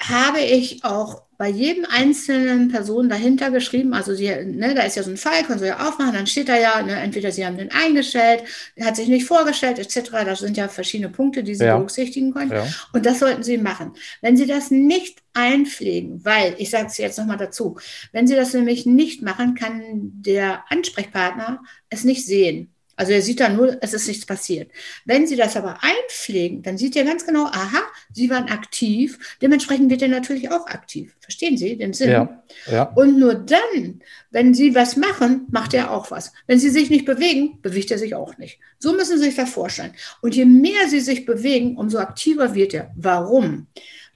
Habe 0.00 0.40
ich 0.40 0.84
auch 0.84 1.22
bei 1.38 1.48
jedem 1.48 1.86
einzelnen 1.88 2.68
Person 2.68 3.08
dahinter 3.08 3.52
geschrieben, 3.52 3.94
also 3.94 4.12
sie, 4.12 4.26
ne, 4.26 4.74
da 4.74 4.82
ist 4.82 4.96
ja 4.96 5.04
so 5.04 5.10
ein 5.10 5.16
Fall, 5.16 5.44
können 5.44 5.60
Sie 5.60 5.66
ja 5.66 5.88
aufmachen, 5.88 6.12
dann 6.12 6.26
steht 6.26 6.48
da 6.48 6.56
ja, 6.56 6.82
ne, 6.82 6.96
entweder 6.96 7.30
Sie 7.30 7.46
haben 7.46 7.56
den 7.56 7.70
eingestellt, 7.70 8.42
der 8.76 8.86
hat 8.86 8.96
sich 8.96 9.06
nicht 9.06 9.24
vorgestellt, 9.24 9.78
etc. 9.78 10.10
Das 10.24 10.40
sind 10.40 10.56
ja 10.56 10.66
verschiedene 10.66 11.10
Punkte, 11.10 11.44
die 11.44 11.54
Sie 11.54 11.64
ja. 11.64 11.76
berücksichtigen 11.76 12.34
können. 12.34 12.50
Ja. 12.50 12.66
Und 12.92 13.06
das 13.06 13.20
sollten 13.20 13.44
Sie 13.44 13.56
machen. 13.56 13.92
Wenn 14.20 14.36
Sie 14.36 14.46
das 14.46 14.72
nicht 14.72 15.22
einpflegen, 15.32 16.24
weil, 16.24 16.56
ich 16.58 16.70
sage 16.70 16.88
es 16.88 16.98
jetzt 16.98 17.18
nochmal 17.18 17.36
dazu, 17.36 17.78
wenn 18.10 18.26
Sie 18.26 18.34
das 18.34 18.52
nämlich 18.52 18.84
nicht 18.84 19.22
machen, 19.22 19.54
kann 19.54 19.82
der 20.10 20.64
Ansprechpartner 20.70 21.62
es 21.88 22.02
nicht 22.02 22.26
sehen. 22.26 22.74
Also 22.98 23.12
er 23.12 23.22
sieht 23.22 23.38
da 23.38 23.48
nur, 23.48 23.78
es 23.80 23.94
ist 23.94 24.08
nichts 24.08 24.26
passiert. 24.26 24.72
Wenn 25.04 25.24
Sie 25.28 25.36
das 25.36 25.56
aber 25.56 25.78
einpflegen, 25.82 26.62
dann 26.62 26.76
sieht 26.76 26.96
er 26.96 27.04
ganz 27.04 27.24
genau, 27.24 27.44
aha, 27.44 27.80
Sie 28.12 28.28
waren 28.28 28.48
aktiv. 28.48 29.36
Dementsprechend 29.40 29.88
wird 29.88 30.02
er 30.02 30.08
natürlich 30.08 30.50
auch 30.50 30.66
aktiv. 30.66 31.14
Verstehen 31.20 31.56
Sie 31.56 31.76
den 31.76 31.92
Sinn? 31.92 32.10
Ja, 32.10 32.42
ja. 32.68 32.82
Und 32.96 33.16
nur 33.20 33.34
dann, 33.34 34.02
wenn 34.32 34.52
Sie 34.52 34.74
was 34.74 34.96
machen, 34.96 35.46
macht 35.52 35.74
er 35.74 35.92
auch 35.92 36.10
was. 36.10 36.32
Wenn 36.48 36.58
Sie 36.58 36.70
sich 36.70 36.90
nicht 36.90 37.04
bewegen, 37.04 37.62
bewegt 37.62 37.92
er 37.92 37.98
sich 37.98 38.16
auch 38.16 38.36
nicht. 38.36 38.58
So 38.80 38.92
müssen 38.92 39.16
Sie 39.18 39.26
sich 39.26 39.36
das 39.36 39.50
vorstellen. 39.50 39.92
Und 40.20 40.34
je 40.34 40.44
mehr 40.44 40.88
Sie 40.88 41.00
sich 41.00 41.24
bewegen, 41.24 41.76
umso 41.76 41.98
aktiver 41.98 42.56
wird 42.56 42.74
er. 42.74 42.90
Warum? 42.96 43.68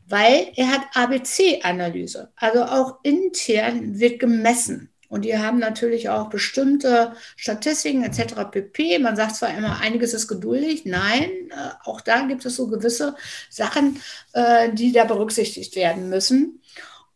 Weil 0.09 0.49
er 0.57 0.73
hat 0.73 0.83
ABC-Analyse. 0.95 2.33
Also 2.35 2.65
auch 2.65 2.99
intern 3.05 4.01
wird 4.01 4.19
gemessen. 4.19 4.92
Und 5.13 5.27
die 5.27 5.37
haben 5.37 5.59
natürlich 5.59 6.09
auch 6.09 6.31
bestimmte 6.31 7.13
Statistiken 7.37 8.03
etc. 8.03 8.51
pp. 8.51 8.99
Man 8.99 9.15
sagt 9.15 9.37
zwar 9.37 9.55
immer, 9.55 9.79
einiges 9.79 10.15
ist 10.15 10.27
geduldig. 10.27 10.87
Nein, 10.87 11.29
äh, 11.51 11.75
auch 11.85 12.01
da 12.01 12.23
gibt 12.23 12.47
es 12.47 12.57
so 12.57 12.67
gewisse 12.67 13.15
Sachen, 13.51 14.01
äh, 14.33 14.73
die 14.73 14.91
da 14.91 15.05
berücksichtigt 15.05 15.77
werden 15.77 16.09
müssen. 16.09 16.63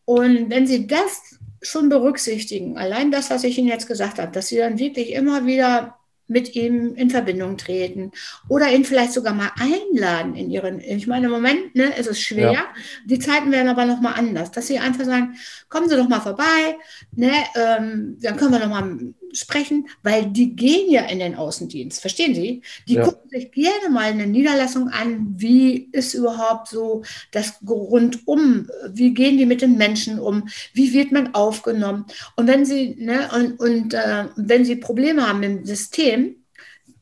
Und 0.04 0.50
wenn 0.50 0.66
Sie 0.66 0.87
das 0.87 1.38
schon 1.62 1.88
berücksichtigen, 1.88 2.76
allein 2.76 3.11
das, 3.11 3.30
was 3.30 3.44
ich 3.44 3.56
Ihnen 3.56 3.68
jetzt 3.68 3.88
gesagt 3.88 4.18
habe, 4.18 4.30
dass 4.30 4.48
Sie 4.48 4.59
dann 4.59 4.78
wirklich 4.78 5.12
immer 5.12 5.46
wieder 5.46 5.96
mit 6.28 6.54
ihm 6.54 6.94
in 6.94 7.10
Verbindung 7.10 7.56
treten 7.56 8.12
oder 8.48 8.72
ihn 8.72 8.84
vielleicht 8.84 9.12
sogar 9.12 9.34
mal 9.34 9.52
einladen 9.58 10.34
in 10.34 10.50
ihren, 10.50 10.80
ich 10.80 11.06
meine, 11.06 11.26
im 11.26 11.32
Moment 11.32 11.74
ne, 11.74 11.96
ist 11.96 12.08
es 12.08 12.20
schwer, 12.20 12.52
ja. 12.52 12.64
die 13.04 13.18
Zeiten 13.18 13.52
werden 13.52 13.68
aber 13.68 13.86
nochmal 13.86 14.14
anders, 14.16 14.50
dass 14.50 14.66
sie 14.66 14.78
einfach 14.78 15.04
sagen, 15.04 15.36
kommen 15.68 15.88
Sie 15.88 15.96
doch 15.96 16.08
mal 16.08 16.20
vorbei, 16.20 16.76
ne, 17.12 17.32
ähm, 17.54 18.16
dann 18.20 18.36
können 18.36 18.52
wir 18.52 18.58
nochmal 18.58 19.14
sprechen, 19.38 19.88
weil 20.03 20.27
die 20.27 20.57
gehen 20.57 20.90
ja 20.90 21.03
in 21.03 21.18
den 21.18 21.35
Außendienst, 21.35 22.01
verstehen 22.01 22.35
Sie? 22.35 22.62
Die 22.88 22.94
ja. 22.94 23.05
gucken 23.05 23.31
sich 23.31 23.53
gerne 23.53 23.90
mal 23.90 24.05
eine 24.05 24.27
Niederlassung 24.27 24.88
an, 24.88 25.35
wie 25.37 25.88
ist 25.92 26.14
überhaupt 26.14 26.68
so 26.68 27.03
das 27.33 27.55
rundum, 27.66 28.68
wie 28.90 29.14
gehen 29.14 29.38
die 29.38 29.46
mit 29.46 29.62
den 29.62 29.77
Menschen 29.77 30.18
um, 30.18 30.49
wie 30.72 30.92
wird 30.92 31.12
man 31.12 31.35
aufgenommen 31.35 32.07
und 32.37 32.46
wenn 32.46 32.64
Sie, 32.64 32.96
ne, 32.99 33.29
und, 33.35 33.61
und 33.61 33.94
äh, 33.94 34.27
wenn 34.37 34.64
Sie 34.64 34.77
Probleme 34.77 35.27
haben 35.27 35.42
im 35.42 35.64
System, 35.64 36.37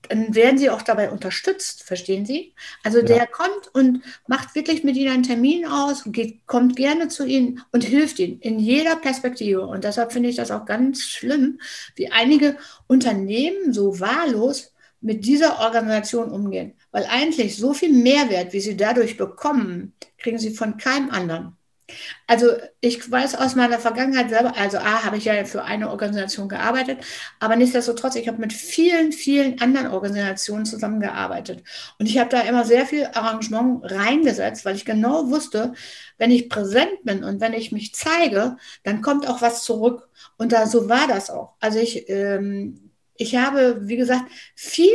dann 0.09 0.35
werden 0.35 0.59
sie 0.59 0.71
auch 0.71 0.83
dabei 0.83 1.11
unterstützt, 1.11 1.83
verstehen 1.83 2.27
Sie? 2.27 2.55
Also 2.83 2.99
ja. 2.99 3.05
der 3.05 3.27
kommt 3.27 3.69
und 3.73 4.03
macht 4.27 4.55
wirklich 4.55 4.85
mit 4.85 4.97
Ihnen 4.97 5.12
einen 5.12 5.23
Termin 5.23 5.67
aus, 5.67 6.05
geht, 6.07 6.47
kommt 6.47 6.77
gerne 6.77 7.09
zu 7.09 7.25
Ihnen 7.25 7.62
und 7.73 7.85
hilft 7.85 8.19
Ihnen 8.19 8.40
in 8.40 8.59
jeder 8.59 8.97
Perspektive. 8.97 9.67
Und 9.67 9.85
deshalb 9.85 10.12
finde 10.12 10.29
ich 10.29 10.37
das 10.37 10.51
auch 10.51 10.64
ganz 10.64 11.03
schlimm, 11.03 11.61
wie 11.97 12.11
einige 12.11 12.57
Unternehmen 12.87 13.73
so 13.73 14.01
wahllos 14.01 14.73
mit 15.01 15.27
dieser 15.27 15.61
Organisation 15.61 16.31
umgehen. 16.31 16.75
Weil 16.90 17.05
eigentlich 17.05 17.57
so 17.57 17.75
viel 17.75 17.93
Mehrwert, 17.93 18.53
wie 18.53 18.61
sie 18.61 18.77
dadurch 18.77 19.17
bekommen, 19.17 19.93
kriegen 20.19 20.38
sie 20.38 20.55
von 20.55 20.79
keinem 20.79 21.11
anderen. 21.11 21.57
Also 22.26 22.48
ich 22.80 23.11
weiß 23.11 23.35
aus 23.37 23.54
meiner 23.54 23.78
Vergangenheit 23.78 24.30
selber, 24.30 24.57
also 24.57 24.78
A, 24.78 25.04
habe 25.04 25.16
ich 25.16 25.24
ja 25.24 25.44
für 25.44 25.64
eine 25.64 25.90
Organisation 25.90 26.48
gearbeitet, 26.48 26.98
aber 27.40 27.57
nichtsdestotrotz, 27.57 28.16
ich 28.16 28.28
habe 28.28 28.38
mit 28.40 28.52
vielen, 28.52 29.12
vielen 29.12 29.61
anderen 29.61 29.88
Organisationen 29.88 30.66
zusammengearbeitet. 30.66 31.62
Und 31.98 32.07
ich 32.07 32.18
habe 32.18 32.30
da 32.30 32.40
immer 32.40 32.64
sehr 32.64 32.87
viel 32.87 33.07
Arrangement 33.12 33.80
reingesetzt, 33.85 34.64
weil 34.64 34.76
ich 34.76 34.85
genau 34.85 35.30
wusste, 35.30 35.74
wenn 36.18 36.30
ich 36.30 36.48
präsent 36.48 37.02
bin 37.02 37.24
und 37.24 37.40
wenn 37.40 37.52
ich 37.52 37.72
mich 37.72 37.94
zeige, 37.94 38.57
dann 38.83 39.02
kommt 39.02 39.28
auch 39.28 39.42
was 39.42 39.64
zurück. 39.64 40.09
Und 40.37 40.52
da 40.52 40.66
so 40.66 40.88
war 40.88 41.07
das 41.09 41.30
auch. 41.30 41.54
Also 41.61 41.78
ich, 41.78 42.09
ähm, 42.09 42.90
ich 43.16 43.37
habe, 43.37 43.88
wie 43.88 43.96
gesagt, 43.96 44.24
viele 44.54 44.94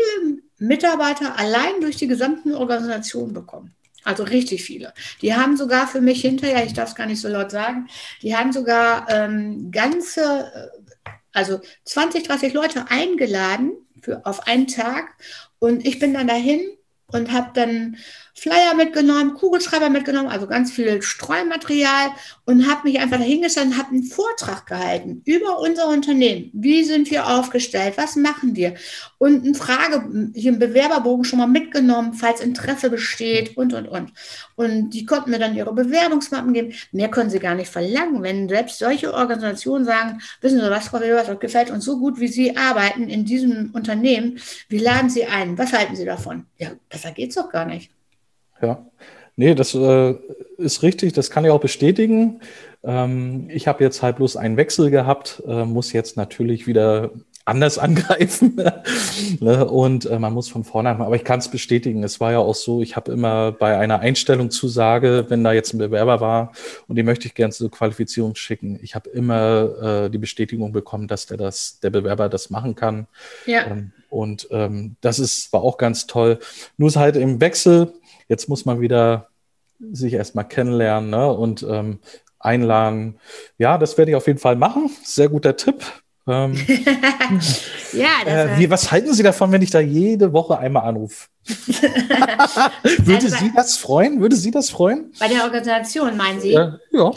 Mitarbeiter 0.58 1.38
allein 1.40 1.82
durch 1.82 1.98
die 1.98 2.08
gesamten 2.08 2.54
Organisationen 2.54 3.34
bekommen. 3.34 3.74
Also 4.10 4.24
richtig 4.24 4.64
viele. 4.64 4.92
Die 5.22 5.36
haben 5.36 5.56
sogar 5.56 5.88
für 5.88 6.02
mich 6.02 6.22
hinterher, 6.22 6.66
ich 6.66 6.74
darf 6.74 6.90
es 6.90 6.96
gar 6.96 7.06
nicht 7.06 7.22
so 7.22 7.28
laut 7.28 7.52
sagen, 7.52 7.88
die 8.24 8.36
haben 8.36 8.52
sogar 8.52 9.08
ähm, 9.08 9.70
ganze, 9.70 10.72
äh, 11.06 11.10
also 11.32 11.62
20, 11.86 12.24
30 12.24 12.54
Leute 12.54 12.90
eingeladen 12.90 13.74
für, 14.02 14.26
auf 14.26 14.48
einen 14.48 14.66
Tag. 14.66 15.16
Und 15.60 15.86
ich 15.86 16.00
bin 16.00 16.16
dann 16.16 16.26
dahin 16.26 16.60
und 17.06 17.32
habe 17.32 17.52
dann 17.54 17.98
Flyer 18.40 18.74
mitgenommen, 18.76 19.34
Kugelschreiber 19.34 19.90
mitgenommen, 19.90 20.30
also 20.30 20.48
ganz 20.48 20.72
viel 20.72 21.02
Streumaterial 21.02 22.12
und 22.46 22.70
habe 22.70 22.88
mich 22.88 23.00
einfach 23.00 23.18
dahingestellt 23.18 23.68
und 23.68 23.78
habe 23.78 23.90
einen 23.90 24.04
Vortrag 24.04 24.66
gehalten 24.66 25.22
über 25.26 25.60
unser 25.60 25.88
Unternehmen. 25.88 26.50
Wie 26.54 26.84
sind 26.84 27.12
wir 27.12 27.28
aufgestellt? 27.28 27.94
Was 27.98 28.16
machen 28.16 28.56
wir? 28.56 28.76
Und 29.18 29.46
eine 29.46 29.56
Frage, 29.56 30.32
hier 30.34 30.52
einen 30.52 30.60
Bewerberbogen 30.60 31.26
schon 31.26 31.40
mal 31.40 31.48
mitgenommen, 31.48 32.14
falls 32.14 32.42
Interesse 32.42 32.90
besteht 32.90 33.58
und, 33.58 33.74
und, 33.74 33.88
und. 33.88 34.14
Und 34.56 34.92
die 34.92 35.06
konnten 35.06 35.32
mir 35.32 35.40
dann 35.40 35.56
ihre 35.56 35.74
Bewerbungsmappen 35.74 36.54
geben. 36.54 36.74
Mehr 36.92 37.10
können 37.10 37.30
sie 37.30 37.40
gar 37.40 37.56
nicht 37.56 37.70
verlangen, 37.70 38.24
wenn 38.24 38.50
selbst 38.50 38.80
solche 38.80 39.14
Organisationen 39.14 39.86
sagen, 39.86 40.22
wissen 40.42 40.60
Sie 40.60 40.70
was, 40.70 40.88
Frau 40.88 41.02
Weber, 41.02 41.24
das 41.24 41.40
gefällt 41.40 41.72
uns 41.72 41.86
so 41.86 42.00
gut, 42.00 42.20
wie 42.20 42.28
Sie 42.28 42.56
arbeiten 42.56 43.10
in 43.10 43.26
diesem 43.26 43.72
Unternehmen. 43.74 44.40
Wir 44.70 44.82
laden 44.82 45.10
Sie 45.10 45.26
ein. 45.26 45.58
Was 45.58 45.74
halten 45.74 45.96
Sie 45.96 46.06
davon? 46.06 46.46
Ja, 46.58 46.72
besser 46.90 47.12
geht's 47.12 47.36
doch 47.36 47.50
gar 47.50 47.66
nicht. 47.66 47.92
Ja, 48.62 48.86
nee, 49.36 49.56
das 49.56 49.74
äh, 49.76 50.16
ist 50.58 50.84
richtig, 50.84 51.14
das 51.14 51.32
kann 51.32 51.46
ich 51.46 51.52
auch 51.52 51.62
bestätigen. 51.62 52.42
Ähm, 52.84 53.50
ich 53.50 53.68
habe 53.68 53.84
jetzt 53.84 54.02
halt 54.02 54.18
bloß 54.18 54.38
einen 54.38 54.58
Wechsel 54.58 54.90
gehabt, 54.90 55.44
äh, 55.48 55.66
muss 55.66 55.94
jetzt 55.94 56.18
natürlich 56.18 56.68
wieder 56.68 57.12
anders 57.50 57.78
angreifen. 57.80 58.56
ne? 59.40 59.66
Und 59.66 60.06
äh, 60.06 60.20
man 60.20 60.34
muss 60.34 60.50
von 60.50 60.64
vorne 60.64 60.90
anfangen. 60.90 61.08
Aber 61.08 61.16
ich 61.16 61.24
kann 61.24 61.40
es 61.40 61.50
bestätigen. 61.50 62.04
Es 62.04 62.20
war 62.20 62.32
ja 62.32 62.40
auch 62.40 62.56
so, 62.56 62.82
ich 62.82 62.96
habe 62.96 63.12
immer 63.12 63.52
bei 63.52 63.78
einer 63.78 64.00
Einstellung 64.00 64.52
Zusage, 64.52 65.26
wenn 65.30 65.44
da 65.44 65.52
jetzt 65.52 65.74
ein 65.74 65.80
Bewerber 65.80 66.22
war 66.22 66.52
und 66.88 66.96
den 66.96 67.06
möchte 67.06 67.28
ich 67.28 67.34
gerne 67.34 67.52
zur 67.52 67.72
Qualifizierung 67.72 68.36
schicken, 68.36 68.80
ich 68.82 68.96
habe 68.96 69.10
immer 69.10 70.06
äh, 70.06 70.10
die 70.10 70.18
Bestätigung 70.18 70.72
bekommen, 70.72 71.08
dass 71.08 71.26
der 71.26 71.38
das, 71.38 71.80
der 71.82 71.90
Bewerber 71.90 72.30
das 72.30 72.50
machen 72.50 72.76
kann. 72.76 73.08
Ja. 73.46 73.68
Ähm, 73.68 73.92
und 74.10 74.48
ähm, 74.52 74.96
das 75.02 75.20
ist, 75.20 75.54
war 75.54 75.62
auch 75.62 75.78
ganz 75.78 76.08
toll. 76.08 76.40
Nur 76.78 76.90
ist 76.90 76.96
halt 76.96 77.16
im 77.16 77.42
Wechsel, 77.42 77.94
Jetzt 78.30 78.48
muss 78.48 78.66
man 78.66 78.80
wieder 78.80 79.28
sich 79.92 80.14
erstmal 80.14 80.48
kennenlernen 80.48 81.10
ne? 81.10 81.32
und 81.32 81.64
ähm, 81.64 82.00
einladen. 82.40 83.20
Ja, 83.58 83.78
das 83.78 83.98
werde 83.98 84.12
ich 84.12 84.16
auf 84.16 84.28
jeden 84.28 84.40
Fall 84.40 84.56
machen. 84.56 84.90
Sehr 85.04 85.30
guter 85.30 85.58
Tipp. 85.58 85.84
Ähm, 86.28 86.54
ja, 87.94 88.26
äh, 88.26 88.60
wie, 88.60 88.70
was 88.70 88.92
halten 88.92 89.14
Sie 89.14 89.24
davon, 89.24 89.52
wenn 89.52 89.62
ich 89.62 89.72
da 89.72 89.80
jede 89.80 90.32
Woche 90.32 90.58
einmal 90.60 90.84
anrufe? 90.84 91.28
Würde 91.48 93.26
also, 93.26 93.38
Sie 93.38 93.52
das 93.56 93.78
freuen? 93.78 94.22
Würde 94.22 94.36
Sie 94.36 94.52
das 94.52 94.70
freuen? 94.70 95.12
Bei 95.20 95.28
der 95.28 95.44
Organisation, 95.44 96.16
meinen 96.16 96.40
Sie? 96.40 96.54
Äh, 96.54 96.74
ja. 96.92 97.12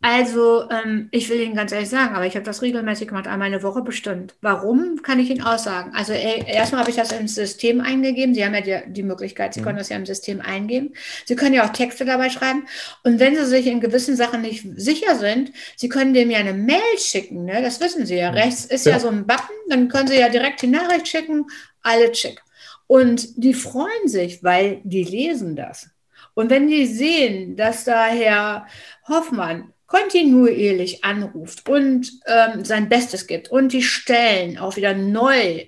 Also, 0.00 0.70
ähm, 0.70 1.08
ich 1.10 1.28
will 1.28 1.40
Ihnen 1.40 1.56
ganz 1.56 1.72
ehrlich 1.72 1.88
sagen, 1.88 2.14
aber 2.14 2.24
ich 2.24 2.36
habe 2.36 2.44
das 2.44 2.62
regelmäßig 2.62 3.08
gemacht, 3.08 3.26
einmal 3.26 3.48
eine 3.48 3.64
Woche 3.64 3.82
bestimmt. 3.82 4.36
Warum, 4.40 5.02
kann 5.02 5.18
ich 5.18 5.28
Ihnen 5.28 5.42
aussagen. 5.42 5.90
Also, 5.92 6.12
ey, 6.12 6.44
erstmal 6.46 6.82
habe 6.82 6.90
ich 6.90 6.96
das 6.96 7.10
ins 7.10 7.34
System 7.34 7.80
eingegeben. 7.80 8.32
Sie 8.32 8.44
haben 8.44 8.54
ja 8.54 8.60
die, 8.60 8.92
die 8.92 9.02
Möglichkeit, 9.02 9.54
Sie 9.54 9.60
mhm. 9.60 9.64
können 9.64 9.78
das 9.78 9.88
ja 9.88 9.96
im 9.96 10.06
System 10.06 10.40
eingeben. 10.40 10.94
Sie 11.26 11.34
können 11.34 11.54
ja 11.54 11.66
auch 11.66 11.72
Texte 11.72 12.04
dabei 12.04 12.30
schreiben. 12.30 12.68
Und 13.02 13.18
wenn 13.18 13.34
Sie 13.34 13.44
sich 13.44 13.66
in 13.66 13.80
gewissen 13.80 14.14
Sachen 14.14 14.42
nicht 14.42 14.64
sicher 14.76 15.16
sind, 15.16 15.50
Sie 15.76 15.88
können 15.88 16.14
dem 16.14 16.30
ja 16.30 16.38
eine 16.38 16.54
Mail 16.54 16.98
schicken. 16.98 17.44
Ne? 17.44 17.60
Das 17.60 17.80
wissen 17.80 18.06
Sie 18.06 18.16
ja. 18.16 18.30
Mhm. 18.30 18.36
Rechts 18.36 18.66
ist 18.66 18.86
ja. 18.86 18.92
ja 18.92 19.00
so 19.00 19.08
ein 19.08 19.26
Button, 19.26 19.56
dann 19.68 19.88
können 19.88 20.06
Sie 20.06 20.18
ja 20.18 20.28
direkt 20.28 20.62
die 20.62 20.68
Nachricht 20.68 21.08
schicken, 21.08 21.46
alle 21.82 22.14
schick. 22.14 22.40
Und 22.86 23.42
die 23.42 23.52
freuen 23.52 24.06
sich, 24.06 24.44
weil 24.44 24.80
die 24.84 25.02
lesen 25.02 25.56
das. 25.56 25.90
Und 26.34 26.50
wenn 26.50 26.68
die 26.68 26.86
sehen, 26.86 27.56
dass 27.56 27.82
da 27.82 28.06
Herr 28.06 28.68
Hoffmann 29.08 29.72
kontinuierlich 29.88 31.02
anruft 31.02 31.68
und 31.68 32.12
ähm, 32.26 32.64
sein 32.64 32.88
Bestes 32.88 33.26
gibt 33.26 33.50
und 33.50 33.72
die 33.72 33.82
Stellen 33.82 34.58
auch 34.58 34.76
wieder 34.76 34.94
neu 34.94 35.66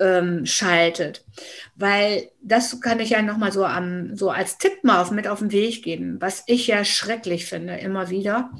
ähm, 0.00 0.46
schaltet. 0.46 1.24
Weil 1.76 2.30
das 2.42 2.80
kann 2.80 3.00
ich 3.00 3.10
ja 3.10 3.22
nochmal 3.22 3.52
so, 3.52 3.66
so 4.14 4.30
als 4.30 4.58
Tipp 4.58 4.82
mal 4.82 5.00
auf, 5.00 5.10
mit 5.10 5.28
auf 5.28 5.40
den 5.40 5.52
Weg 5.52 5.84
geben. 5.84 6.20
Was 6.20 6.42
ich 6.46 6.66
ja 6.66 6.84
schrecklich 6.84 7.46
finde, 7.46 7.76
immer 7.76 8.08
wieder, 8.08 8.50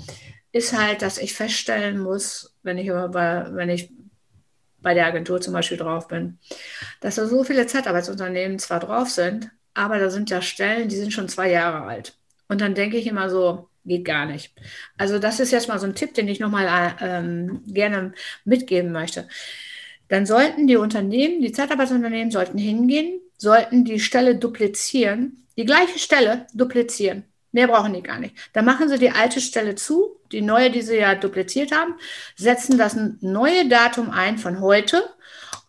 ist 0.52 0.78
halt, 0.78 1.00
dass 1.00 1.16
ich 1.16 1.34
feststellen 1.34 1.98
muss, 1.98 2.54
wenn 2.62 2.76
ich, 2.76 2.88
bei, 2.88 3.46
wenn 3.52 3.70
ich 3.70 3.90
bei 4.82 4.92
der 4.92 5.06
Agentur 5.06 5.40
zum 5.40 5.54
Beispiel 5.54 5.78
drauf 5.78 6.08
bin, 6.08 6.38
dass 7.00 7.14
da 7.14 7.26
so 7.26 7.42
viele 7.42 7.66
Zeitarbeitsunternehmen 7.66 8.58
zwar 8.58 8.80
drauf 8.80 9.08
sind, 9.08 9.50
aber 9.72 9.98
da 9.98 10.10
sind 10.10 10.28
ja 10.28 10.42
Stellen, 10.42 10.90
die 10.90 10.96
sind 10.96 11.14
schon 11.14 11.30
zwei 11.30 11.50
Jahre 11.50 11.86
alt. 11.86 12.18
Und 12.48 12.60
dann 12.60 12.74
denke 12.74 12.98
ich 12.98 13.06
immer 13.06 13.30
so, 13.30 13.70
geht 13.84 14.04
gar 14.04 14.26
nicht. 14.26 14.52
Also 14.96 15.18
das 15.18 15.40
ist 15.40 15.50
jetzt 15.50 15.68
mal 15.68 15.78
so 15.78 15.86
ein 15.86 15.94
Tipp, 15.94 16.14
den 16.14 16.28
ich 16.28 16.40
nochmal 16.40 16.96
ähm, 17.00 17.62
gerne 17.66 18.12
mitgeben 18.44 18.92
möchte. 18.92 19.28
Dann 20.08 20.26
sollten 20.26 20.66
die 20.66 20.76
Unternehmen, 20.76 21.40
die 21.40 21.52
Zeitarbeitsunternehmen 21.52 22.30
sollten 22.30 22.58
hingehen, 22.58 23.20
sollten 23.38 23.84
die 23.84 23.98
Stelle 23.98 24.36
duplizieren, 24.36 25.46
die 25.56 25.64
gleiche 25.64 25.98
Stelle 25.98 26.46
duplizieren. 26.54 27.24
Mehr 27.50 27.68
brauchen 27.68 27.92
die 27.92 28.02
gar 28.02 28.18
nicht. 28.18 28.34
Dann 28.54 28.64
machen 28.64 28.88
sie 28.88 28.98
die 28.98 29.10
alte 29.10 29.40
Stelle 29.40 29.74
zu, 29.74 30.16
die 30.32 30.40
neue, 30.40 30.70
die 30.70 30.82
sie 30.82 30.96
ja 30.96 31.14
dupliziert 31.14 31.72
haben, 31.72 31.94
setzen 32.36 32.78
das 32.78 32.96
neue 33.20 33.68
Datum 33.68 34.10
ein 34.10 34.38
von 34.38 34.60
heute 34.60 35.02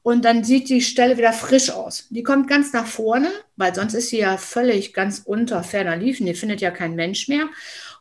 und 0.01 0.25
dann 0.25 0.43
sieht 0.43 0.69
die 0.69 0.81
Stelle 0.81 1.17
wieder 1.17 1.33
frisch 1.33 1.69
aus. 1.69 2.07
Die 2.09 2.23
kommt 2.23 2.49
ganz 2.49 2.73
nach 2.73 2.85
vorne, 2.85 3.31
weil 3.55 3.73
sonst 3.73 3.93
ist 3.93 4.09
sie 4.09 4.19
ja 4.19 4.37
völlig 4.37 4.93
ganz 4.93 5.21
unter 5.23 5.63
ferner 5.63 5.95
Liefen. 5.95 6.25
Die 6.25 6.33
findet 6.33 6.59
ja 6.59 6.71
kein 6.71 6.95
Mensch 6.95 7.29
mehr. 7.29 7.47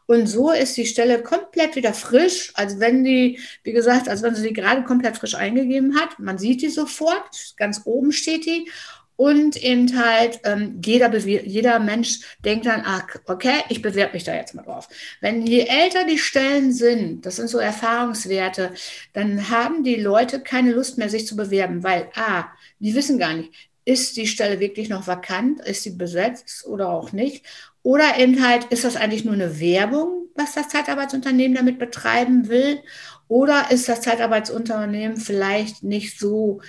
Und 0.06 0.26
so 0.26 0.50
ist 0.50 0.76
die 0.76 0.86
Stelle 0.86 1.22
komplett 1.22 1.76
wieder 1.76 1.94
frisch, 1.94 2.52
als 2.54 2.80
wenn 2.80 3.04
die, 3.04 3.38
wie 3.62 3.72
gesagt, 3.72 4.08
als 4.08 4.22
wenn 4.22 4.34
sie 4.34 4.48
die 4.48 4.52
gerade 4.52 4.82
komplett 4.84 5.16
frisch 5.16 5.34
eingegeben 5.34 5.98
hat. 5.98 6.18
Man 6.18 6.38
sieht 6.38 6.62
die 6.62 6.68
sofort, 6.68 7.54
ganz 7.56 7.82
oben 7.84 8.12
steht 8.12 8.46
die. 8.46 8.70
Und 9.16 9.62
eben 9.62 9.96
halt, 9.96 10.40
ähm, 10.44 10.80
jeder, 10.84 11.14
jeder 11.16 11.78
Mensch 11.78 12.20
denkt 12.44 12.66
dann, 12.66 12.82
ach, 12.84 13.06
okay, 13.26 13.62
ich 13.68 13.82
bewerbe 13.82 14.14
mich 14.14 14.24
da 14.24 14.34
jetzt 14.34 14.54
mal 14.54 14.62
drauf. 14.62 14.88
Wenn 15.20 15.46
je 15.46 15.66
älter 15.66 16.04
die 16.04 16.18
Stellen 16.18 16.72
sind, 16.72 17.24
das 17.24 17.36
sind 17.36 17.48
so 17.48 17.58
Erfahrungswerte, 17.58 18.72
dann 19.12 19.50
haben 19.50 19.84
die 19.84 19.96
Leute 19.96 20.40
keine 20.40 20.72
Lust 20.72 20.98
mehr, 20.98 21.08
sich 21.08 21.26
zu 21.26 21.36
bewerben, 21.36 21.84
weil, 21.84 22.08
ah, 22.14 22.46
die 22.80 22.94
wissen 22.94 23.18
gar 23.18 23.34
nicht, 23.34 23.52
ist 23.84 24.16
die 24.16 24.26
Stelle 24.26 24.60
wirklich 24.60 24.88
noch 24.88 25.06
vakant, 25.06 25.60
ist 25.60 25.82
sie 25.82 25.90
besetzt 25.90 26.66
oder 26.66 26.88
auch 26.88 27.12
nicht. 27.12 27.44
Oder 27.82 28.18
eben 28.18 28.46
halt, 28.46 28.66
ist 28.66 28.84
das 28.84 28.96
eigentlich 28.96 29.24
nur 29.24 29.34
eine 29.34 29.58
Werbung, 29.58 30.28
was 30.34 30.54
das 30.54 30.68
Zeitarbeitsunternehmen 30.68 31.56
damit 31.56 31.78
betreiben 31.78 32.48
will? 32.48 32.80
Oder 33.28 33.70
ist 33.70 33.88
das 33.88 34.02
Zeitarbeitsunternehmen 34.02 35.16
vielleicht 35.16 35.82
nicht 35.82 36.18
so 36.18 36.60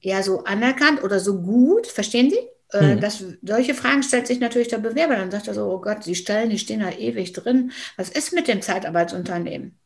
ja 0.00 0.22
so 0.22 0.44
anerkannt 0.44 1.02
oder 1.02 1.18
so 1.18 1.40
gut, 1.40 1.86
verstehen 1.86 2.30
Sie? 2.30 2.38
Äh, 2.72 2.94
hm. 2.94 3.00
Das, 3.00 3.24
solche 3.42 3.74
Fragen 3.74 4.02
stellt 4.02 4.26
sich 4.26 4.40
natürlich 4.40 4.68
der 4.68 4.78
Bewerber. 4.78 5.16
Dann 5.16 5.30
sagt 5.30 5.48
er 5.48 5.54
so, 5.54 5.64
oh 5.64 5.80
Gott, 5.80 6.04
die 6.06 6.14
Stellen, 6.14 6.50
die 6.50 6.58
stehen 6.58 6.80
da 6.80 6.90
ewig 6.90 7.32
drin. 7.32 7.72
Was 7.96 8.10
ist 8.10 8.32
mit 8.32 8.48
dem 8.48 8.62
Zeitarbeitsunternehmen? 8.62 9.78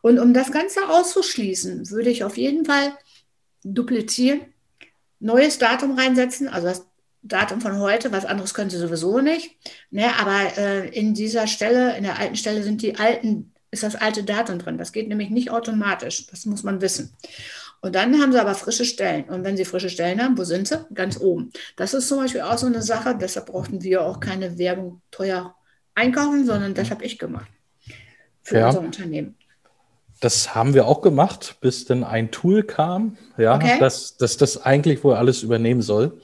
Und 0.00 0.18
um 0.18 0.32
das 0.32 0.50
Ganze 0.50 0.88
auszuschließen, 0.88 1.90
würde 1.90 2.10
ich 2.10 2.24
auf 2.24 2.36
jeden 2.36 2.64
Fall 2.64 2.96
duplizieren, 3.64 4.40
neues 5.18 5.58
Datum 5.58 5.98
reinsetzen, 5.98 6.48
also 6.48 6.68
das 6.68 6.86
Datum 7.28 7.60
von 7.60 7.78
heute, 7.78 8.12
was 8.12 8.24
anderes 8.24 8.54
können 8.54 8.70
Sie 8.70 8.78
sowieso 8.78 9.20
nicht. 9.20 9.56
Ne, 9.90 10.06
aber 10.18 10.58
äh, 10.58 10.88
in 10.88 11.14
dieser 11.14 11.46
Stelle, 11.46 11.96
in 11.96 12.04
der 12.04 12.18
alten 12.18 12.36
Stelle 12.36 12.62
sind 12.62 12.82
die 12.82 12.96
alten, 12.96 13.52
ist 13.70 13.82
das 13.82 13.96
alte 13.96 14.24
Datum 14.24 14.58
drin. 14.58 14.78
Das 14.78 14.92
geht 14.92 15.08
nämlich 15.08 15.30
nicht 15.30 15.50
automatisch. 15.50 16.26
Das 16.26 16.46
muss 16.46 16.62
man 16.62 16.80
wissen. 16.80 17.14
Und 17.80 17.94
dann 17.94 18.20
haben 18.20 18.32
sie 18.32 18.40
aber 18.40 18.54
frische 18.54 18.84
Stellen. 18.84 19.24
Und 19.24 19.44
wenn 19.44 19.56
sie 19.56 19.64
frische 19.64 19.90
Stellen 19.90 20.22
haben, 20.22 20.38
wo 20.38 20.44
sind 20.44 20.66
sie? 20.66 20.84
Ganz 20.94 21.20
oben. 21.20 21.50
Das 21.76 21.94
ist 21.94 22.08
zum 22.08 22.18
Beispiel 22.18 22.40
auch 22.40 22.58
so 22.58 22.66
eine 22.66 22.82
Sache. 22.82 23.16
Deshalb 23.20 23.46
brauchten 23.46 23.82
wir 23.82 24.02
auch 24.02 24.20
keine 24.20 24.58
Werbung 24.58 25.02
teuer 25.10 25.54
einkaufen, 25.94 26.46
sondern 26.46 26.74
das 26.74 26.90
habe 26.90 27.04
ich 27.04 27.18
gemacht 27.18 27.50
für 28.42 28.58
ja. 28.58 28.66
unser 28.66 28.80
Unternehmen. 28.80 29.36
Das 30.20 30.54
haben 30.54 30.72
wir 30.72 30.86
auch 30.86 31.02
gemacht, 31.02 31.56
bis 31.60 31.84
dann 31.84 32.02
ein 32.02 32.30
Tool 32.30 32.62
kam, 32.62 33.18
ja, 33.36 33.54
okay. 33.56 33.78
dass 33.78 34.16
das, 34.16 34.38
das 34.38 34.64
eigentlich 34.64 35.04
wohl 35.04 35.14
alles 35.14 35.42
übernehmen 35.42 35.82
soll. 35.82 36.20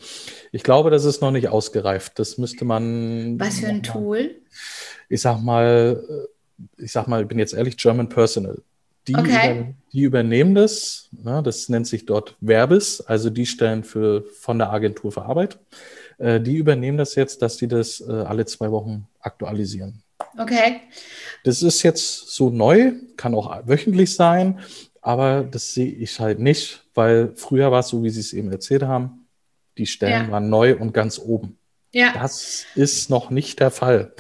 Ich 0.53 0.63
glaube, 0.63 0.91
das 0.91 1.05
ist 1.07 1.23
noch 1.23 1.31
nicht 1.31 1.49
ausgereift. 1.49 2.19
Das 2.19 2.37
müsste 2.37 2.65
man. 2.67 3.41
Was 3.41 3.61
für 3.61 3.69
ein 3.69 3.83
Tool? 3.83 4.37
Ich 5.09 5.23
sag 5.23 5.41
mal, 5.41 6.29
ich 6.77 6.93
sag 6.93 7.09
mal, 7.09 7.23
ich 7.23 7.29
bin 7.29 7.39
jetzt 7.39 7.55
ehrlich, 7.55 7.77
German 7.77 8.09
Personal. 8.09 8.59
Die, 9.09 9.17
okay. 9.17 9.61
über, 9.61 9.75
die 9.93 10.03
übernehmen 10.03 10.55
das. 10.55 11.09
Ne, 11.11 11.43
das 11.43 11.69
nennt 11.69 11.87
sich 11.87 12.07
dort 12.07 12.37
Verbis, 12.41 13.01
also 13.01 13.31
die 13.31 13.47
stellen 13.47 13.83
für, 13.83 14.25
von 14.39 14.59
der 14.59 14.71
Agentur 14.71 15.11
für 15.11 15.23
Arbeit. 15.23 15.59
Äh, 16.19 16.41
die 16.41 16.57
übernehmen 16.57 16.99
das 16.99 17.15
jetzt, 17.15 17.43
dass 17.43 17.57
die 17.57 17.67
das 17.67 18.01
äh, 18.01 18.13
alle 18.13 18.45
zwei 18.45 18.71
Wochen 18.71 19.09
aktualisieren. 19.21 20.03
Okay. 20.39 20.83
Das 21.45 21.63
ist 21.63 21.83
jetzt 21.83 22.29
so 22.29 22.51
neu, 22.51 22.93
kann 23.17 23.35
auch 23.35 23.67
wöchentlich 23.67 24.15
sein, 24.15 24.61
aber 25.01 25.43
das 25.43 25.75
sehe 25.75 25.91
ich 25.91 26.21
halt 26.21 26.39
nicht, 26.39 26.85
weil 26.95 27.33
früher 27.35 27.73
war 27.73 27.81
es 27.81 27.89
so, 27.89 28.05
wie 28.05 28.11
Sie 28.11 28.21
es 28.21 28.33
eben 28.33 28.53
erzählt 28.53 28.85
haben, 28.85 29.22
die 29.79 29.87
Stellen 29.87 30.27
ja. 30.27 30.31
waren 30.31 30.49
neu 30.49 30.77
und 30.77 30.93
ganz 30.93 31.19
oben. 31.19 31.59
Ja. 31.93 32.13
Das 32.15 32.65
ist 32.75 33.11
noch 33.11 33.31
nicht 33.31 33.61
der 33.61 33.71
Fall. 33.71 34.13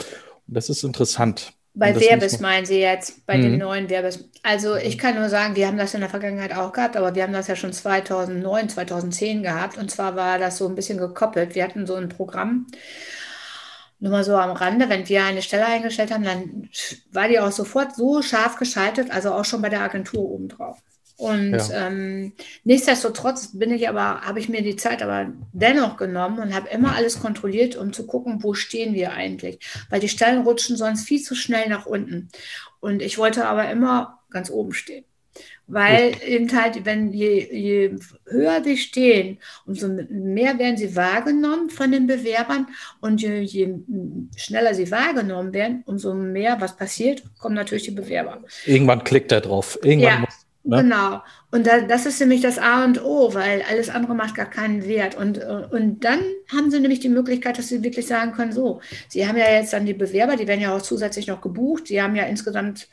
Und 0.46 0.56
das 0.56 0.68
ist 0.68 0.82
interessant. 0.84 1.52
Bei 1.74 1.98
Werbes 1.98 2.38
meinen 2.40 2.66
Sie 2.66 2.80
jetzt, 2.80 3.24
bei 3.24 3.38
mhm. 3.38 3.42
den 3.42 3.58
neuen 3.58 3.88
Werbes. 3.88 4.28
Also 4.42 4.76
ich 4.76 4.98
kann 4.98 5.14
nur 5.14 5.30
sagen, 5.30 5.56
wir 5.56 5.66
haben 5.66 5.78
das 5.78 5.94
in 5.94 6.00
der 6.00 6.10
Vergangenheit 6.10 6.54
auch 6.54 6.72
gehabt, 6.72 6.98
aber 6.98 7.14
wir 7.14 7.22
haben 7.22 7.32
das 7.32 7.46
ja 7.46 7.56
schon 7.56 7.72
2009, 7.72 8.68
2010 8.68 9.42
gehabt. 9.42 9.78
Und 9.78 9.90
zwar 9.90 10.14
war 10.14 10.38
das 10.38 10.58
so 10.58 10.68
ein 10.68 10.74
bisschen 10.74 10.98
gekoppelt. 10.98 11.54
Wir 11.54 11.64
hatten 11.64 11.86
so 11.86 11.94
ein 11.94 12.10
Programm, 12.10 12.66
nur 14.02 14.10
mal 14.10 14.24
so 14.24 14.36
am 14.36 14.50
Rande, 14.50 14.88
wenn 14.88 15.08
wir 15.08 15.24
eine 15.24 15.42
Stelle 15.42 15.64
eingestellt 15.64 16.10
haben, 16.10 16.24
dann 16.24 16.68
war 17.12 17.28
die 17.28 17.38
auch 17.38 17.52
sofort 17.52 17.94
so 17.94 18.20
scharf 18.20 18.56
geschaltet, 18.56 19.12
also 19.12 19.32
auch 19.32 19.44
schon 19.44 19.62
bei 19.62 19.68
der 19.68 19.80
Agentur 19.80 20.28
obendrauf. 20.28 20.78
Und 21.16 21.52
ja. 21.52 21.86
ähm, 21.86 22.32
nichtsdestotrotz 22.64 23.56
bin 23.58 23.72
ich 23.72 23.88
aber, 23.88 24.22
habe 24.22 24.40
ich 24.40 24.48
mir 24.48 24.62
die 24.62 24.76
Zeit 24.76 25.02
aber 25.02 25.32
dennoch 25.52 25.96
genommen 25.96 26.38
und 26.38 26.54
habe 26.54 26.68
immer 26.70 26.94
alles 26.96 27.20
kontrolliert, 27.20 27.76
um 27.76 27.92
zu 27.92 28.06
gucken, 28.06 28.42
wo 28.42 28.54
stehen 28.54 28.94
wir 28.94 29.12
eigentlich. 29.12 29.58
Weil 29.90 30.00
die 30.00 30.08
Stellen 30.08 30.42
rutschen 30.42 30.76
sonst 30.76 31.06
viel 31.06 31.22
zu 31.22 31.34
schnell 31.34 31.68
nach 31.68 31.86
unten. 31.86 32.28
Und 32.80 33.02
ich 33.02 33.18
wollte 33.18 33.46
aber 33.46 33.70
immer 33.70 34.20
ganz 34.30 34.50
oben 34.50 34.72
stehen. 34.72 35.04
Weil 35.68 36.12
eben 36.26 36.52
halt, 36.60 36.84
wenn 36.84 37.12
je, 37.12 37.48
je 37.50 37.96
höher 38.26 38.60
die 38.60 38.76
stehen, 38.76 39.38
umso 39.64 39.88
mehr 39.88 40.58
werden 40.58 40.76
sie 40.76 40.94
wahrgenommen 40.96 41.70
von 41.70 41.92
den 41.92 42.06
Bewerbern 42.06 42.66
und 43.00 43.22
je, 43.22 43.40
je 43.40 43.76
schneller 44.36 44.74
sie 44.74 44.90
wahrgenommen 44.90 45.54
werden, 45.54 45.82
umso 45.86 46.12
mehr, 46.12 46.60
was 46.60 46.76
passiert, 46.76 47.22
kommen 47.38 47.54
natürlich 47.54 47.84
die 47.84 47.92
Bewerber. 47.92 48.42
Irgendwann 48.66 49.04
klickt 49.04 49.32
er 49.32 49.40
drauf. 49.40 49.78
Irgendwann 49.82 50.14
ja. 50.14 50.18
muss 50.20 50.41
Ne? 50.64 50.82
Genau. 50.82 51.22
Und 51.50 51.66
da, 51.66 51.80
das 51.80 52.06
ist 52.06 52.20
nämlich 52.20 52.40
das 52.40 52.58
A 52.58 52.84
und 52.84 53.02
O, 53.04 53.34
weil 53.34 53.62
alles 53.68 53.88
andere 53.88 54.14
macht 54.14 54.36
gar 54.36 54.48
keinen 54.48 54.84
Wert. 54.84 55.16
Und, 55.16 55.38
und 55.38 56.04
dann 56.04 56.20
haben 56.52 56.70
sie 56.70 56.78
nämlich 56.78 57.00
die 57.00 57.08
Möglichkeit, 57.08 57.58
dass 57.58 57.68
sie 57.68 57.82
wirklich 57.82 58.06
sagen 58.06 58.32
können, 58.32 58.52
so, 58.52 58.80
sie 59.08 59.26
haben 59.26 59.36
ja 59.36 59.50
jetzt 59.50 59.72
dann 59.72 59.86
die 59.86 59.94
Bewerber, 59.94 60.36
die 60.36 60.46
werden 60.46 60.60
ja 60.60 60.74
auch 60.74 60.82
zusätzlich 60.82 61.26
noch 61.26 61.40
gebucht. 61.40 61.88
Sie 61.88 62.00
haben 62.00 62.14
ja 62.14 62.24
insgesamt 62.24 62.88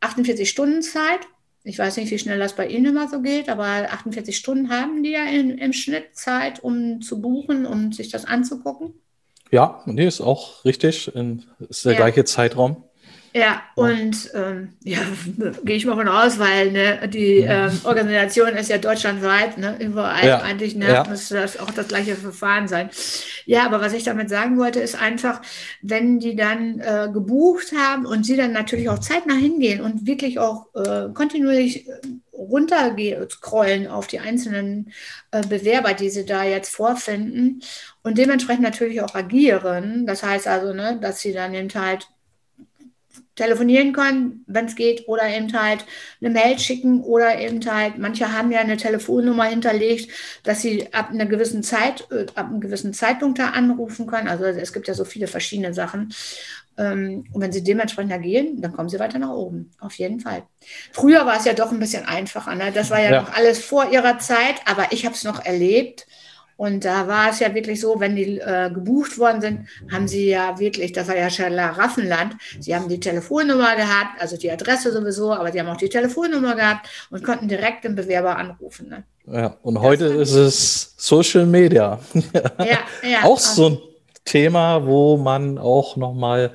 48 0.00 0.48
Stunden 0.48 0.82
Zeit. 0.82 1.20
Ich 1.62 1.78
weiß 1.78 1.98
nicht, 1.98 2.10
wie 2.10 2.18
schnell 2.18 2.38
das 2.38 2.54
bei 2.54 2.66
Ihnen 2.66 2.86
immer 2.86 3.08
so 3.08 3.20
geht, 3.20 3.50
aber 3.50 3.64
48 3.64 4.34
Stunden 4.34 4.70
haben 4.70 5.02
die 5.02 5.10
ja 5.10 5.26
in, 5.26 5.58
im 5.58 5.74
Schnitt 5.74 6.16
Zeit, 6.16 6.60
um 6.60 7.02
zu 7.02 7.20
buchen, 7.20 7.66
um 7.66 7.92
sich 7.92 8.08
das 8.08 8.24
anzugucken. 8.24 8.94
Ja, 9.50 9.82
nee, 9.84 10.06
ist 10.06 10.22
auch 10.22 10.64
richtig. 10.64 11.12
Ist 11.68 11.84
der 11.84 11.92
ja. 11.92 11.98
gleiche 11.98 12.24
Zeitraum. 12.24 12.84
Ja, 13.32 13.62
und 13.76 14.30
ähm, 14.34 14.70
ja, 14.82 14.98
gehe 15.64 15.76
ich 15.76 15.86
mal 15.86 15.94
von 15.94 16.08
aus, 16.08 16.40
weil 16.40 16.72
ne, 16.72 17.08
die 17.08 17.38
ähm, 17.38 17.70
Organisation 17.84 18.56
ist 18.56 18.70
ja 18.70 18.78
deutschlandweit, 18.78 19.56
ne, 19.56 19.76
überall 19.78 20.26
ja. 20.26 20.40
eigentlich 20.40 20.74
ne, 20.74 20.88
ja. 20.88 21.06
müsste 21.08 21.34
das 21.36 21.58
auch 21.58 21.70
das 21.70 21.86
gleiche 21.86 22.16
Verfahren 22.16 22.66
sein. 22.66 22.90
Ja, 23.46 23.66
aber 23.66 23.80
was 23.80 23.92
ich 23.92 24.02
damit 24.02 24.30
sagen 24.30 24.58
wollte, 24.58 24.80
ist 24.80 25.00
einfach, 25.00 25.42
wenn 25.80 26.18
die 26.18 26.34
dann 26.34 26.80
äh, 26.80 27.08
gebucht 27.12 27.72
haben 27.76 28.04
und 28.04 28.26
sie 28.26 28.36
dann 28.36 28.52
natürlich 28.52 28.88
auch 28.88 28.98
zeitnah 28.98 29.34
hingehen 29.34 29.80
und 29.80 30.06
wirklich 30.08 30.40
auch 30.40 30.66
äh, 30.74 31.12
kontinuierlich 31.14 31.88
äh, 31.88 31.92
runterscrollen 32.32 33.86
auf 33.86 34.08
die 34.08 34.18
einzelnen 34.18 34.92
äh, 35.30 35.46
Bewerber, 35.46 35.94
die 35.94 36.10
sie 36.10 36.26
da 36.26 36.42
jetzt 36.42 36.74
vorfinden 36.74 37.62
und 38.02 38.18
dementsprechend 38.18 38.62
natürlich 38.62 39.02
auch 39.02 39.14
agieren. 39.14 40.04
Das 40.06 40.24
heißt 40.24 40.48
also, 40.48 40.72
ne, 40.72 40.98
dass 41.00 41.20
sie 41.20 41.32
dann 41.32 41.54
eben 41.54 41.72
halt 41.74 42.08
telefonieren 43.36 43.92
können, 43.92 44.44
wenn 44.46 44.66
es 44.66 44.76
geht, 44.76 45.08
oder 45.08 45.28
eben 45.28 45.52
halt 45.52 45.84
eine 46.20 46.30
Mail 46.30 46.58
schicken 46.58 47.02
oder 47.02 47.38
eben 47.38 47.64
halt, 47.64 47.98
manche 47.98 48.32
haben 48.32 48.52
ja 48.52 48.60
eine 48.60 48.76
Telefonnummer 48.76 49.44
hinterlegt, 49.44 50.10
dass 50.42 50.62
sie 50.62 50.92
ab 50.92 51.10
einer 51.10 51.26
gewissen 51.26 51.62
Zeit, 51.62 52.06
äh, 52.10 52.26
ab 52.34 52.46
einem 52.48 52.60
gewissen 52.60 52.92
Zeitpunkt 52.92 53.38
da 53.38 53.50
anrufen 53.50 54.06
können. 54.06 54.28
Also 54.28 54.44
es 54.44 54.72
gibt 54.72 54.88
ja 54.88 54.94
so 54.94 55.04
viele 55.04 55.26
verschiedene 55.26 55.72
Sachen. 55.74 56.12
Ähm, 56.76 57.24
und 57.32 57.40
wenn 57.40 57.52
sie 57.52 57.62
dementsprechend 57.62 58.12
agieren, 58.12 58.60
dann 58.60 58.72
kommen 58.72 58.88
sie 58.88 58.98
weiter 58.98 59.18
nach 59.18 59.30
oben. 59.30 59.70
Auf 59.80 59.94
jeden 59.94 60.20
Fall. 60.20 60.42
Früher 60.92 61.26
war 61.26 61.36
es 61.36 61.44
ja 61.44 61.52
doch 61.52 61.72
ein 61.72 61.78
bisschen 61.78 62.04
einfacher. 62.04 62.54
Ne? 62.54 62.72
Das 62.72 62.90
war 62.90 63.00
ja, 63.00 63.10
ja. 63.10 63.22
noch 63.22 63.32
alles 63.34 63.62
vor 63.62 63.90
ihrer 63.90 64.18
Zeit, 64.18 64.56
aber 64.64 64.92
ich 64.92 65.04
habe 65.04 65.14
es 65.14 65.24
noch 65.24 65.44
erlebt. 65.44 66.06
Und 66.60 66.84
da 66.84 67.08
war 67.08 67.30
es 67.30 67.40
ja 67.40 67.54
wirklich 67.54 67.80
so, 67.80 68.00
wenn 68.00 68.16
die 68.16 68.38
äh, 68.38 68.70
gebucht 68.70 69.16
worden 69.18 69.40
sind, 69.40 69.60
haben 69.90 70.06
sie 70.06 70.28
ja 70.28 70.58
wirklich, 70.58 70.92
das 70.92 71.08
war 71.08 71.16
ja 71.16 71.30
Schlaraffenland, 71.30 72.36
sie 72.60 72.76
haben 72.76 72.86
die 72.86 73.00
Telefonnummer 73.00 73.76
gehabt, 73.76 74.20
also 74.20 74.36
die 74.36 74.50
Adresse 74.50 74.92
sowieso, 74.92 75.32
aber 75.32 75.50
die 75.50 75.58
haben 75.58 75.68
auch 75.68 75.78
die 75.78 75.88
Telefonnummer 75.88 76.54
gehabt 76.56 76.86
und 77.08 77.24
konnten 77.24 77.48
direkt 77.48 77.84
den 77.84 77.94
Bewerber 77.94 78.36
anrufen. 78.36 78.90
Ne? 78.90 79.04
Ja, 79.32 79.56
und 79.62 79.76
das 79.76 79.82
heute 79.82 80.04
ist 80.04 80.34
es 80.34 80.94
Social 80.98 81.46
Media. 81.46 81.98
ja, 82.58 82.78
ja. 83.10 83.22
Auch 83.22 83.38
so 83.38 83.66
ein 83.70 83.78
Thema, 84.26 84.84
wo 84.84 85.16
man 85.16 85.56
auch 85.56 85.96
nochmal 85.96 86.50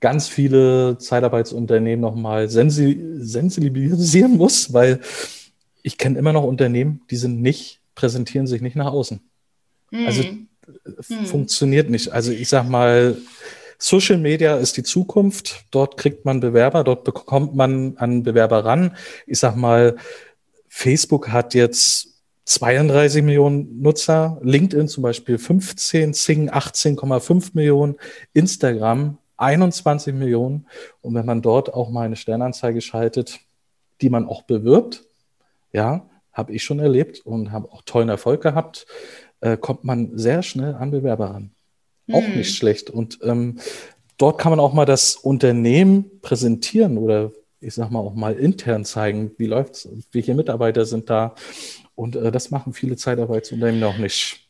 ganz 0.00 0.26
viele 0.26 0.96
Zeitarbeitsunternehmen 0.96 2.00
nochmal 2.00 2.48
sensi 2.48 2.98
sensibilisieren 3.18 4.38
muss, 4.38 4.72
weil 4.72 5.00
ich 5.82 5.98
kenne 5.98 6.18
immer 6.18 6.32
noch 6.32 6.44
Unternehmen, 6.44 7.02
die 7.10 7.16
sind 7.16 7.42
nicht, 7.42 7.82
präsentieren 7.94 8.46
sich 8.46 8.62
nicht 8.62 8.74
nach 8.74 8.90
außen. 8.90 9.20
Also 9.92 10.22
mhm. 10.22 11.26
funktioniert 11.26 11.90
nicht. 11.90 12.12
Also 12.12 12.32
ich 12.32 12.48
sag 12.48 12.68
mal, 12.68 13.16
Social 13.78 14.18
Media 14.18 14.56
ist 14.56 14.76
die 14.76 14.82
Zukunft. 14.82 15.64
Dort 15.70 15.96
kriegt 15.96 16.24
man 16.24 16.40
Bewerber, 16.40 16.84
dort 16.84 17.04
bekommt 17.04 17.54
man 17.54 17.96
an 17.96 18.22
Bewerber 18.22 18.64
ran. 18.64 18.96
Ich 19.26 19.38
sag 19.38 19.56
mal, 19.56 19.96
Facebook 20.68 21.30
hat 21.30 21.54
jetzt 21.54 22.10
32 22.44 23.22
Millionen 23.22 23.80
Nutzer, 23.80 24.38
LinkedIn 24.42 24.88
zum 24.88 25.02
Beispiel 25.02 25.38
15, 25.38 26.12
Sing 26.12 26.50
18,5 26.50 27.50
Millionen, 27.54 27.96
Instagram 28.32 29.18
21 29.36 30.14
Millionen. 30.14 30.66
Und 31.00 31.14
wenn 31.14 31.26
man 31.26 31.42
dort 31.42 31.72
auch 31.72 31.90
mal 31.90 32.02
eine 32.02 32.16
Sternanzeige 32.16 32.80
schaltet, 32.80 33.40
die 34.00 34.10
man 34.10 34.26
auch 34.26 34.42
bewirbt, 34.42 35.04
ja, 35.72 36.08
habe 36.32 36.52
ich 36.52 36.62
schon 36.62 36.78
erlebt 36.78 37.20
und 37.20 37.50
habe 37.52 37.70
auch 37.72 37.82
tollen 37.82 38.08
Erfolg 38.08 38.42
gehabt, 38.42 38.86
äh, 39.40 39.56
kommt 39.56 39.84
man 39.84 40.16
sehr 40.16 40.42
schnell 40.42 40.74
an 40.74 40.90
Bewerber 40.90 41.30
ran. 41.30 41.50
Hm. 42.06 42.14
Auch 42.14 42.28
nicht 42.28 42.56
schlecht. 42.56 42.90
Und 42.90 43.18
ähm, 43.22 43.58
dort 44.18 44.38
kann 44.38 44.50
man 44.50 44.60
auch 44.60 44.72
mal 44.72 44.86
das 44.86 45.16
Unternehmen 45.16 46.20
präsentieren 46.22 46.98
oder 46.98 47.32
ich 47.60 47.74
sag 47.74 47.90
mal 47.90 48.00
auch 48.00 48.14
mal 48.14 48.34
intern 48.34 48.84
zeigen, 48.84 49.32
wie 49.36 49.46
läuft's, 49.46 49.88
welche 50.12 50.34
Mitarbeiter 50.34 50.86
sind 50.86 51.10
da. 51.10 51.34
Und 51.94 52.16
äh, 52.16 52.32
das 52.32 52.50
machen 52.50 52.72
viele 52.72 52.96
Zeitarbeitsunternehmen 52.96 53.80
noch 53.80 53.98
nicht. 53.98 54.48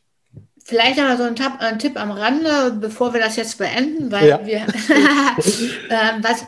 Vielleicht 0.63 0.97
noch 0.97 1.17
so 1.17 1.23
ein, 1.23 1.35
Tab, 1.35 1.59
ein, 1.59 1.79
Tipp 1.79 1.99
am 1.99 2.11
Rande, 2.11 2.77
bevor 2.79 3.13
wir 3.13 3.19
das 3.19 3.35
jetzt 3.35 3.57
beenden, 3.57 4.11
weil 4.11 4.29
ja. 4.29 4.45
wir, 4.45 4.57
äh, 5.89 6.21
was, 6.21 6.45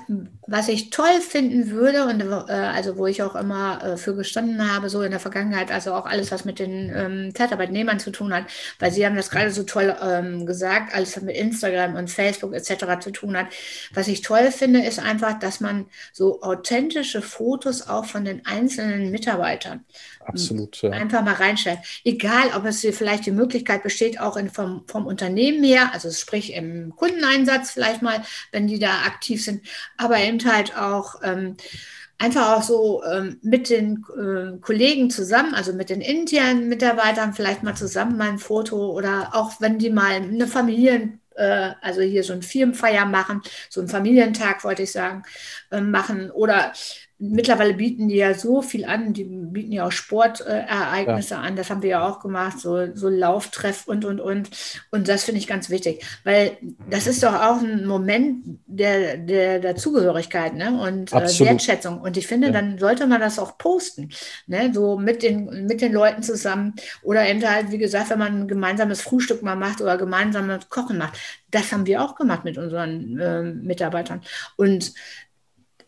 was 0.47 0.67
ich 0.67 0.89
toll 0.89 1.21
finden 1.21 1.69
würde 1.69 2.05
und 2.05 2.21
äh, 2.21 2.53
also 2.53 2.97
wo 2.97 3.07
ich 3.07 3.23
auch 3.23 3.35
immer 3.35 3.83
äh, 3.83 3.97
für 3.97 4.15
gestanden 4.15 4.73
habe, 4.73 4.89
so 4.89 5.01
in 5.01 5.11
der 5.11 5.19
Vergangenheit, 5.19 5.71
also 5.71 5.93
auch 5.93 6.05
alles, 6.05 6.31
was 6.31 6.45
mit 6.45 6.59
den 6.59 6.91
ähm, 6.95 7.35
Zeitarbeitnehmern 7.35 7.99
zu 7.99 8.11
tun 8.11 8.33
hat, 8.33 8.45
weil 8.79 8.91
Sie 8.91 9.05
haben 9.05 9.15
das 9.15 9.29
gerade 9.29 9.51
so 9.51 9.63
toll 9.63 9.95
ähm, 10.01 10.45
gesagt, 10.45 10.93
alles, 10.93 11.15
was 11.15 11.23
mit 11.23 11.35
Instagram 11.35 11.95
und 11.95 12.09
Facebook 12.09 12.53
etc. 12.53 12.99
zu 12.99 13.11
tun 13.11 13.37
hat. 13.37 13.47
Was 13.93 14.07
ich 14.07 14.21
toll 14.21 14.51
finde, 14.51 14.85
ist 14.85 14.99
einfach, 14.99 15.39
dass 15.39 15.59
man 15.59 15.85
so 16.11 16.41
authentische 16.41 17.21
Fotos 17.21 17.87
auch 17.87 18.05
von 18.05 18.25
den 18.25 18.45
einzelnen 18.45 19.11
Mitarbeitern 19.11 19.85
Absolut, 20.25 20.81
ja. 20.81 20.91
einfach 20.91 21.23
mal 21.23 21.33
reinstellt. 21.33 21.79
Egal, 22.03 22.51
ob 22.55 22.65
es 22.65 22.81
hier 22.81 22.93
vielleicht 22.93 23.25
die 23.25 23.31
Möglichkeit 23.31 23.83
besteht, 23.83 24.19
auch 24.19 24.37
in, 24.37 24.49
vom, 24.49 24.83
vom 24.87 25.05
Unternehmen 25.05 25.63
her, 25.63 25.91
also 25.93 26.09
sprich 26.11 26.53
im 26.53 26.95
Kundeneinsatz 26.95 27.71
vielleicht 27.71 28.01
mal, 28.01 28.23
wenn 28.51 28.67
die 28.67 28.79
da 28.79 29.03
aktiv 29.05 29.43
sind, 29.43 29.65
aber 29.97 30.17
eben 30.33 30.51
halt 30.51 30.77
auch 30.77 31.15
ähm, 31.23 31.57
einfach 32.17 32.57
auch 32.57 32.63
so 32.63 33.03
ähm, 33.03 33.39
mit 33.41 33.69
den 33.69 34.05
äh, 34.17 34.57
Kollegen 34.59 35.09
zusammen, 35.09 35.53
also 35.53 35.73
mit 35.73 35.89
den 35.89 36.01
internen 36.01 36.69
Mitarbeitern 36.69 37.33
vielleicht 37.33 37.63
mal 37.63 37.75
zusammen 37.75 38.17
mal 38.17 38.29
ein 38.29 38.39
Foto 38.39 38.91
oder 38.91 39.29
auch 39.33 39.59
wenn 39.59 39.79
die 39.79 39.89
mal 39.89 40.13
eine 40.13 40.47
Familien 40.47 41.19
äh, 41.35 41.71
also 41.81 42.01
hier 42.01 42.23
so 42.23 42.33
ein 42.33 42.41
Firmenfeier 42.43 43.05
machen, 43.05 43.41
so 43.69 43.81
einen 43.81 43.89
Familientag, 43.89 44.63
wollte 44.63 44.83
ich 44.83 44.91
sagen, 44.91 45.23
äh, 45.71 45.81
machen 45.81 46.31
oder 46.31 46.73
mittlerweile 47.29 47.73
bieten 47.73 48.09
die 48.09 48.15
ja 48.15 48.33
so 48.33 48.61
viel 48.61 48.85
an, 48.85 49.13
die 49.13 49.23
bieten 49.23 49.71
ja 49.71 49.87
auch 49.87 49.91
Sportereignisse 49.91 51.35
ja. 51.35 51.41
an, 51.41 51.55
das 51.55 51.69
haben 51.69 51.81
wir 51.81 51.89
ja 51.89 52.07
auch 52.07 52.19
gemacht, 52.19 52.59
so, 52.59 52.93
so 52.95 53.07
Lauftreff 53.09 53.87
und, 53.87 54.03
und, 54.03 54.19
und. 54.19 54.49
Und 54.91 55.07
das 55.07 55.23
finde 55.23 55.39
ich 55.39 55.47
ganz 55.47 55.69
wichtig, 55.69 56.05
weil 56.23 56.57
das 56.89 57.07
ist 57.07 57.23
doch 57.23 57.33
auch 57.33 57.61
ein 57.61 57.85
Moment 57.85 58.59
der, 58.65 59.17
der, 59.17 59.59
der 59.59 59.75
Zugehörigkeit 59.75 60.55
ne? 60.55 60.79
und 60.81 61.13
äh, 61.13 61.39
Wertschätzung. 61.39 62.01
Und 62.01 62.17
ich 62.17 62.27
finde, 62.27 62.47
ja. 62.47 62.53
dann 62.53 62.77
sollte 62.77 63.07
man 63.07 63.21
das 63.21 63.39
auch 63.39 63.57
posten, 63.57 64.09
ne? 64.47 64.71
so 64.73 64.97
mit 64.97 65.23
den, 65.23 65.65
mit 65.65 65.81
den 65.81 65.93
Leuten 65.93 66.23
zusammen 66.23 66.73
oder 67.03 67.27
eben 67.27 67.43
halt, 67.47 67.71
wie 67.71 67.77
gesagt, 67.77 68.09
wenn 68.09 68.19
man 68.19 68.41
ein 68.41 68.47
gemeinsames 68.47 69.01
Frühstück 69.01 69.43
mal 69.43 69.55
macht 69.55 69.81
oder 69.81 69.97
gemeinsames 69.97 70.69
Kochen 70.69 70.97
macht. 70.97 71.17
Das 71.51 71.71
haben 71.71 71.85
wir 71.85 72.01
auch 72.01 72.15
gemacht 72.15 72.43
mit 72.43 72.57
unseren 72.57 73.19
äh, 73.19 73.43
Mitarbeitern. 73.43 74.21
Und 74.55 74.93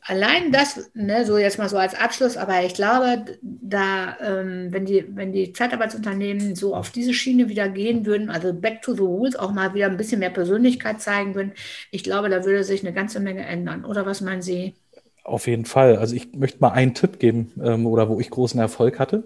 allein 0.06 0.51
das, 0.51 0.89
ne, 0.93 1.26
so 1.26 1.38
jetzt 1.38 1.58
mal 1.58 1.68
so 1.68 1.78
als 1.78 1.95
Abschluss, 1.95 2.38
aber 2.38 2.64
ich 2.64 2.76
glaube, 2.76 3.26
da, 3.41 4.16
ähm, 4.22 4.68
wenn, 4.72 4.86
die, 4.86 5.06
wenn 5.16 5.34
die 5.34 5.51
Zeitarbeitsunternehmen 5.51 6.56
so 6.56 6.76
auf 6.76 6.91
diese 6.91 7.14
Schiene 7.14 7.49
wieder 7.49 7.68
gehen 7.70 8.06
würden, 8.06 8.30
also 8.30 8.53
back 8.53 8.82
to 8.82 8.93
the 8.93 9.01
rules, 9.01 9.36
auch 9.36 9.51
mal 9.51 9.74
wieder 9.74 9.88
ein 9.88 9.97
bisschen 9.97 10.20
mehr 10.20 10.30
Persönlichkeit 10.30 11.01
zeigen 11.01 11.36
würden, 11.36 11.53
ich 11.91 12.03
glaube, 12.03 12.30
da 12.30 12.45
würde 12.45 12.64
sich 12.64 12.82
eine 12.82 12.93
ganze 12.93 13.20
Menge 13.20 13.45
ändern. 13.45 13.84
Oder 13.84 14.06
was 14.06 14.22
meinen 14.22 14.43
Sie? 14.43 14.76
Auf 15.24 15.47
jeden 15.47 15.66
Fall. 15.66 15.97
Also 15.97 16.16
ich 16.16 16.34
möchte 16.34 16.60
mal 16.60 16.70
einen 16.70 16.93
Tipp 16.93 17.20
geben, 17.20 17.51
ähm, 17.64 17.88
oder 17.88 18.08
wo 18.08 18.20
ich 18.20 18.30
großen 18.30 18.60
Erfolg 18.60 18.99
hatte. 18.99 19.24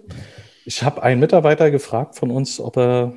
Ich 0.64 0.82
habe 0.82 1.02
einen 1.02 1.20
Mitarbeiter 1.20 1.70
gefragt 1.70 2.14
von 2.14 2.30
uns, 2.30 2.58
ob 2.58 2.78
er 2.78 3.14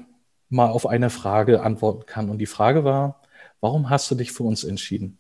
mal 0.49 0.69
auf 0.69 0.85
eine 0.85 1.09
Frage 1.09 1.61
antworten 1.61 2.05
kann. 2.05 2.29
Und 2.29 2.39
die 2.39 2.45
Frage 2.45 2.83
war, 2.83 3.21
warum 3.61 3.89
hast 3.89 4.11
du 4.11 4.15
dich 4.15 4.33
für 4.33 4.43
uns 4.43 4.65
entschieden? 4.65 5.17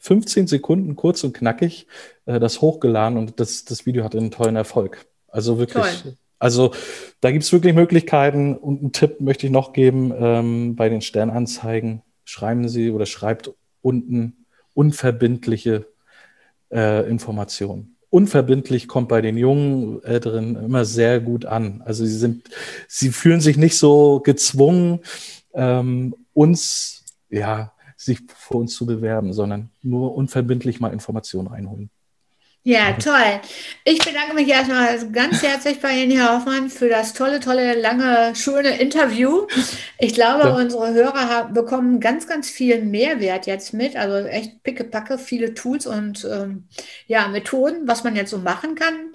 15 0.00 0.46
Sekunden 0.46 0.96
kurz 0.96 1.22
und 1.24 1.32
knackig 1.34 1.86
äh, 2.26 2.40
das 2.40 2.60
hochgeladen 2.60 3.18
und 3.18 3.38
das, 3.38 3.64
das 3.64 3.86
Video 3.86 4.02
hat 4.02 4.16
einen 4.16 4.30
tollen 4.30 4.56
Erfolg. 4.56 5.06
Also 5.28 5.58
wirklich, 5.58 6.02
Toll. 6.02 6.16
also 6.38 6.72
da 7.20 7.30
gibt 7.30 7.44
es 7.44 7.52
wirklich 7.52 7.74
Möglichkeiten 7.74 8.56
und 8.56 8.80
einen 8.80 8.92
Tipp 8.92 9.20
möchte 9.20 9.46
ich 9.46 9.52
noch 9.52 9.72
geben 9.72 10.12
ähm, 10.16 10.74
bei 10.74 10.88
den 10.88 11.02
Sternanzeigen. 11.02 12.02
Schreiben 12.24 12.68
Sie 12.68 12.90
oder 12.90 13.06
schreibt 13.06 13.52
unten 13.82 14.46
unverbindliche 14.74 15.86
äh, 16.72 17.08
Informationen. 17.08 17.96
Unverbindlich 18.08 18.88
kommt 18.88 19.08
bei 19.08 19.20
den 19.20 19.36
jungen 19.36 20.02
Älteren 20.02 20.56
immer 20.56 20.84
sehr 20.84 21.20
gut 21.20 21.46
an. 21.46 21.82
Also 21.84 22.04
sie 22.04 22.16
sind, 22.16 22.48
sie 22.88 23.10
fühlen 23.10 23.40
sich 23.40 23.56
nicht 23.56 23.78
so 23.78 24.20
gezwungen, 24.20 25.00
ähm, 25.54 26.14
uns 26.32 27.04
ja 27.28 27.72
sich 28.00 28.20
für 28.34 28.54
uns 28.54 28.74
zu 28.74 28.86
bewerben, 28.86 29.34
sondern 29.34 29.70
nur 29.82 30.14
unverbindlich 30.14 30.80
mal 30.80 30.92
Informationen 30.92 31.48
einholen. 31.48 31.90
Ja, 32.62 32.92
toll. 32.92 33.40
Ich 33.84 33.98
bedanke 33.98 34.34
mich 34.34 34.48
erstmal 34.48 35.10
ganz 35.12 35.42
herzlich 35.42 35.80
bei 35.80 35.92
Ihnen, 35.92 36.12
Herr 36.12 36.36
Hoffmann, 36.36 36.68
für 36.68 36.90
das 36.90 37.14
tolle, 37.14 37.40
tolle, 37.40 37.78
lange, 37.78 38.34
schöne 38.34 38.78
Interview. 38.78 39.46
Ich 39.98 40.14
glaube, 40.14 40.44
ja. 40.44 40.54
unsere 40.54 40.92
Hörer 40.92 41.28
haben, 41.28 41.54
bekommen 41.54 42.00
ganz, 42.00 42.26
ganz 42.26 42.50
viel 42.50 42.82
Mehrwert 42.82 43.46
jetzt 43.46 43.72
mit. 43.72 43.96
Also 43.96 44.26
echt 44.26 44.62
pickepacke, 44.62 45.18
viele 45.18 45.54
Tools 45.54 45.86
und 45.86 46.26
ähm, 46.30 46.68
ja, 47.06 47.28
Methoden, 47.28 47.86
was 47.86 48.04
man 48.04 48.14
jetzt 48.16 48.30
so 48.30 48.38
machen 48.38 48.74
kann. 48.74 49.12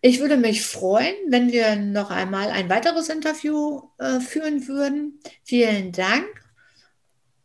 Ich 0.00 0.18
würde 0.20 0.36
mich 0.36 0.64
freuen, 0.64 1.14
wenn 1.28 1.52
wir 1.52 1.76
noch 1.76 2.10
einmal 2.10 2.48
ein 2.50 2.68
weiteres 2.68 3.08
Interview 3.08 3.82
äh, 3.98 4.18
führen 4.18 4.66
würden. 4.66 5.20
Vielen 5.44 5.92
Dank. 5.92 6.26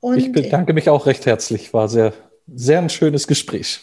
Und 0.06 0.20
ich 0.20 0.32
bedanke 0.32 0.74
mich 0.74 0.88
auch 0.88 1.08
recht 1.08 1.26
herzlich. 1.26 1.74
War 1.74 1.88
sehr, 1.88 2.14
sehr 2.46 2.78
ein 2.78 2.92
schönes 2.92 3.26
Gespräch. 3.26 3.80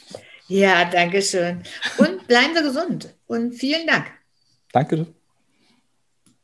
Ja, 0.47 0.85
danke 0.85 1.21
schön. 1.21 1.65
Und 1.99 2.29
bleiben 2.29 2.55
Sie 2.55 2.63
gesund. 2.63 3.13
Und 3.27 3.55
vielen 3.55 3.89
Dank. 3.89 4.07
Danke. 4.73 5.09